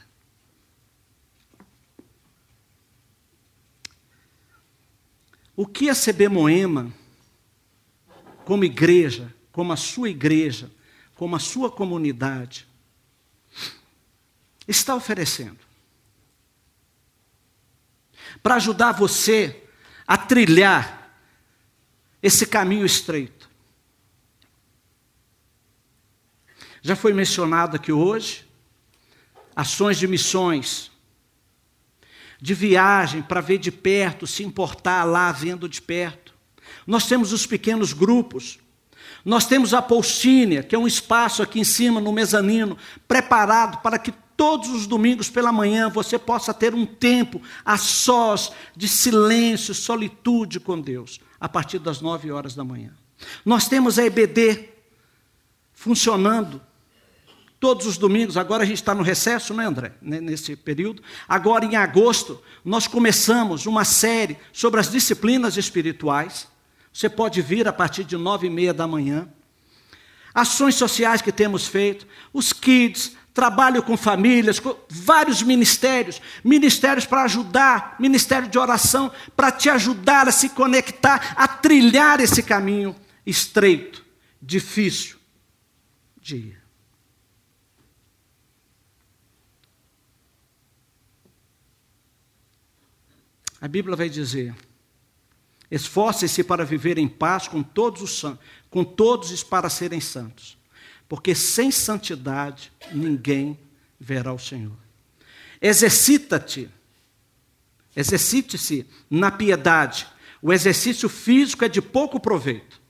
O 5.54 5.66
que 5.66 5.90
a 5.90 5.94
CB 5.94 6.28
Moema, 6.28 6.92
como 8.44 8.64
igreja, 8.64 9.32
como 9.52 9.72
a 9.72 9.76
sua 9.76 10.08
igreja, 10.08 10.70
como 11.14 11.36
a 11.36 11.38
sua 11.38 11.70
comunidade, 11.70 12.66
está 14.66 14.94
oferecendo? 14.94 15.58
Para 18.42 18.54
ajudar 18.54 18.92
você 18.92 19.61
a 20.06 20.16
trilhar 20.16 21.10
esse 22.22 22.46
caminho 22.46 22.86
estreito. 22.86 23.50
Já 26.80 26.96
foi 26.96 27.12
mencionado 27.12 27.76
aqui 27.76 27.92
hoje 27.92 28.46
ações 29.54 29.98
de 29.98 30.08
missões, 30.08 30.90
de 32.40 32.54
viagem 32.54 33.22
para 33.22 33.40
ver 33.40 33.58
de 33.58 33.70
perto, 33.70 34.26
se 34.26 34.42
importar 34.42 35.04
lá 35.04 35.30
vendo 35.30 35.68
de 35.68 35.80
perto. 35.80 36.34
Nós 36.86 37.06
temos 37.06 37.32
os 37.32 37.46
pequenos 37.46 37.92
grupos. 37.92 38.58
Nós 39.24 39.46
temos 39.46 39.72
a 39.72 39.80
Polcínia, 39.80 40.62
que 40.62 40.74
é 40.74 40.78
um 40.78 40.86
espaço 40.86 41.42
aqui 41.42 41.60
em 41.60 41.64
cima, 41.64 42.00
no 42.00 42.12
mezanino, 42.12 42.76
preparado 43.06 43.80
para 43.80 43.98
que 43.98 44.12
todos 44.42 44.70
os 44.70 44.88
domingos 44.88 45.30
pela 45.30 45.52
manhã 45.52 45.88
você 45.88 46.18
possa 46.18 46.52
ter 46.52 46.74
um 46.74 46.84
tempo 46.84 47.40
a 47.64 47.78
sós, 47.78 48.50
de 48.74 48.88
silêncio, 48.88 49.72
solitude 49.72 50.58
com 50.58 50.80
Deus, 50.80 51.20
a 51.38 51.48
partir 51.48 51.78
das 51.78 52.00
nove 52.00 52.32
horas 52.32 52.52
da 52.52 52.64
manhã. 52.64 52.92
Nós 53.44 53.68
temos 53.68 54.00
a 54.00 54.04
EBD 54.04 54.68
funcionando 55.72 56.60
todos 57.60 57.86
os 57.86 57.96
domingos, 57.96 58.36
agora 58.36 58.64
a 58.64 58.66
gente 58.66 58.78
está 58.78 58.92
no 58.92 59.04
recesso, 59.04 59.54
né, 59.54 59.64
André? 59.64 59.92
Nesse 60.02 60.56
período. 60.56 61.00
Agora, 61.28 61.64
em 61.64 61.76
agosto, 61.76 62.42
nós 62.64 62.88
começamos 62.88 63.64
uma 63.64 63.84
série 63.84 64.36
sobre 64.52 64.80
as 64.80 64.90
disciplinas 64.90 65.56
espirituais. 65.56 66.48
Você 66.92 67.08
pode 67.08 67.40
vir 67.40 67.68
a 67.68 67.72
partir 67.72 68.02
de 68.02 68.16
nove 68.16 68.48
e 68.48 68.50
meia 68.50 68.74
da 68.74 68.88
manhã. 68.88 69.28
Ações 70.34 70.74
sociais 70.74 71.22
que 71.22 71.30
temos 71.30 71.68
feito, 71.68 72.08
os 72.32 72.52
kids, 72.52 73.16
trabalho 73.34 73.82
com 73.82 73.96
famílias, 73.96 74.60
com 74.60 74.76
vários 74.88 75.42
ministérios, 75.42 76.20
ministérios 76.44 77.06
para 77.06 77.22
ajudar, 77.22 77.96
ministério 77.98 78.48
de 78.48 78.58
oração, 78.58 79.10
para 79.34 79.50
te 79.50 79.70
ajudar 79.70 80.28
a 80.28 80.32
se 80.32 80.50
conectar, 80.50 81.34
a 81.36 81.48
trilhar 81.48 82.20
esse 82.20 82.42
caminho 82.42 82.94
estreito, 83.24 84.04
difícil 84.40 85.16
de 86.20 86.36
ir. 86.36 86.62
A 93.60 93.68
Bíblia 93.68 93.96
vai 93.96 94.10
dizer: 94.10 94.54
esforce-se 95.70 96.42
para 96.42 96.64
viver 96.64 96.98
em 96.98 97.08
paz 97.08 97.46
com 97.46 97.62
todos 97.62 98.02
os 98.02 98.18
santos, 98.18 98.44
com 98.68 98.84
todos 98.84 99.42
para 99.44 99.70
serem 99.70 100.00
santos, 100.00 100.58
porque 101.12 101.34
sem 101.34 101.70
santidade 101.70 102.72
ninguém 102.90 103.58
verá 104.00 104.32
o 104.32 104.38
Senhor. 104.38 104.72
Exercita-te, 105.60 106.70
exercite-se 107.94 108.86
na 109.10 109.30
piedade. 109.30 110.08
O 110.40 110.50
exercício 110.54 111.10
físico 111.10 111.66
é 111.66 111.68
de 111.68 111.82
pouco 111.82 112.18
proveito. 112.18 112.80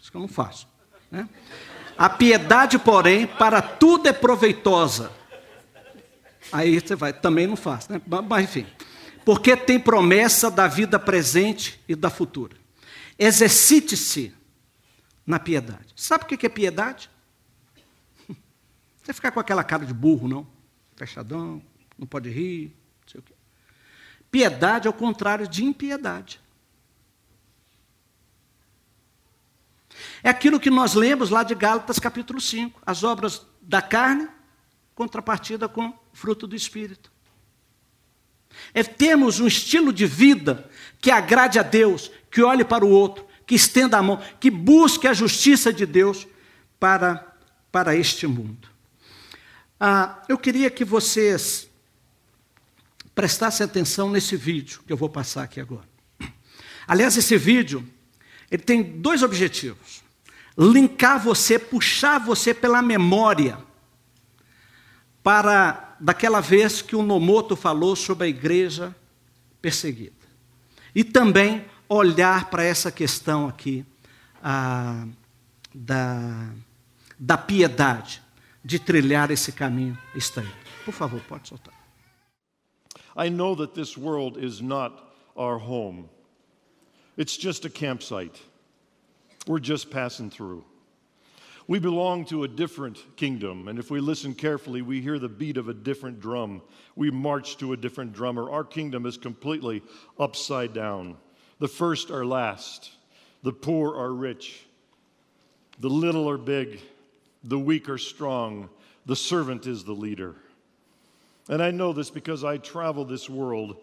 Isso 0.00 0.10
que 0.10 0.16
eu 0.16 0.22
não 0.22 0.28
faço. 0.28 0.66
Né? 1.10 1.28
A 1.98 2.08
piedade, 2.08 2.78
porém, 2.78 3.26
para 3.26 3.60
tudo 3.60 4.08
é 4.08 4.12
proveitosa. 4.14 5.12
Aí 6.50 6.80
você 6.80 6.96
vai, 6.96 7.12
também 7.12 7.46
não 7.46 7.54
faço, 7.54 7.92
né? 7.92 8.00
Mas 8.26 8.44
enfim 8.44 8.66
porque 9.26 9.54
tem 9.54 9.78
promessa 9.78 10.50
da 10.50 10.66
vida 10.66 10.98
presente 10.98 11.78
e 11.86 11.94
da 11.94 12.08
futura. 12.08 12.56
Exercite-se 13.18 14.32
na 15.28 15.38
piedade. 15.38 15.92
Sabe 15.94 16.24
o 16.24 16.26
que 16.26 16.46
é 16.46 16.48
piedade? 16.48 17.10
Você 19.02 19.12
ficar 19.12 19.30
com 19.30 19.38
aquela 19.38 19.62
cara 19.62 19.84
de 19.84 19.92
burro, 19.92 20.26
não? 20.26 20.46
Fechadão, 20.96 21.62
não 21.98 22.06
pode 22.06 22.30
rir, 22.30 22.74
não 23.02 23.08
sei 23.08 23.20
o 23.20 23.22
quê. 23.22 23.34
Piedade 24.30 24.86
é 24.86 24.90
o 24.90 24.94
contrário 24.94 25.46
de 25.46 25.62
impiedade. 25.62 26.40
É 30.22 30.30
aquilo 30.30 30.58
que 30.58 30.70
nós 30.70 30.94
lemos 30.94 31.28
lá 31.28 31.42
de 31.42 31.54
Gálatas 31.54 31.98
capítulo 31.98 32.40
5. 32.40 32.80
As 32.86 33.04
obras 33.04 33.46
da 33.60 33.82
carne, 33.82 34.28
contrapartida 34.94 35.68
com 35.68 35.92
fruto 36.14 36.46
do 36.46 36.56
Espírito. 36.56 37.12
É 38.72 38.82
termos 38.82 39.40
um 39.40 39.46
estilo 39.46 39.92
de 39.92 40.06
vida 40.06 40.70
que 41.02 41.10
agrade 41.10 41.58
a 41.58 41.62
Deus, 41.62 42.10
que 42.30 42.42
olhe 42.42 42.64
para 42.64 42.84
o 42.84 42.90
outro, 42.90 43.27
que 43.48 43.54
estenda 43.54 43.96
a 43.96 44.02
mão, 44.02 44.22
que 44.38 44.50
busque 44.50 45.08
a 45.08 45.14
justiça 45.14 45.72
de 45.72 45.86
Deus 45.86 46.28
para, 46.78 47.34
para 47.72 47.96
este 47.96 48.26
mundo. 48.26 48.68
Ah, 49.80 50.22
eu 50.28 50.36
queria 50.36 50.70
que 50.70 50.84
vocês 50.84 51.66
prestassem 53.14 53.64
atenção 53.64 54.10
nesse 54.10 54.36
vídeo 54.36 54.82
que 54.86 54.92
eu 54.92 54.98
vou 54.98 55.08
passar 55.08 55.44
aqui 55.44 55.58
agora. 55.60 55.88
Aliás, 56.86 57.16
esse 57.16 57.38
vídeo 57.38 57.88
ele 58.50 58.62
tem 58.62 58.82
dois 58.82 59.22
objetivos: 59.22 60.02
linkar 60.58 61.18
você, 61.18 61.58
puxar 61.58 62.18
você 62.18 62.52
pela 62.52 62.82
memória 62.82 63.58
para 65.22 65.96
daquela 65.98 66.40
vez 66.42 66.82
que 66.82 66.94
o 66.94 67.02
Nomoto 67.02 67.56
falou 67.56 67.96
sobre 67.96 68.26
a 68.26 68.28
igreja 68.28 68.94
perseguida. 69.62 70.12
E 70.94 71.02
também 71.02 71.64
olhar 71.88 72.50
para 72.50 72.62
essa 72.64 72.92
questão 72.92 73.48
aqui 73.48 73.84
ah, 74.42 75.06
da, 75.74 76.52
da 77.18 77.36
piedade, 77.38 78.22
de 78.64 78.78
trilhar 78.78 79.30
esse 79.30 79.52
caminho. 79.52 79.96
Por 80.84 80.92
favor, 80.92 81.20
pode 81.28 81.48
soltar. 81.48 81.74
I 83.16 83.30
know 83.30 83.56
that 83.56 83.74
this 83.74 83.96
world 83.96 84.36
is 84.36 84.60
not 84.60 84.92
our 85.36 85.58
home. 85.58 86.08
It's 87.16 87.36
just 87.36 87.64
a 87.64 87.70
campsite. 87.70 88.40
We're 89.46 89.58
just 89.58 89.90
passing 89.90 90.30
through. 90.30 90.64
We 91.66 91.78
belong 91.78 92.24
to 92.26 92.44
a 92.44 92.48
different 92.48 92.96
kingdom, 93.16 93.68
and 93.68 93.78
if 93.78 93.90
we 93.90 94.00
listen 94.00 94.34
carefully, 94.34 94.80
we 94.80 95.02
hear 95.02 95.18
the 95.18 95.28
beat 95.28 95.58
of 95.58 95.68
a 95.68 95.74
different 95.74 96.20
drum. 96.20 96.62
We 96.96 97.10
march 97.10 97.58
to 97.58 97.72
a 97.72 97.76
different 97.76 98.14
drummer. 98.14 98.50
Our 98.50 98.64
kingdom 98.64 99.04
is 99.04 99.18
completely 99.18 99.82
upside 100.18 100.72
down. 100.72 101.16
The 101.58 101.68
first 101.68 102.10
are 102.10 102.24
last, 102.24 102.90
the 103.42 103.52
poor 103.52 103.96
are 103.96 104.12
rich, 104.12 104.64
the 105.80 105.90
little 105.90 106.28
are 106.28 106.38
big, 106.38 106.80
the 107.44 107.58
weak 107.58 107.88
are 107.88 107.98
strong, 107.98 108.68
the 109.06 109.16
servant 109.16 109.66
is 109.66 109.84
the 109.84 109.92
leader. 109.92 110.36
And 111.48 111.62
I 111.62 111.70
know 111.70 111.92
this 111.92 112.10
because 112.10 112.44
I 112.44 112.58
travel 112.58 113.04
this 113.04 113.28
world 113.28 113.76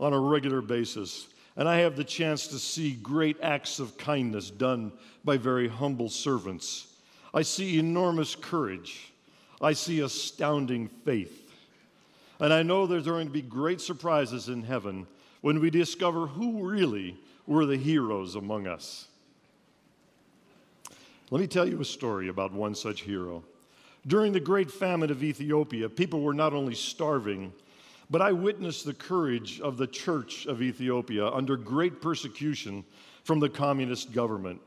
on 0.00 0.12
a 0.12 0.18
regular 0.18 0.60
basis. 0.60 1.28
And 1.56 1.68
I 1.68 1.78
have 1.78 1.96
the 1.96 2.04
chance 2.04 2.48
to 2.48 2.58
see 2.58 2.94
great 2.94 3.36
acts 3.40 3.78
of 3.78 3.96
kindness 3.96 4.50
done 4.50 4.90
by 5.24 5.36
very 5.36 5.68
humble 5.68 6.08
servants. 6.08 6.88
I 7.32 7.42
see 7.42 7.78
enormous 7.78 8.34
courage. 8.34 9.12
I 9.60 9.72
see 9.72 10.00
astounding 10.00 10.88
faith. 11.04 11.52
And 12.40 12.52
I 12.52 12.62
know 12.62 12.86
there's 12.86 13.06
going 13.06 13.28
to 13.28 13.32
be 13.32 13.42
great 13.42 13.80
surprises 13.80 14.48
in 14.48 14.64
heaven 14.64 15.06
when 15.44 15.60
we 15.60 15.68
discover 15.68 16.26
who 16.26 16.66
really 16.66 17.18
were 17.46 17.66
the 17.66 17.76
heroes 17.76 18.34
among 18.34 18.66
us. 18.66 19.08
Let 21.30 21.38
me 21.38 21.46
tell 21.46 21.68
you 21.68 21.82
a 21.82 21.84
story 21.84 22.28
about 22.28 22.54
one 22.54 22.74
such 22.74 23.02
hero. 23.02 23.44
During 24.06 24.32
the 24.32 24.40
great 24.40 24.70
famine 24.70 25.10
of 25.10 25.22
Ethiopia, 25.22 25.90
people 25.90 26.22
were 26.22 26.32
not 26.32 26.54
only 26.54 26.74
starving, 26.74 27.52
but 28.08 28.22
I 28.22 28.32
witnessed 28.32 28.86
the 28.86 28.94
courage 28.94 29.60
of 29.60 29.76
the 29.76 29.86
church 29.86 30.46
of 30.46 30.62
Ethiopia 30.62 31.28
under 31.28 31.58
great 31.58 32.00
persecution 32.00 32.82
from 33.22 33.38
the 33.38 33.50
communist 33.50 34.12
government. 34.12 34.62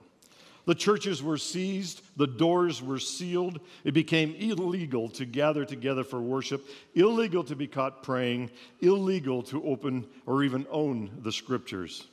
The 0.68 0.76
churches 0.76 1.24
were 1.24 1.38
seized, 1.38 2.02
the 2.18 2.28
doors 2.28 2.84
were 2.84 3.00
sealed. 3.00 3.62
It 3.86 3.94
became 3.94 4.36
illegal 4.36 5.08
to 5.12 5.24
gather 5.24 5.64
together 5.64 6.04
for 6.04 6.20
worship, 6.20 6.68
illegal 6.94 7.46
to 7.46 7.56
be 7.56 7.68
caught 7.68 8.04
praying, 8.04 8.52
illegal 8.82 9.42
to 9.44 9.64
open 9.64 10.06
or 10.26 10.44
even 10.44 10.68
own 10.70 11.10
the 11.24 11.32
scriptures. 11.32 12.08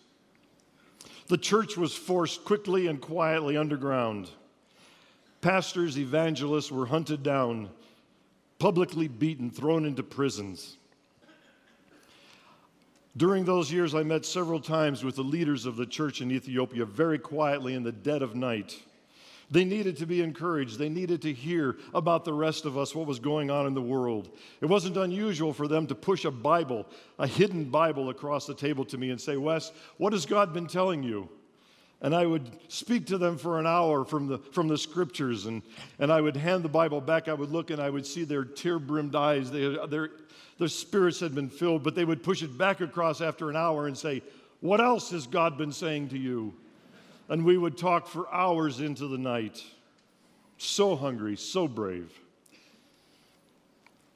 The 1.27 1.37
church 1.37 1.77
was 1.77 1.97
forced 1.97 2.45
quickly 2.45 2.87
and 2.87 3.01
quietly 3.01 3.57
underground. 3.57 4.31
Pastors, 5.41 5.99
evangelists 5.99 6.71
were 6.71 6.87
hunted 6.87 7.25
down, 7.25 7.71
publicly 8.61 9.09
beaten, 9.09 9.51
thrown 9.51 9.85
into 9.85 10.05
prisons. 10.05 10.77
During 13.17 13.45
those 13.45 13.71
years, 13.71 13.95
I 13.95 14.03
met 14.03 14.27
several 14.27 14.61
times 14.61 15.05
with 15.05 15.17
the 15.17 15.23
leaders 15.23 15.67
of 15.67 15.77
the 15.77 15.87
church 15.87 16.21
in 16.21 16.33
Ethiopia 16.33 16.85
very 16.85 17.19
quietly 17.19 17.75
in 17.75 17.85
the 17.85 17.93
dead 17.93 18.23
of 18.23 18.35
night. 18.35 18.83
They 19.51 19.65
needed 19.65 19.99
to 19.99 20.07
be 20.07 20.21
encouraged. 20.21 20.79
They 20.79 20.89
needed 20.89 21.23
to 21.23 21.33
hear 21.33 21.77
about 21.93 22.25
the 22.25 22.33
rest 22.33 22.65
of 22.65 22.77
us, 22.77 22.95
what 22.95 23.07
was 23.07 23.21
going 23.21 23.51
on 23.51 23.67
in 23.67 23.75
the 23.75 23.83
world. 23.83 24.37
It 24.61 24.67
wasn't 24.67 24.97
unusual 24.97 25.53
for 25.53 25.69
them 25.69 25.87
to 25.87 25.95
push 25.95 26.25
a 26.25 26.31
Bible, 26.31 26.87
a 27.19 27.27
hidden 27.27 27.67
Bible, 27.67 28.09
across 28.09 28.47
the 28.47 28.55
table 28.55 28.85
to 28.87 28.99
me 28.99 29.11
and 29.11 29.21
say, 29.21 29.37
Wes, 29.37 29.71
what 29.99 30.13
has 30.13 30.27
God 30.27 30.53
been 30.53 30.67
telling 30.67 31.03
you? 31.05 31.29
And 32.05 32.15
I 32.15 32.25
would 32.25 32.49
speak 32.69 33.07
to 33.07 33.19
them 33.19 33.37
for 33.37 33.59
an 33.59 33.67
hour 33.67 34.05
from 34.05 34.29
the, 34.29 34.39
from 34.39 34.69
the 34.69 34.79
scriptures, 34.79 35.47
and, 35.47 35.63
and 35.99 36.13
I 36.13 36.21
would 36.21 36.37
hand 36.37 36.63
the 36.63 36.69
Bible 36.69 37.01
back. 37.01 37.27
I 37.27 37.35
would 37.35 37.51
look 37.51 37.71
and 37.71 37.81
I 37.81 37.91
would 37.91 38.07
see 38.07 38.23
their 38.23 38.45
tear 38.45 38.79
brimmed 38.79 39.17
eyes. 39.17 39.51
They, 39.51 39.77
their 39.89 40.11
their 40.59 40.69
spirits 40.69 41.21
had 41.21 41.35
been 41.35 41.49
filled, 41.49 41.83
but 41.83 41.95
they 41.95 42.05
would 42.05 42.23
push 42.23 42.43
it 42.43 42.57
back 42.57 42.81
across 42.81 43.21
after 43.21 43.51
an 43.51 43.57
hour 43.57 43.87
and 43.87 43.97
say, 43.97 44.23
What 44.61 44.81
else 44.81 45.11
has 45.11 45.27
God 45.27 45.59
been 45.59 45.73
saying 45.73 46.11
to 46.11 46.19
you? 46.19 46.55
And 47.29 47.45
we 47.45 47.57
would 47.57 47.77
talk 47.77 48.07
for 48.07 48.33
hours 48.33 48.81
into 48.81 49.09
the 49.09 49.19
night. 49.19 49.63
So 50.59 50.95
hungry, 50.95 51.37
so 51.37 51.67
brave. 51.67 52.13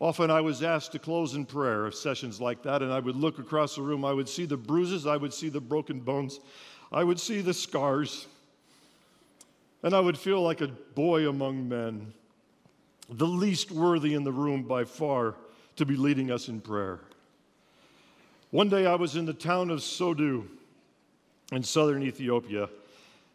Often 0.01 0.31
I 0.31 0.43
was 0.43 0.63
asked 0.63 0.93
to 0.93 1.01
close 1.01 1.35
in 1.35 1.45
prayer 1.45 1.87
of 1.87 1.95
sessions 1.95 2.41
like 2.41 2.63
that, 2.63 2.83
and 2.83 2.93
I 2.93 3.01
would 3.01 3.17
look 3.17 3.41
across 3.41 3.75
the 3.75 3.83
room. 3.83 4.05
I 4.05 4.13
would 4.13 4.29
see 4.29 4.45
the 4.45 4.57
bruises, 4.57 5.07
I 5.07 5.17
would 5.17 5.35
see 5.35 5.49
the 5.49 5.61
broken 5.61 5.99
bones, 5.99 6.39
I 6.91 7.05
would 7.05 7.21
see 7.21 7.41
the 7.41 7.55
scars, 7.55 8.27
and 9.83 9.95
I 9.95 10.01
would 10.01 10.19
feel 10.19 10.41
like 10.43 10.61
a 10.61 10.69
boy 10.69 11.29
among 11.29 11.69
men, 11.69 12.13
the 13.11 13.27
least 13.27 13.71
worthy 13.71 14.15
in 14.15 14.25
the 14.25 14.33
room 14.33 14.63
by 14.63 14.85
far 14.85 15.35
to 15.77 15.85
be 15.85 15.97
leading 15.97 16.31
us 16.31 16.49
in 16.49 16.61
prayer. 16.61 17.01
One 18.51 18.69
day 18.69 18.87
I 18.87 18.95
was 18.95 19.17
in 19.17 19.27
the 19.27 19.35
town 19.35 19.71
of 19.71 19.81
Sodu 19.81 20.47
in 21.53 21.63
southern 21.63 22.03
Ethiopia, 22.03 22.71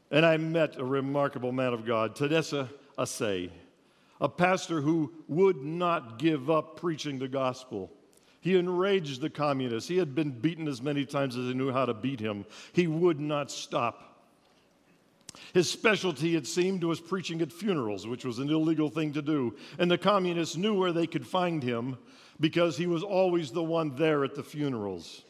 and 0.10 0.26
I 0.26 0.38
met 0.38 0.78
a 0.78 0.86
remarkable 0.86 1.52
man 1.52 1.74
of 1.74 1.86
God, 1.86 2.16
Tadessa 2.16 2.70
Asay, 2.98 3.52
a 4.20 4.30
pastor 4.30 4.82
who 4.82 5.12
would 5.28 5.64
not 5.64 6.18
give 6.18 6.50
up 6.50 6.80
preaching 6.80 7.20
the 7.20 7.28
gospel. 7.28 7.92
He 8.44 8.58
enraged 8.58 9.22
the 9.22 9.30
communists. 9.30 9.88
He 9.88 9.98
had 9.98 10.14
been 10.14 10.32
beaten 10.32 10.68
as 10.68 10.82
many 10.82 11.06
times 11.06 11.38
as 11.38 11.48
they 11.48 11.54
knew 11.54 11.72
how 11.72 11.86
to 11.86 11.94
beat 11.94 12.20
him. 12.20 12.44
He 12.74 12.88
would 12.88 13.18
not 13.18 13.50
stop. 13.50 14.20
His 15.54 15.72
specialty, 15.72 16.36
it 16.36 16.46
seemed, 16.46 16.84
was 16.84 17.00
preaching 17.00 17.42
at 17.42 17.54
funerals, 17.54 18.06
which 18.06 18.26
was 18.26 18.40
an 18.40 18.50
illegal 18.50 18.90
thing 18.90 19.14
to 19.14 19.22
do. 19.22 19.56
And 19.80 19.90
the 19.90 19.98
communists 19.98 20.58
knew 20.58 20.78
where 20.78 20.92
they 20.92 21.08
could 21.08 21.26
find 21.26 21.64
him 21.64 21.98
because 22.38 22.76
he 22.76 22.86
was 22.86 23.02
always 23.02 23.50
the 23.50 23.64
one 23.64 23.96
there 23.96 24.26
at 24.26 24.36
the 24.36 24.44
funerals. 24.44 25.22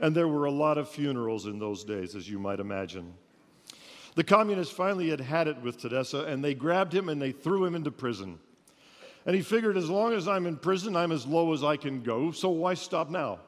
And 0.00 0.16
there 0.16 0.28
were 0.28 0.46
a 0.46 0.50
lot 0.50 0.78
of 0.78 0.88
funerals 0.88 1.44
in 1.44 1.58
those 1.58 1.84
days, 1.84 2.16
as 2.16 2.26
you 2.26 2.38
might 2.38 2.58
imagine. 2.58 3.12
The 4.14 4.24
communists 4.24 4.72
finally 4.72 5.10
had 5.10 5.20
had 5.20 5.46
it 5.46 5.60
with 5.60 5.78
Tadessa, 5.78 6.26
and 6.26 6.42
they 6.42 6.54
grabbed 6.54 6.94
him 6.94 7.10
and 7.10 7.20
they 7.20 7.32
threw 7.32 7.66
him 7.66 7.74
into 7.74 7.90
prison. 7.90 8.38
And 9.26 9.36
he 9.36 9.42
figured, 9.42 9.76
as 9.76 9.88
long 9.88 10.12
as 10.14 10.26
I'm 10.26 10.46
in 10.46 10.56
prison, 10.56 10.96
I'm 10.96 11.12
as 11.12 11.26
low 11.26 11.52
as 11.52 11.62
I 11.62 11.76
can 11.76 12.02
go, 12.02 12.32
so 12.32 12.48
why 12.50 12.74
stop 12.74 13.08
now? 13.10 13.38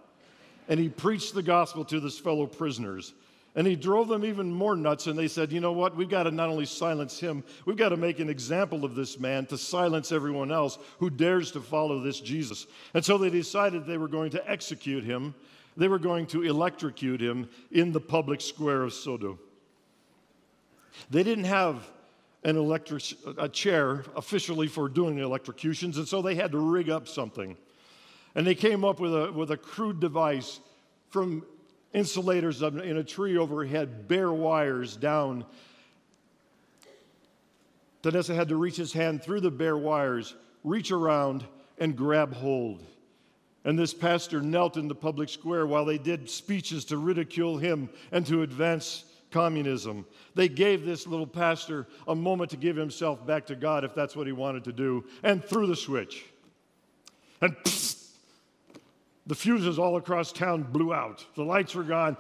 And 0.68 0.78
he 0.78 0.88
preached 0.88 1.34
the 1.34 1.42
gospel 1.42 1.84
to 1.86 2.00
his 2.00 2.18
fellow 2.18 2.46
prisoners. 2.46 3.12
And 3.56 3.66
he 3.66 3.76
drove 3.76 4.08
them 4.08 4.24
even 4.24 4.52
more 4.52 4.74
nuts, 4.74 5.06
and 5.06 5.16
they 5.16 5.28
said, 5.28 5.52
You 5.52 5.60
know 5.60 5.72
what? 5.72 5.94
We've 5.94 6.08
got 6.08 6.24
to 6.24 6.32
not 6.32 6.48
only 6.48 6.66
silence 6.66 7.20
him, 7.20 7.44
we've 7.66 7.76
got 7.76 7.90
to 7.90 7.96
make 7.96 8.18
an 8.18 8.28
example 8.28 8.84
of 8.84 8.96
this 8.96 9.20
man 9.20 9.46
to 9.46 9.58
silence 9.58 10.10
everyone 10.10 10.50
else 10.50 10.78
who 10.98 11.08
dares 11.08 11.52
to 11.52 11.60
follow 11.60 12.00
this 12.00 12.18
Jesus. 12.18 12.66
And 12.94 13.04
so 13.04 13.16
they 13.16 13.30
decided 13.30 13.86
they 13.86 13.98
were 13.98 14.08
going 14.08 14.30
to 14.32 14.50
execute 14.50 15.04
him, 15.04 15.34
they 15.76 15.86
were 15.86 16.00
going 16.00 16.26
to 16.28 16.42
electrocute 16.42 17.20
him 17.20 17.48
in 17.70 17.92
the 17.92 18.00
public 18.00 18.40
square 18.40 18.82
of 18.82 18.92
Sodo. 18.92 19.38
They 21.10 21.22
didn't 21.22 21.44
have 21.44 21.88
an 22.45 22.57
electric 22.57 23.03
a 23.38 23.49
chair 23.49 24.05
officially 24.16 24.68
for 24.68 24.88
doing 24.88 25.18
electrocutions, 25.18 25.97
and 25.97 26.07
so 26.07 26.20
they 26.20 26.34
had 26.34 26.53
to 26.53 26.59
rig 26.59 26.90
up 26.90 27.09
something. 27.09 27.57
And 28.34 28.47
they 28.47 28.55
came 28.55 28.84
up 28.84 29.01
with 29.01 29.14
a, 29.14 29.32
with 29.32 29.51
a 29.51 29.57
crude 29.57 30.01
device 30.01 30.61
from 31.09 31.45
insulators 31.92 32.61
in 32.62 32.97
a 32.97 33.05
tree 33.05 33.38
overhead, 33.38 34.09
bare 34.09 34.32
wires 34.32 34.97
down. 34.97 35.45
Tadessa 38.03 38.34
had 38.34 38.49
to 38.49 38.57
reach 38.57 38.76
his 38.76 38.92
hand 38.92 39.22
through 39.22 39.40
the 39.40 39.51
bare 39.51 39.78
wires, 39.78 40.34
reach 40.64 40.90
around, 40.90 41.45
and 41.78 41.97
grab 41.97 42.34
hold. 42.34 42.84
And 43.64 43.78
this 43.78 43.95
pastor 43.95 44.42
knelt 44.42 44.76
in 44.76 44.88
the 44.88 44.95
public 44.95 45.30
square 45.30 45.66
while 45.66 45.86
they 45.86 45.97
did 45.97 46.28
speeches 46.28 46.84
to 46.86 46.99
ridicule 46.99 47.57
him 47.57 47.88
and 48.12 48.26
to 48.26 48.42
advance 48.42 49.05
communism. 49.35 50.07
They 50.37 50.49
gave 50.49 50.87
this 50.87 51.09
little 51.09 51.26
pastor 51.26 51.89
a 52.07 52.14
moment 52.14 52.53
to 52.53 52.57
give 52.57 52.76
himself 52.76 53.26
back 53.26 53.47
to 53.47 53.57
God 53.57 53.82
if 53.82 53.93
that's 53.93 54.14
what 54.14 54.28
he 54.28 54.32
wanted 54.32 54.62
to 54.64 54.72
do, 54.72 55.05
and 55.24 55.45
threw 55.45 55.66
the 55.66 55.74
switch. 55.74 56.24
And 57.41 57.53
psst, 57.57 58.11
the 59.26 59.35
fuses 59.35 59.76
all 59.76 59.97
across 59.97 60.30
town 60.30 60.62
blew 60.62 60.95
out. 60.95 61.26
The 61.35 61.43
lights 61.43 61.74
were 61.74 61.82
gone, 61.82 62.16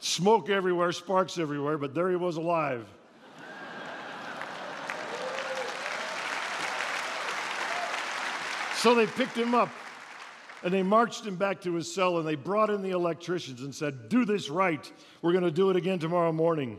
smoke 0.00 0.50
everywhere, 0.50 0.90
sparks 0.90 1.38
everywhere, 1.38 1.78
but 1.78 1.94
there 1.94 2.10
he 2.10 2.16
was 2.16 2.36
alive. 2.36 2.84
so 8.74 8.92
they 8.96 9.06
picked 9.06 9.36
him 9.36 9.54
up 9.54 9.70
and 10.62 10.72
they 10.72 10.82
marched 10.82 11.26
him 11.26 11.36
back 11.36 11.60
to 11.62 11.74
his 11.74 11.92
cell 11.92 12.18
and 12.18 12.26
they 12.26 12.34
brought 12.34 12.70
in 12.70 12.82
the 12.82 12.90
electricians 12.90 13.60
and 13.60 13.74
said, 13.74 14.08
Do 14.08 14.24
this 14.24 14.50
right. 14.50 14.90
We're 15.22 15.32
going 15.32 15.44
to 15.44 15.50
do 15.50 15.70
it 15.70 15.76
again 15.76 15.98
tomorrow 15.98 16.32
morning. 16.32 16.78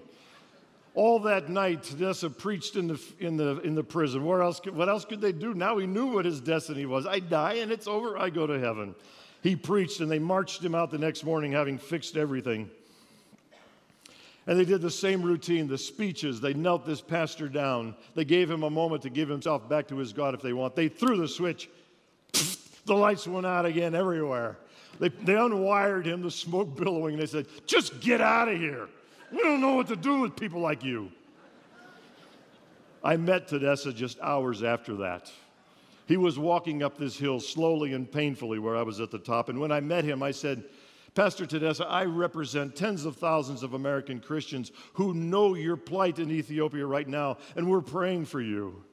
All 0.93 1.19
that 1.19 1.49
night, 1.49 1.83
Tadessa 1.83 2.35
preached 2.35 2.75
in 2.75 2.87
the, 2.87 2.99
in, 3.19 3.37
the, 3.37 3.59
in 3.59 3.75
the 3.75 3.83
prison. 3.83 4.25
Where 4.25 4.41
else, 4.41 4.59
what 4.65 4.89
else 4.89 5.05
could 5.05 5.21
they 5.21 5.31
do? 5.31 5.53
Now 5.53 5.77
he 5.77 5.85
knew 5.85 6.07
what 6.07 6.25
his 6.25 6.41
destiny 6.41 6.87
was. 6.87 7.05
I 7.05 7.19
die 7.19 7.53
and 7.55 7.71
it's 7.71 7.87
over, 7.87 8.17
I 8.17 8.31
go 8.31 8.47
to 8.47 8.59
heaven 8.59 8.95
he 9.41 9.55
preached, 9.55 10.01
and 10.01 10.09
they 10.09 10.19
marched 10.19 10.63
him 10.63 10.75
out 10.75 10.91
the 10.91 10.97
next 10.97 11.23
morning 11.23 11.51
having 11.51 11.77
fixed 11.77 12.17
everything. 12.17 12.69
And 14.45 14.57
they 14.57 14.65
did 14.65 14.81
the 14.81 14.91
same 14.91 15.21
routine, 15.21 15.67
the 15.67 15.77
speeches. 15.77 16.39
They 16.39 16.53
knelt 16.53 16.85
this 16.85 17.01
pastor 17.01 17.49
down. 17.49 17.95
They 18.15 18.25
gave 18.25 18.49
him 18.49 18.63
a 18.63 18.69
moment 18.69 19.01
to 19.03 19.09
give 19.09 19.27
himself 19.27 19.67
back 19.67 19.87
to 19.89 19.97
his 19.97 20.13
God 20.13 20.33
if 20.33 20.41
they 20.41 20.53
want. 20.53 20.75
They 20.75 20.87
threw 20.87 21.17
the 21.17 21.27
switch. 21.27 21.69
The 22.87 22.95
lights 22.95 23.27
went 23.27 23.45
out 23.45 23.65
again 23.65 23.93
everywhere. 23.93 24.57
They, 24.99 25.09
they 25.09 25.33
unwired 25.33 26.05
him, 26.05 26.23
the 26.23 26.31
smoke 26.31 26.75
billowing. 26.75 27.17
They 27.17 27.27
said, 27.27 27.45
Just 27.67 27.99
get 27.99 28.19
out 28.21 28.47
of 28.47 28.57
here. 28.57 28.87
We 29.31 29.39
don't 29.39 29.61
know 29.61 29.75
what 29.75 29.87
to 29.87 29.95
do 29.95 30.21
with 30.21 30.35
people 30.35 30.61
like 30.61 30.83
you. 30.83 31.11
I 33.03 33.17
met 33.17 33.47
Tadessa 33.47 33.93
just 33.95 34.19
hours 34.21 34.63
after 34.63 34.95
that. 34.95 35.31
He 36.07 36.17
was 36.17 36.39
walking 36.39 36.83
up 36.83 36.97
this 36.97 37.17
hill 37.17 37.39
slowly 37.39 37.93
and 37.93 38.09
painfully 38.09 38.59
where 38.59 38.75
I 38.75 38.81
was 38.81 38.99
at 39.01 39.11
the 39.11 39.19
top. 39.19 39.49
And 39.49 39.59
when 39.59 39.71
I 39.71 39.81
met 39.81 40.05
him, 40.05 40.23
I 40.23 40.31
said, 40.31 40.63
Pastor 41.13 41.45
Tadessa, 41.45 41.85
I 41.89 42.05
represent 42.05 42.75
tens 42.75 43.03
of 43.03 43.17
thousands 43.17 43.63
of 43.63 43.73
American 43.73 44.19
Christians 44.19 44.71
who 44.93 45.13
know 45.13 45.55
your 45.55 45.75
plight 45.75 46.19
in 46.19 46.31
Ethiopia 46.31 46.85
right 46.85 47.07
now, 47.07 47.37
and 47.55 47.69
we're 47.69 47.81
praying 47.81 48.25
for 48.25 48.39
you. 48.39 48.83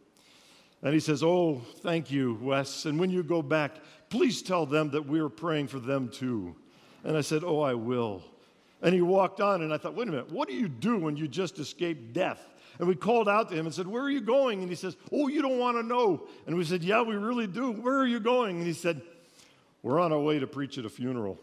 And 0.85 0.93
he 0.93 1.01
says, 1.01 1.23
Oh, 1.23 1.63
thank 1.79 2.11
you, 2.11 2.39
Wes. 2.41 2.85
And 2.85 3.01
when 3.01 3.11
you 3.11 3.25
go 3.25 3.43
back, 3.43 3.73
please 4.11 4.43
tell 4.43 4.67
them 4.67 4.91
that 4.91 5.07
we're 5.07 5.31
praying 5.31 5.69
for 5.69 5.81
them 5.81 6.11
too. 6.11 6.55
And 7.03 7.17
I 7.17 7.23
said, 7.23 7.43
Oh, 7.43 7.61
I 7.61 7.75
will. 7.75 8.23
And 8.83 8.95
he 8.95 9.01
walked 9.01 9.41
on, 9.41 9.63
and 9.63 9.73
I 9.73 9.79
thought, 9.79 9.95
wait 9.95 10.09
a 10.09 10.11
minute, 10.11 10.31
what 10.31 10.47
do 10.47 10.55
you 10.55 10.69
do 10.69 10.99
when 10.99 11.17
you 11.17 11.27
just 11.27 11.59
escaped 11.59 12.13
death? 12.13 12.47
And 12.79 12.87
we 12.87 12.95
called 12.95 13.31
out 13.31 13.49
to 13.49 13.55
him 13.55 13.65
and 13.65 13.75
said, 13.75 13.87
Where 13.87 14.03
are 14.03 14.11
you 14.11 14.21
going? 14.21 14.61
And 14.61 14.69
he 14.69 14.75
says, 14.77 14.97
Oh, 15.11 15.29
you 15.29 15.41
don't 15.41 15.59
want 15.59 15.79
to 15.79 15.83
know. 15.83 16.27
And 16.47 16.57
we 16.57 16.65
said, 16.65 16.85
Yeah, 16.85 17.01
we 17.01 17.15
really 17.15 17.47
do. 17.47 17.71
Where 17.71 17.97
are 17.99 18.07
you 18.07 18.21
going? 18.21 18.59
And 18.59 18.67
he 18.67 18.75
said, 18.75 19.01
We're 19.83 20.01
on 20.01 20.13
our 20.13 20.19
way 20.19 20.39
to 20.39 20.47
preach 20.47 20.77
at 20.77 20.85
a 20.85 20.91
funeral. 20.91 21.39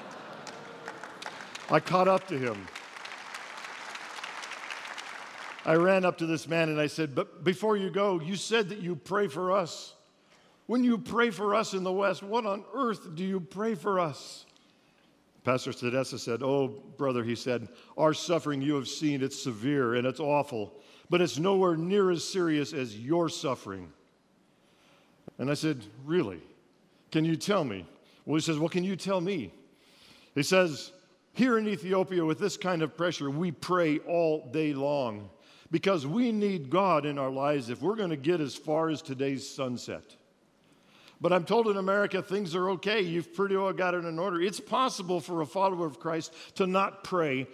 I 1.70 1.80
caught 1.80 2.08
up 2.08 2.28
to 2.28 2.38
him. 2.38 2.68
I 5.64 5.74
ran 5.74 6.04
up 6.04 6.18
to 6.18 6.26
this 6.26 6.48
man 6.48 6.68
and 6.68 6.80
I 6.80 6.88
said, 6.88 7.14
But 7.14 7.44
before 7.44 7.76
you 7.76 7.90
go, 7.90 8.20
you 8.20 8.36
said 8.36 8.68
that 8.70 8.78
you 8.78 8.96
pray 8.96 9.28
for 9.28 9.52
us. 9.52 9.94
When 10.66 10.82
you 10.82 10.98
pray 10.98 11.30
for 11.30 11.54
us 11.54 11.74
in 11.74 11.84
the 11.84 11.92
West, 11.92 12.22
what 12.22 12.46
on 12.46 12.64
earth 12.74 13.14
do 13.14 13.24
you 13.24 13.40
pray 13.40 13.74
for 13.74 14.00
us? 14.00 14.46
Pastor 15.44 15.72
Tedessa 15.72 16.18
said, 16.18 16.42
Oh, 16.42 16.68
brother, 16.96 17.22
he 17.22 17.34
said, 17.34 17.68
our 17.96 18.14
suffering 18.14 18.62
you 18.62 18.74
have 18.74 18.88
seen, 18.88 19.22
it's 19.22 19.40
severe 19.40 19.94
and 19.94 20.06
it's 20.06 20.20
awful, 20.20 20.72
but 21.10 21.20
it's 21.20 21.38
nowhere 21.38 21.76
near 21.76 22.10
as 22.10 22.24
serious 22.24 22.72
as 22.72 22.98
your 22.98 23.28
suffering. 23.28 23.92
And 25.38 25.50
I 25.50 25.54
said, 25.54 25.84
Really? 26.04 26.40
Can 27.12 27.24
you 27.24 27.36
tell 27.36 27.64
me? 27.64 27.86
Well, 28.24 28.36
he 28.36 28.40
says, 28.40 28.58
Well, 28.58 28.68
can 28.68 28.84
you 28.84 28.96
tell 28.96 29.20
me? 29.20 29.52
He 30.34 30.42
says, 30.42 30.90
Here 31.34 31.58
in 31.58 31.68
Ethiopia, 31.68 32.24
with 32.24 32.40
this 32.40 32.56
kind 32.56 32.82
of 32.82 32.96
pressure, 32.96 33.30
we 33.30 33.52
pray 33.52 33.98
all 34.00 34.48
day 34.52 34.72
long 34.72 35.28
because 35.72 36.06
we 36.06 36.30
need 36.30 36.68
God 36.68 37.06
in 37.06 37.18
our 37.18 37.30
lives 37.30 37.70
if 37.70 37.80
we're 37.80 37.96
going 37.96 38.10
to 38.10 38.16
get 38.16 38.40
as 38.40 38.54
far 38.54 38.90
as 38.90 39.00
today's 39.00 39.48
sunset. 39.48 40.04
But 41.18 41.32
I'm 41.32 41.44
told 41.44 41.66
in 41.66 41.78
America 41.78 42.22
things 42.22 42.54
are 42.54 42.70
okay. 42.70 43.00
You've 43.00 43.32
pretty 43.32 43.56
well 43.56 43.72
got 43.72 43.94
it 43.94 44.04
in 44.04 44.18
order. 44.18 44.40
It's 44.40 44.60
possible 44.60 45.18
for 45.18 45.40
a 45.40 45.46
follower 45.46 45.86
of 45.86 45.98
Christ 45.98 46.34
to 46.56 46.66
not 46.66 47.04
pray 47.04 47.46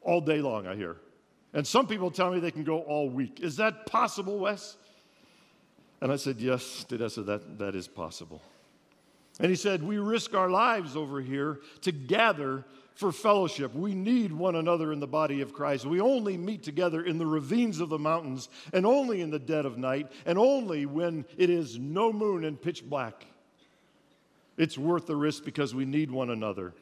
all 0.00 0.20
day 0.20 0.40
long, 0.40 0.66
I 0.68 0.76
hear. 0.76 0.98
And 1.54 1.66
some 1.66 1.88
people 1.88 2.10
tell 2.10 2.30
me 2.30 2.38
they 2.38 2.52
can 2.52 2.62
go 2.62 2.82
all 2.82 3.10
week. 3.10 3.40
Is 3.40 3.56
that 3.56 3.86
possible, 3.86 4.38
Wes? 4.38 4.76
And 6.00 6.12
I 6.12 6.16
said, 6.16 6.40
Yes, 6.40 6.86
Tedessa, 6.88 7.26
that, 7.26 7.58
that 7.58 7.74
is 7.74 7.88
possible. 7.88 8.42
And 9.40 9.50
he 9.50 9.56
said, 9.56 9.82
We 9.82 9.98
risk 9.98 10.34
our 10.34 10.50
lives 10.50 10.94
over 10.94 11.20
here 11.20 11.60
to 11.80 11.90
gather 11.90 12.64
for 12.96 13.12
fellowship. 13.12 13.74
We 13.74 13.94
need 13.94 14.32
one 14.32 14.56
another 14.56 14.92
in 14.92 15.00
the 15.00 15.06
body 15.06 15.42
of 15.42 15.52
Christ. 15.52 15.84
We 15.84 16.00
only 16.00 16.36
meet 16.36 16.62
together 16.62 17.04
in 17.04 17.18
the 17.18 17.26
ravines 17.26 17.78
of 17.78 17.90
the 17.90 17.98
mountains 17.98 18.48
and 18.72 18.84
only 18.84 19.20
in 19.20 19.30
the 19.30 19.38
dead 19.38 19.66
of 19.66 19.78
night 19.78 20.10
and 20.24 20.38
only 20.38 20.86
when 20.86 21.26
it 21.36 21.50
is 21.50 21.78
no 21.78 22.12
moon 22.12 22.44
and 22.44 22.60
pitch 22.60 22.82
black. 22.84 23.26
It's 24.56 24.78
worth 24.78 25.06
the 25.06 25.14
risk 25.14 25.44
because 25.44 25.74
we 25.74 25.84
need 25.84 26.10
one 26.10 26.30
another. 26.30 26.72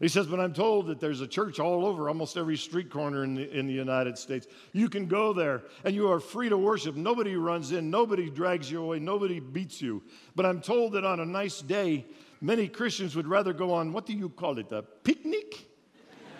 He 0.00 0.08
says, 0.08 0.26
but 0.26 0.40
I'm 0.40 0.54
told 0.54 0.86
that 0.86 0.98
there's 0.98 1.20
a 1.20 1.28
church 1.28 1.60
all 1.60 1.86
over, 1.86 2.08
almost 2.08 2.36
every 2.36 2.56
street 2.56 2.90
corner 2.90 3.22
in 3.22 3.34
the, 3.34 3.56
in 3.56 3.66
the 3.66 3.72
United 3.74 4.16
States. 4.18 4.48
You 4.72 4.88
can 4.88 5.06
go 5.06 5.34
there 5.34 5.62
and 5.84 5.94
you 5.94 6.10
are 6.10 6.18
free 6.18 6.48
to 6.48 6.56
worship. 6.56 6.96
Nobody 6.96 7.36
runs 7.36 7.72
in, 7.72 7.90
nobody 7.90 8.30
drags 8.30 8.70
you 8.70 8.82
away, 8.82 8.98
nobody 8.98 9.38
beats 9.38 9.82
you. 9.82 10.02
But 10.34 10.46
I'm 10.46 10.62
told 10.62 10.94
that 10.94 11.04
on 11.04 11.20
a 11.20 11.26
nice 11.26 11.60
day, 11.60 12.06
many 12.42 12.68
Christians 12.68 13.16
would 13.16 13.26
rather 13.26 13.54
go 13.54 13.72
on, 13.72 13.92
what 13.92 14.04
do 14.04 14.12
you 14.12 14.28
call 14.28 14.58
it, 14.58 14.70
a 14.72 14.82
picnic, 14.82 15.66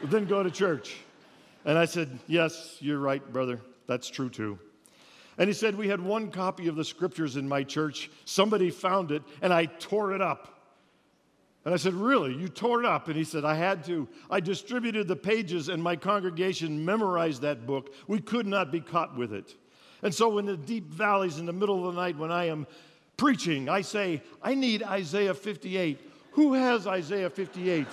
than 0.04 0.26
go 0.26 0.42
to 0.42 0.50
church. 0.50 0.96
And 1.64 1.78
I 1.78 1.84
said, 1.84 2.18
Yes, 2.26 2.76
you're 2.80 2.98
right, 2.98 3.32
brother. 3.32 3.60
That's 3.86 4.10
true 4.10 4.28
too. 4.28 4.58
And 5.38 5.48
he 5.48 5.54
said, 5.54 5.76
We 5.76 5.88
had 5.88 6.00
one 6.00 6.30
copy 6.30 6.68
of 6.68 6.76
the 6.76 6.84
scriptures 6.84 7.36
in 7.36 7.48
my 7.48 7.62
church. 7.62 8.10
Somebody 8.24 8.70
found 8.70 9.12
it, 9.12 9.22
and 9.40 9.52
I 9.52 9.66
tore 9.66 10.12
it 10.12 10.20
up. 10.20 10.48
And 11.64 11.72
I 11.72 11.76
said, 11.76 11.94
Really? 11.94 12.34
You 12.34 12.48
tore 12.48 12.80
it 12.80 12.86
up? 12.86 13.06
And 13.06 13.16
he 13.16 13.24
said, 13.24 13.44
I 13.44 13.54
had 13.54 13.84
to. 13.84 14.08
I 14.30 14.40
distributed 14.40 15.06
the 15.06 15.16
pages, 15.16 15.68
and 15.68 15.82
my 15.82 15.96
congregation 15.96 16.84
memorized 16.84 17.42
that 17.42 17.66
book. 17.66 17.94
We 18.08 18.20
could 18.20 18.46
not 18.46 18.72
be 18.72 18.80
caught 18.80 19.16
with 19.16 19.32
it. 19.32 19.54
And 20.02 20.12
so, 20.12 20.38
in 20.38 20.46
the 20.46 20.56
deep 20.56 20.92
valleys 20.92 21.38
in 21.38 21.46
the 21.46 21.52
middle 21.52 21.86
of 21.86 21.94
the 21.94 22.00
night, 22.00 22.18
when 22.18 22.32
I 22.32 22.46
am 22.46 22.66
preaching, 23.22 23.68
I 23.68 23.82
say, 23.82 24.20
I 24.42 24.56
need 24.56 24.82
Isaiah 24.82 25.32
58. 25.32 25.96
Who 26.32 26.54
has 26.54 26.88
Isaiah 26.88 27.30
58? 27.30 27.86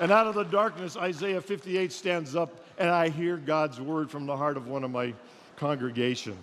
and 0.00 0.10
out 0.10 0.26
of 0.26 0.34
the 0.34 0.42
darkness, 0.42 0.96
Isaiah 0.96 1.40
58 1.40 1.92
stands 1.92 2.34
up, 2.34 2.58
and 2.76 2.90
I 2.90 3.08
hear 3.08 3.36
God's 3.36 3.80
word 3.80 4.10
from 4.10 4.26
the 4.26 4.36
heart 4.36 4.56
of 4.56 4.66
one 4.66 4.82
of 4.82 4.90
my 4.90 5.14
congregation. 5.54 6.36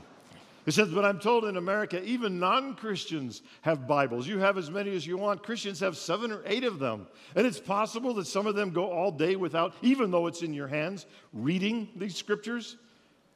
It 0.65 0.71
says, 0.71 0.88
but 0.93 1.03
I'm 1.03 1.19
told 1.19 1.43
in 1.43 1.57
America, 1.57 2.01
even 2.05 2.39
non 2.39 2.73
Christians 2.73 3.41
have 3.63 3.86
Bibles. 3.86 4.25
You 4.25 4.39
have 4.39 4.57
as 4.57 4.71
many 4.71 4.95
as 4.95 5.05
you 5.05 5.17
want. 5.17 5.43
Christians 5.43 5.81
have 5.81 5.97
seven 5.97 6.31
or 6.31 6.41
eight 6.45 6.63
of 6.63 6.79
them. 6.79 7.05
And 7.36 7.45
it's 7.45 7.59
possible 7.59 8.13
that 8.13 8.27
some 8.27 8.47
of 8.47 8.55
them 8.55 8.69
go 8.71 8.89
all 8.89 9.11
day 9.11 9.36
without, 9.36 9.73
even 9.81 10.09
though 10.09 10.27
it's 10.27 10.41
in 10.41 10.53
your 10.53 10.69
hands, 10.69 11.05
reading 11.33 11.89
these 11.97 12.15
scriptures. 12.15 12.77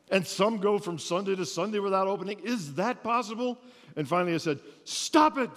And 0.10 0.26
some 0.26 0.58
go 0.58 0.80
from 0.80 0.97
Sunday 0.97 1.36
to 1.36 1.45
Sunday 1.45 1.80
without 1.80 2.08
opening. 2.08 2.39
Is 2.45 2.76
that 2.76 3.04
possible? 3.04 3.60
And 3.96 4.08
finally 4.08 4.34
I 4.34 4.38
said, 4.38 4.60
Stop 4.84 5.38
it. 5.38 5.50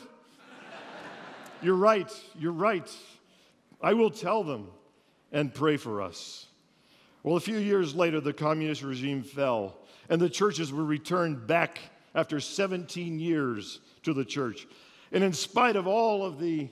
you're 1.62 1.76
right. 1.76 2.11
You're 2.39 2.53
right. 2.53 2.91
I 3.80 3.95
will 3.95 4.11
tell 4.11 4.45
them 4.45 4.68
and 5.33 5.53
pray 5.53 5.76
for 5.76 6.03
us. 6.03 6.47
Well, 7.22 7.37
a 7.37 7.41
few 7.41 7.59
years 7.59 7.95
later, 7.95 8.20
the 8.20 8.33
communist 8.33 8.83
regime 8.83 9.22
fell, 9.22 9.78
and 10.09 10.20
the 10.20 10.28
churches 10.28 10.72
were 10.72 10.85
returned 10.85 11.47
back 11.47 11.78
after 12.14 12.41
17 12.41 13.18
years 13.18 13.80
to 14.03 14.12
the 14.12 14.24
church. 14.24 14.66
And 15.12 15.22
in 15.22 15.33
spite 15.33 15.76
of 15.76 15.87
all 15.87 16.24
of 16.24 16.41
the 16.41 16.68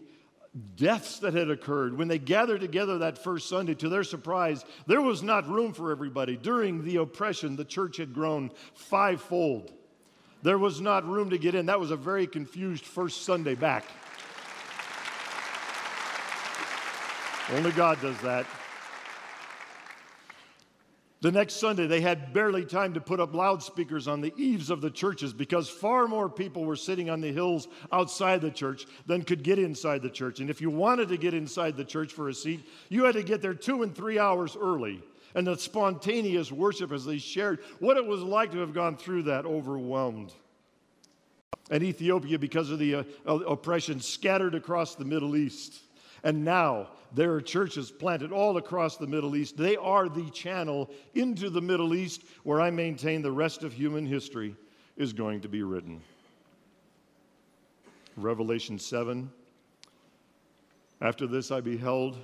deaths 0.76 1.20
that 1.20 1.34
had 1.34 1.50
occurred, 1.50 1.96
when 1.96 2.08
they 2.08 2.18
gathered 2.18 2.60
together 2.60 2.98
that 2.98 3.22
first 3.22 3.48
Sunday, 3.48 3.74
to 3.74 3.88
their 3.88 4.02
surprise, 4.02 4.64
there 4.86 5.00
was 5.00 5.22
not 5.22 5.48
room 5.48 5.72
for 5.72 5.92
everybody. 5.92 6.36
During 6.36 6.84
the 6.84 6.96
oppression, 6.96 7.54
the 7.54 7.64
church 7.64 7.98
had 7.98 8.12
grown 8.12 8.50
fivefold. 8.74 9.72
There 10.42 10.58
was 10.58 10.80
not 10.80 11.06
room 11.06 11.30
to 11.30 11.38
get 11.38 11.54
in. 11.54 11.66
That 11.66 11.80
was 11.80 11.90
a 11.90 11.96
very 11.96 12.26
confused 12.26 12.84
first 12.84 13.22
Sunday 13.22 13.54
back. 13.54 13.84
Only 17.52 17.72
God 17.72 18.00
does 18.00 18.18
that. 18.20 18.46
The 21.22 21.30
next 21.30 21.56
Sunday, 21.56 21.86
they 21.86 22.00
had 22.00 22.32
barely 22.32 22.64
time 22.64 22.94
to 22.94 23.00
put 23.00 23.20
up 23.20 23.34
loudspeakers 23.34 24.08
on 24.08 24.22
the 24.22 24.32
eaves 24.38 24.70
of 24.70 24.80
the 24.80 24.90
churches 24.90 25.34
because 25.34 25.68
far 25.68 26.08
more 26.08 26.30
people 26.30 26.64
were 26.64 26.76
sitting 26.76 27.10
on 27.10 27.20
the 27.20 27.30
hills 27.30 27.68
outside 27.92 28.40
the 28.40 28.50
church 28.50 28.86
than 29.04 29.22
could 29.22 29.42
get 29.42 29.58
inside 29.58 30.00
the 30.00 30.08
church. 30.08 30.40
And 30.40 30.48
if 30.48 30.62
you 30.62 30.70
wanted 30.70 31.08
to 31.10 31.18
get 31.18 31.34
inside 31.34 31.76
the 31.76 31.84
church 31.84 32.14
for 32.14 32.30
a 32.30 32.34
seat, 32.34 32.66
you 32.88 33.04
had 33.04 33.16
to 33.16 33.22
get 33.22 33.42
there 33.42 33.52
two 33.52 33.82
and 33.82 33.94
three 33.94 34.18
hours 34.18 34.56
early. 34.58 35.02
And 35.34 35.46
the 35.46 35.56
spontaneous 35.56 36.50
worship 36.50 36.92
as 36.92 37.04
they 37.04 37.18
shared 37.18 37.60
what 37.78 37.96
it 37.96 38.04
was 38.04 38.22
like 38.22 38.52
to 38.52 38.58
have 38.58 38.74
gone 38.74 38.96
through 38.96 39.24
that 39.24 39.46
overwhelmed. 39.46 40.32
And 41.70 41.84
Ethiopia, 41.84 42.38
because 42.38 42.70
of 42.70 42.80
the 42.80 42.96
uh, 42.96 43.04
oppression, 43.26 44.00
scattered 44.00 44.56
across 44.56 44.96
the 44.96 45.04
Middle 45.04 45.36
East. 45.36 45.82
And 46.24 46.44
now 46.44 46.88
there 47.14 47.32
are 47.32 47.40
churches 47.40 47.90
planted 47.90 48.32
all 48.32 48.56
across 48.56 48.96
the 48.96 49.06
Middle 49.06 49.36
East. 49.36 49.56
They 49.56 49.76
are 49.76 50.08
the 50.08 50.28
channel 50.30 50.90
into 51.14 51.48
the 51.48 51.60
Middle 51.60 51.94
East 51.94 52.24
where 52.42 52.60
I 52.60 52.70
maintain 52.70 53.22
the 53.22 53.32
rest 53.32 53.62
of 53.62 53.72
human 53.72 54.04
history 54.04 54.56
is 54.96 55.12
going 55.12 55.40
to 55.42 55.48
be 55.48 55.62
written. 55.62 56.02
Revelation 58.16 58.78
7. 58.78 59.30
After 61.00 61.26
this 61.26 61.50
I 61.50 61.60
beheld, 61.60 62.18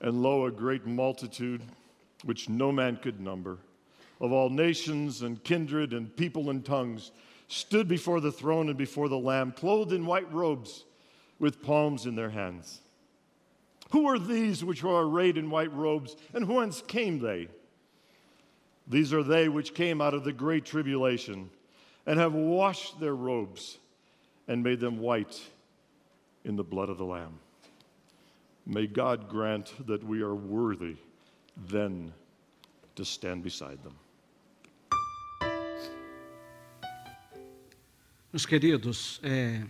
and 0.00 0.22
lo, 0.22 0.46
a 0.46 0.50
great 0.50 0.86
multitude 0.86 1.62
which 2.24 2.48
no 2.48 2.72
man 2.72 2.96
could 2.96 3.20
number, 3.20 3.58
of 4.20 4.32
all 4.32 4.50
nations 4.50 5.22
and 5.22 5.42
kindred 5.44 5.92
and 5.92 6.16
people 6.16 6.50
and 6.50 6.64
tongues, 6.64 7.12
stood 7.48 7.86
before 7.86 8.20
the 8.20 8.32
throne 8.32 8.68
and 8.68 8.78
before 8.78 9.08
the 9.08 9.18
Lamb, 9.18 9.52
clothed 9.52 9.92
in 9.92 10.06
white 10.06 10.30
robes 10.32 10.84
with 11.38 11.62
palms 11.62 12.06
in 12.06 12.14
their 12.14 12.30
hands. 12.30 12.80
Who 13.90 14.08
are 14.08 14.18
these 14.18 14.64
which 14.64 14.82
are 14.82 15.02
arrayed 15.02 15.36
in 15.36 15.50
white 15.50 15.72
robes, 15.72 16.16
and 16.34 16.48
whence 16.48 16.82
came 16.82 17.20
they? 17.20 17.48
These 18.88 19.12
are 19.12 19.22
they 19.22 19.48
which 19.48 19.74
came 19.74 20.00
out 20.00 20.14
of 20.14 20.24
the 20.24 20.32
great 20.32 20.64
tribulation, 20.64 21.50
and 22.06 22.18
have 22.18 22.34
washed 22.34 22.98
their 22.98 23.14
robes 23.14 23.78
and 24.48 24.62
made 24.62 24.80
them 24.80 24.98
white 24.98 25.40
in 26.44 26.56
the 26.56 26.64
blood 26.64 26.88
of 26.88 26.98
the 26.98 27.04
Lamb. 27.04 27.38
May 28.64 28.86
God 28.86 29.28
grant 29.28 29.72
that 29.86 30.04
we 30.04 30.22
are 30.22 30.34
worthy 30.34 30.96
then 31.56 32.12
to 32.94 33.04
stand 33.04 33.42
beside 33.42 33.78
them. 33.82 33.94
Meus 38.32 38.44
queridos, 38.44 39.18
é, 39.22 39.64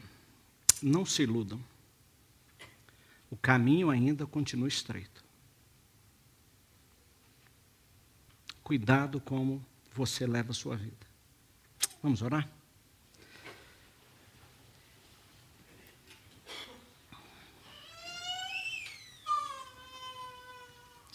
não 0.82 1.06
se 1.06 1.22
iludam. 1.22 1.62
O 3.30 3.36
caminho 3.36 3.90
ainda 3.90 4.26
continua 4.26 4.66
estreito. 4.66 5.24
Cuidado 8.62 9.20
como 9.20 9.64
você 9.92 10.26
leva 10.26 10.50
a 10.50 10.54
sua 10.54 10.76
vida. 10.76 11.06
Vamos 12.02 12.22
orar? 12.22 12.55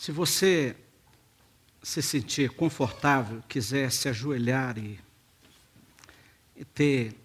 Se 0.02 0.12
você 0.12 0.76
se 1.84 2.02
sentir 2.02 2.49
confortável, 2.49 3.43
quiser 3.47 3.91
se 3.91 4.10
ajoelhar 4.10 4.76
e, 4.80 4.99
e 6.56 6.66
ter 6.66 7.16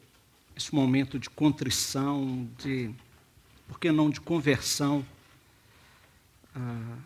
esse 0.55 0.75
momento 0.75 1.19
de 1.19 1.31
contrição, 1.31 2.47
de, 2.59 2.95
por 3.67 3.81
que 3.81 3.91
não, 3.91 4.11
de 4.11 4.21
conversão, 4.21 5.03
a, 6.55 6.99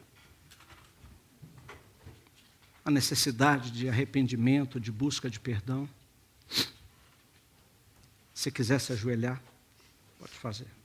a 2.87 2.91
necessidade 2.91 3.71
de 3.71 3.89
arrependimento, 3.89 4.81
de 4.81 4.91
busca 4.91 5.31
de 5.31 5.39
perdão. 5.39 5.89
Se 8.35 8.51
quiser 8.51 8.81
se 8.81 8.93
ajoelhar, 8.93 9.41
pode 10.19 10.33
fazer. 10.33 10.80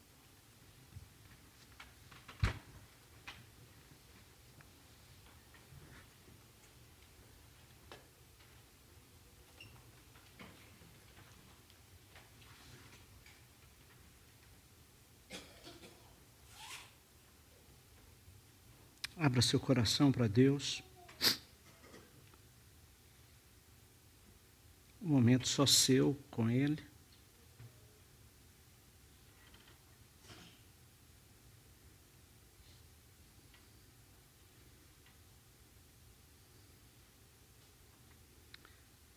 Abra 19.36 19.42
seu 19.42 19.60
coração 19.60 20.14
para 20.14 20.28
Deus. 20.28 20.82
Um 25.02 25.10
momento 25.10 25.46
só 25.46 25.66
seu 25.66 26.18
com 26.32 26.50
Ele. 26.50 26.82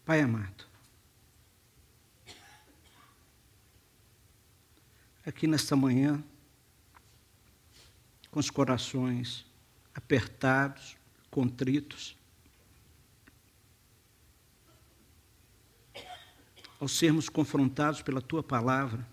Pai 0.05 0.21
amado, 0.21 0.67
aqui 5.25 5.47
nesta 5.47 5.77
manhã, 5.77 6.21
com 8.33 8.41
os 8.41 8.51
corações 8.51 9.48
apertados, 9.99 10.97
contritos, 11.31 12.17
ao 16.81 16.87
sermos 16.87 17.29
confrontados 17.29 18.01
pela 18.01 18.23
tua 18.23 18.43
palavra, 18.43 19.07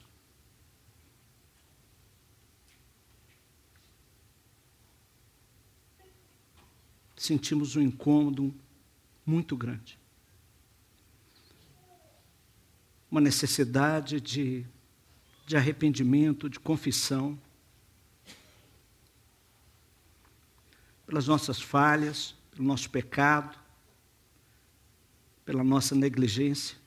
sentimos 7.17 7.75
um 7.75 7.81
incômodo 7.81 8.53
muito 9.25 9.57
grande. 9.57 9.97
uma 13.15 13.21
necessidade 13.21 14.19
de, 14.19 14.65
de 15.45 15.55
arrependimento, 15.55 16.49
de 16.49 16.59
confissão, 16.59 17.39
pelas 21.05 21.27
nossas 21.27 21.61
falhas, 21.61 22.35
pelo 22.51 22.63
nosso 22.63 22.89
pecado, 22.89 23.57
pela 25.45 25.63
nossa 25.63 25.93
negligência. 25.93 26.77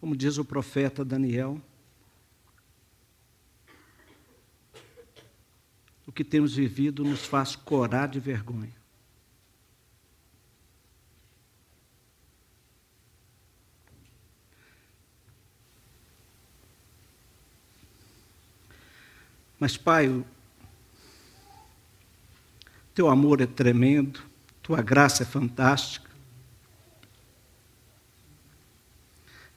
Como 0.00 0.16
diz 0.16 0.38
o 0.38 0.44
profeta 0.44 1.04
Daniel, 1.04 1.60
o 6.06 6.12
que 6.12 6.22
temos 6.22 6.54
vivido 6.54 7.02
nos 7.02 7.24
faz 7.24 7.56
corar 7.56 8.06
de 8.06 8.20
vergonha. 8.20 8.77
Mas, 19.58 19.76
Pai, 19.76 20.08
o 20.08 20.24
teu 22.94 23.08
amor 23.08 23.40
é 23.40 23.46
tremendo, 23.46 24.22
tua 24.62 24.80
graça 24.82 25.22
é 25.22 25.26
fantástica, 25.26 26.08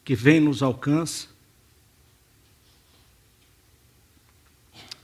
que 0.03 0.15
vem 0.15 0.39
nos 0.39 0.63
alcança. 0.63 1.27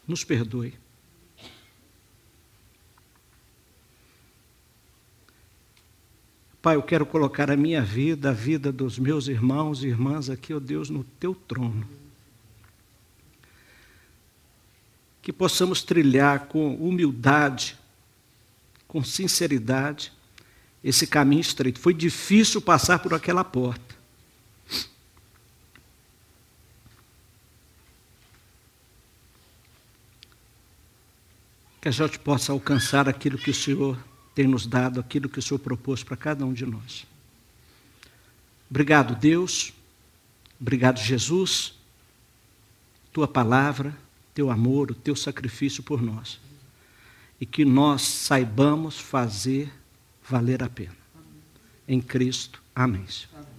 Nos 0.07 0.23
perdoe. 0.23 0.73
Pai, 6.61 6.75
eu 6.75 6.83
quero 6.83 7.05
colocar 7.05 7.51
a 7.51 7.55
minha 7.55 7.81
vida, 7.81 8.31
a 8.31 8.33
vida 8.33 8.71
dos 8.71 8.97
meus 8.97 9.27
irmãos 9.27 9.83
e 9.83 9.87
irmãs 9.87 10.29
aqui, 10.29 10.53
ó 10.53 10.57
oh 10.57 10.59
Deus, 10.59 10.89
no 10.89 11.03
teu 11.03 11.35
trono. 11.35 12.06
Que 15.27 15.33
possamos 15.33 15.83
trilhar 15.83 16.45
com 16.45 16.75
humildade, 16.75 17.75
com 18.87 19.03
sinceridade, 19.03 20.13
esse 20.81 21.05
caminho 21.05 21.41
estreito. 21.41 21.81
Foi 21.81 21.93
difícil 21.93 22.61
passar 22.61 22.99
por 22.99 23.13
aquela 23.13 23.43
porta. 23.43 23.93
Que 31.81 31.89
a 31.89 31.91
gente 31.91 32.17
possa 32.19 32.53
alcançar 32.53 33.09
aquilo 33.09 33.37
que 33.37 33.51
o 33.51 33.53
Senhor 33.53 34.01
tem 34.33 34.47
nos 34.47 34.65
dado, 34.65 34.97
aquilo 34.97 35.27
que 35.27 35.39
o 35.39 35.41
Senhor 35.41 35.59
propôs 35.59 36.05
para 36.05 36.15
cada 36.15 36.45
um 36.45 36.53
de 36.53 36.65
nós. 36.65 37.05
Obrigado, 38.69 39.13
Deus. 39.13 39.73
Obrigado, 40.57 40.99
Jesus. 41.01 41.73
Tua 43.11 43.27
palavra 43.27 44.06
teu 44.37 44.51
amor, 44.51 44.91
o 44.91 44.93
teu 44.93 45.15
sacrifício 45.15 45.81
por 45.81 45.99
nós. 45.99 46.39
E 47.41 47.45
que 47.45 47.65
nós 47.65 48.03
saibamos 48.03 48.99
fazer 48.99 49.73
valer 50.29 50.61
a 50.61 50.69
pena. 50.69 50.95
Em 51.87 51.99
Cristo. 51.99 52.61
Amém. 52.75 53.03
Amém. 53.33 53.56